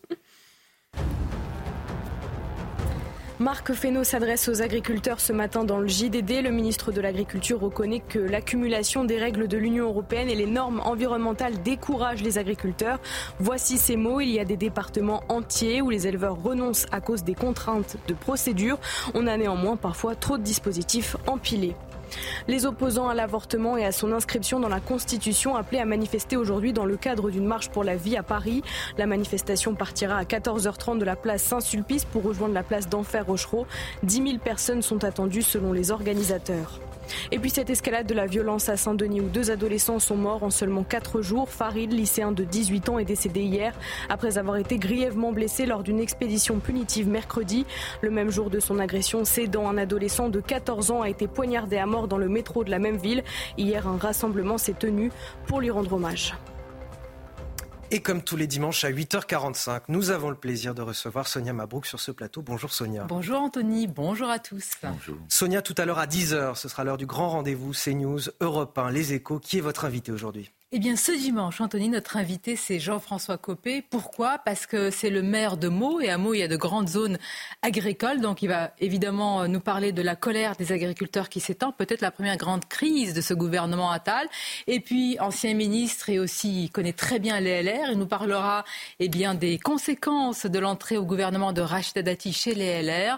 [3.39, 6.41] Marc Fesneau s'adresse aux agriculteurs ce matin dans le JDD.
[6.41, 10.79] Le ministre de l'Agriculture reconnaît que l'accumulation des règles de l'Union européenne et les normes
[10.79, 12.97] environnementales découragent les agriculteurs.
[13.39, 14.21] Voici ces mots.
[14.21, 18.13] Il y a des départements entiers où les éleveurs renoncent à cause des contraintes de
[18.13, 18.79] procédure.
[19.13, 21.75] On a néanmoins parfois trop de dispositifs empilés.
[22.47, 26.73] Les opposants à l'avortement et à son inscription dans la Constitution appelaient à manifester aujourd'hui
[26.73, 28.63] dans le cadre d'une marche pour la vie à Paris.
[28.97, 33.65] La manifestation partira à 14h30 de la place Saint-Sulpice pour rejoindre la place d'Enfer Rochereau.
[34.03, 36.79] 10 000 personnes sont attendues selon les organisateurs.
[37.31, 40.49] Et puis cette escalade de la violence à Saint-Denis où deux adolescents sont morts en
[40.49, 41.49] seulement quatre jours.
[41.49, 43.73] Farid, lycéen de 18 ans, est décédé hier
[44.09, 47.65] après avoir été grièvement blessé lors d'une expédition punitive mercredi.
[48.01, 51.77] Le même jour de son agression, Cédant, un adolescent de 14 ans, a été poignardé
[51.77, 53.23] à mort dans le métro de la même ville.
[53.57, 55.11] Hier, un rassemblement s'est tenu
[55.47, 56.33] pour lui rendre hommage.
[57.91, 61.85] Et comme tous les dimanches à 8h45, nous avons le plaisir de recevoir Sonia Mabrouk
[61.85, 62.41] sur ce plateau.
[62.41, 63.03] Bonjour Sonia.
[63.03, 64.71] Bonjour Anthony, bonjour à tous.
[64.81, 65.17] Bonjour.
[65.29, 68.89] Sonia, tout à l'heure à 10h, ce sera l'heure du grand rendez-vous CNews, Europe 1,
[68.89, 69.39] Les Échos.
[69.39, 70.51] Qui est votre invité aujourd'hui?
[70.75, 73.81] Eh bien, ce dimanche, Anthony, notre invité, c'est Jean-François Copé.
[73.81, 74.39] Pourquoi?
[74.39, 76.89] Parce que c'est le maire de Meaux, et à Meaux, il y a de grandes
[76.89, 77.17] zones
[77.61, 78.19] agricoles.
[78.19, 82.11] Donc, il va évidemment nous parler de la colère des agriculteurs qui s'étend, peut-être la
[82.11, 84.27] première grande crise de ce gouvernement Attal.
[84.67, 87.91] Et puis, ancien ministre et aussi, il connaît très bien les LR.
[87.93, 88.65] Il nous parlera
[88.99, 93.17] eh bien, des conséquences de l'entrée au gouvernement de Rachida Dati chez les LR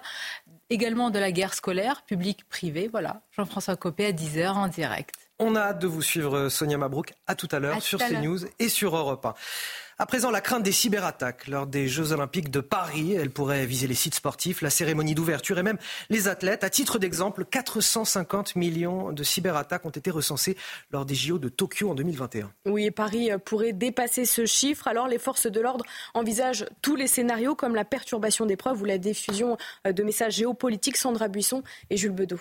[0.70, 2.88] également de la guerre scolaire, publique-privée.
[2.88, 5.27] Voilà, Jean-François Copé à 10h en direct.
[5.40, 7.14] On a hâte de vous suivre, Sonia Mabrouk.
[7.28, 9.36] À tout à l'heure sur CNews et sur Europe 1.
[10.00, 13.14] À présent, la crainte des cyberattaques lors des Jeux Olympiques de Paris.
[13.14, 15.78] Elle pourrait viser les sites sportifs, la cérémonie d'ouverture et même
[16.10, 16.64] les athlètes.
[16.64, 20.58] À titre d'exemple, 450 millions de cyberattaques ont été recensées
[20.92, 22.52] lors des JO de Tokyo en 2021.
[22.66, 24.88] Oui, et Paris pourrait dépasser ce chiffre.
[24.88, 25.86] Alors, les forces de l'ordre
[26.16, 30.98] envisagent tous les scénarios comme la perturbation des preuves ou la diffusion de messages géopolitiques.
[30.98, 32.40] Sandra Buisson et Jules Bedeau.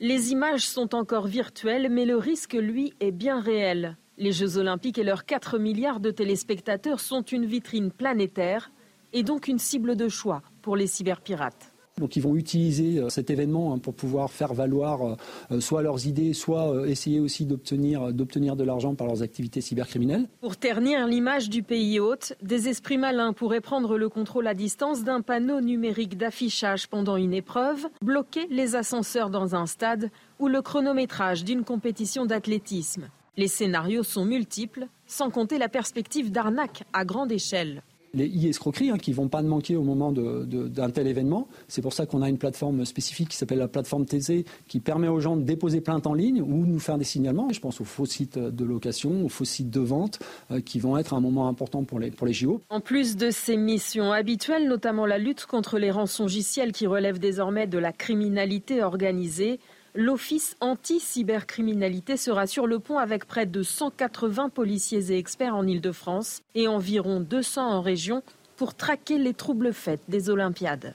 [0.00, 3.96] Les images sont encore virtuelles, mais le risque, lui, est bien réel.
[4.18, 8.70] Les Jeux olympiques et leurs 4 milliards de téléspectateurs sont une vitrine planétaire
[9.14, 11.72] et donc une cible de choix pour les cyberpirates.
[11.98, 15.16] Donc ils vont utiliser euh, cet événement hein, pour pouvoir faire valoir euh,
[15.50, 20.28] euh, soit leurs idées, soit essayer aussi d'obtenir, d'obtenir de l'argent par leurs activités cybercriminelles.
[20.42, 25.04] Pour ternir l'image du pays hôte, des esprits malins pourraient prendre le contrôle à distance
[25.04, 30.60] d'un panneau numérique d'affichage pendant une épreuve, bloquer les ascenseurs dans un stade ou le
[30.60, 33.08] chronométrage d'une compétition d'athlétisme.
[33.38, 37.82] Les scénarios sont multiples, sans compter la perspective d'arnaque à grande échelle
[38.16, 41.48] les e-escroqueries hein, qui ne vont pas manquer au moment d'un tel événement.
[41.68, 45.08] C'est pour ça qu'on a une plateforme spécifique qui s'appelle la plateforme TZ qui permet
[45.08, 47.50] aux gens de déposer plainte en ligne ou nous faire des signalements.
[47.52, 50.18] Je pense aux faux sites de location, aux faux sites de vente
[50.50, 52.62] euh, qui vont être un moment important pour les, pour JO.
[52.70, 57.66] En plus de ces missions habituelles, notamment la lutte contre les rançongiciels qui relèvent désormais
[57.66, 59.60] de la criminalité organisée,
[59.98, 66.42] L'Office anti-cybercriminalité sera sur le pont avec près de 180 policiers et experts en Ile-de-France
[66.54, 68.22] et environ 200 en région
[68.58, 70.94] pour traquer les troubles faits des Olympiades.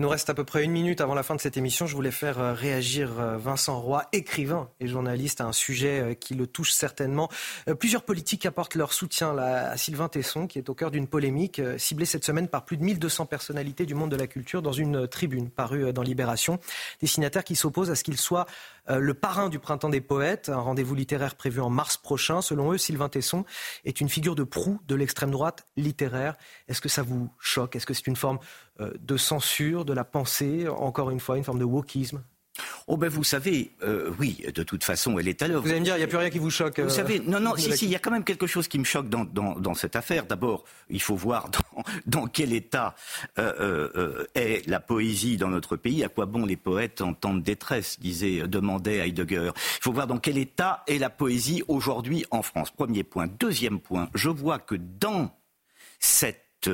[0.00, 1.84] Il nous reste à peu près une minute avant la fin de cette émission.
[1.84, 6.14] Je voulais faire euh, réagir euh, Vincent Roy, écrivain et journaliste, à un sujet euh,
[6.14, 7.28] qui le touche certainement.
[7.78, 12.06] Plusieurs politiques apportent leur soutien à Sylvain Tesson, qui est au cœur d'une polémique ciblée
[12.06, 15.50] cette semaine par plus de 1200 personnalités du monde de la culture dans une tribune
[15.50, 16.58] parue dans Libération.
[17.02, 18.46] Des signataires qui s'opposent à ce qu'il soit
[18.98, 22.42] le parrain du Printemps des Poètes, un rendez-vous littéraire prévu en mars prochain.
[22.42, 23.44] Selon eux, Sylvain Tesson
[23.84, 26.36] est une figure de proue de l'extrême droite littéraire.
[26.68, 27.76] Est-ce que ça vous choque?
[27.76, 28.38] Est-ce que c'est une forme
[28.80, 32.22] euh, de censure de la pensée Encore une fois, une forme de wokisme?
[32.86, 35.62] Oh ben vous savez, euh, oui, de toute façon, elle est à l'œuvre.
[35.62, 36.80] Vous allez me dire, il n'y a plus rien qui vous choque.
[36.80, 38.78] Vous euh, savez, non, non, si, si, il y a quand même quelque chose qui
[38.78, 40.26] me choque dans, dans, dans cette affaire.
[40.26, 42.94] D'abord, il faut voir dans, dans quel état
[43.38, 46.02] euh, est la poésie dans notre pays.
[46.04, 49.50] À quoi bon les poètes en temps de détresse, disait, demandait Heidegger.
[49.54, 52.70] Il faut voir dans quel état est la poésie aujourd'hui en France.
[52.70, 53.26] Premier point.
[53.26, 55.36] Deuxième point, je vois que dans
[55.98, 56.70] cette,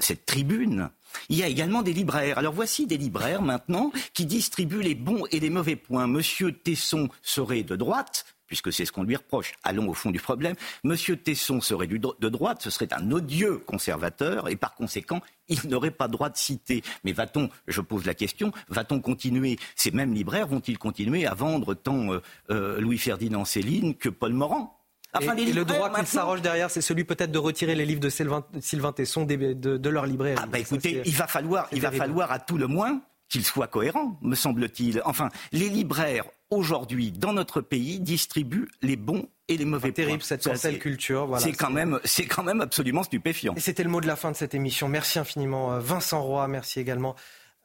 [0.00, 0.90] cette tribune,
[1.28, 2.38] il y a également des libraires.
[2.38, 6.06] Alors voici des libraires maintenant qui distribuent les bons et les mauvais points.
[6.06, 9.52] Monsieur Tesson serait de droite, puisque c'est ce qu'on lui reproche.
[9.62, 10.54] Allons au fond du problème.
[10.82, 15.90] Monsieur Tesson serait de droite, ce serait un odieux conservateur, et par conséquent, il n'aurait
[15.90, 16.82] pas droit de citer.
[17.04, 21.74] Mais va-t-on, je pose la question, va-t-on continuer, ces mêmes libraires vont-ils continuer à vendre
[21.74, 22.20] tant euh,
[22.50, 24.83] euh, Louis-Ferdinand Céline que Paul Morand?
[25.20, 28.00] Et, les et le droit qu'il s'arroge derrière, c'est celui peut-être de retirer les livres
[28.00, 30.38] de Sylvain, Sylvain Tesson de, de leur librairie.
[30.42, 32.04] Ah bah écoutez, il va falloir, c'est il va terrible.
[32.06, 35.00] falloir à tout le moins qu'il soit cohérent, me semble-t-il.
[35.04, 40.26] Enfin, les libraires aujourd'hui dans notre pays distribuent les bons et les mauvais terrible, points.
[40.26, 41.42] cette c'est- culture, voilà.
[41.42, 43.54] C'est quand même, c'est quand même absolument stupéfiant.
[43.56, 44.88] Et c'était le mot de la fin de cette émission.
[44.88, 46.46] Merci infiniment, euh, Vincent Roy.
[46.48, 47.14] Merci également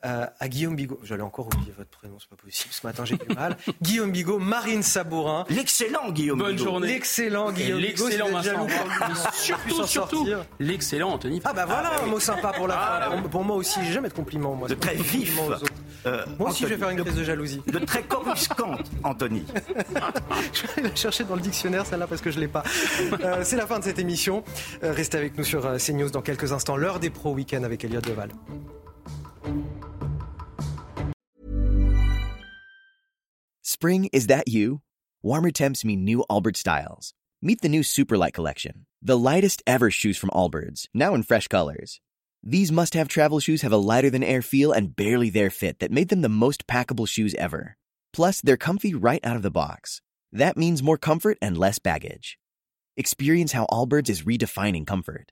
[0.06, 1.00] euh, à Guillaume Bigot.
[1.04, 2.70] J'allais encore oublier votre prénom, c'est pas possible.
[2.74, 3.58] Ce matin, j'ai du mal.
[3.82, 5.46] Guillaume Bigot, Marine Sabourin.
[5.50, 6.64] L'excellent Guillaume Bonne Bigot.
[6.64, 6.88] journée.
[6.88, 8.08] L'excellent Guillaume Bigot.
[8.08, 9.32] L'excellent Vincent.
[9.34, 10.28] surtout, surtout,
[10.60, 11.42] l'excellent Anthony.
[11.44, 12.12] Ah bah voilà Ah, un oui.
[12.12, 13.16] mot sympa pour la Ah, fin.
[13.16, 13.22] oui.
[13.24, 14.56] Pour, pour moi aussi, j'ai jamais de compliments.
[14.56, 15.36] Moi, De très vif.
[15.36, 15.74] compliments aux autres.
[16.06, 16.80] euh, Moi aussi, je vais Anthony.
[16.90, 17.62] faire une crise de jalousie.
[17.68, 19.46] De très coruscante, Anthony.
[20.54, 22.64] Je vais la chercher dans le dictionnaire, celle-là, parce que je ne l'ai pas.
[23.24, 24.44] Euh, c'est la fin de cette émission.
[24.84, 26.76] Euh, restez avec nous sur euh, CNews dans quelques instants.
[26.78, 28.30] L'heure des pros week-end avec Elliot Deval.
[33.62, 34.82] Spring, is that you?
[35.22, 37.14] Warmer temps mean new Allbirds styles.
[37.42, 42.02] Meet the new Superlight collection, the lightest ever shoes from Allbirds, now in fresh colors.
[42.44, 45.80] These must have travel shoes have a lighter than air feel and barely there fit
[45.80, 47.78] that made them the most packable shoes ever.
[48.12, 50.02] Plus, they're comfy right out of the box.
[50.34, 52.38] That means more comfort and less baggage.
[52.98, 55.32] Experience how Allbirds is redefining comfort.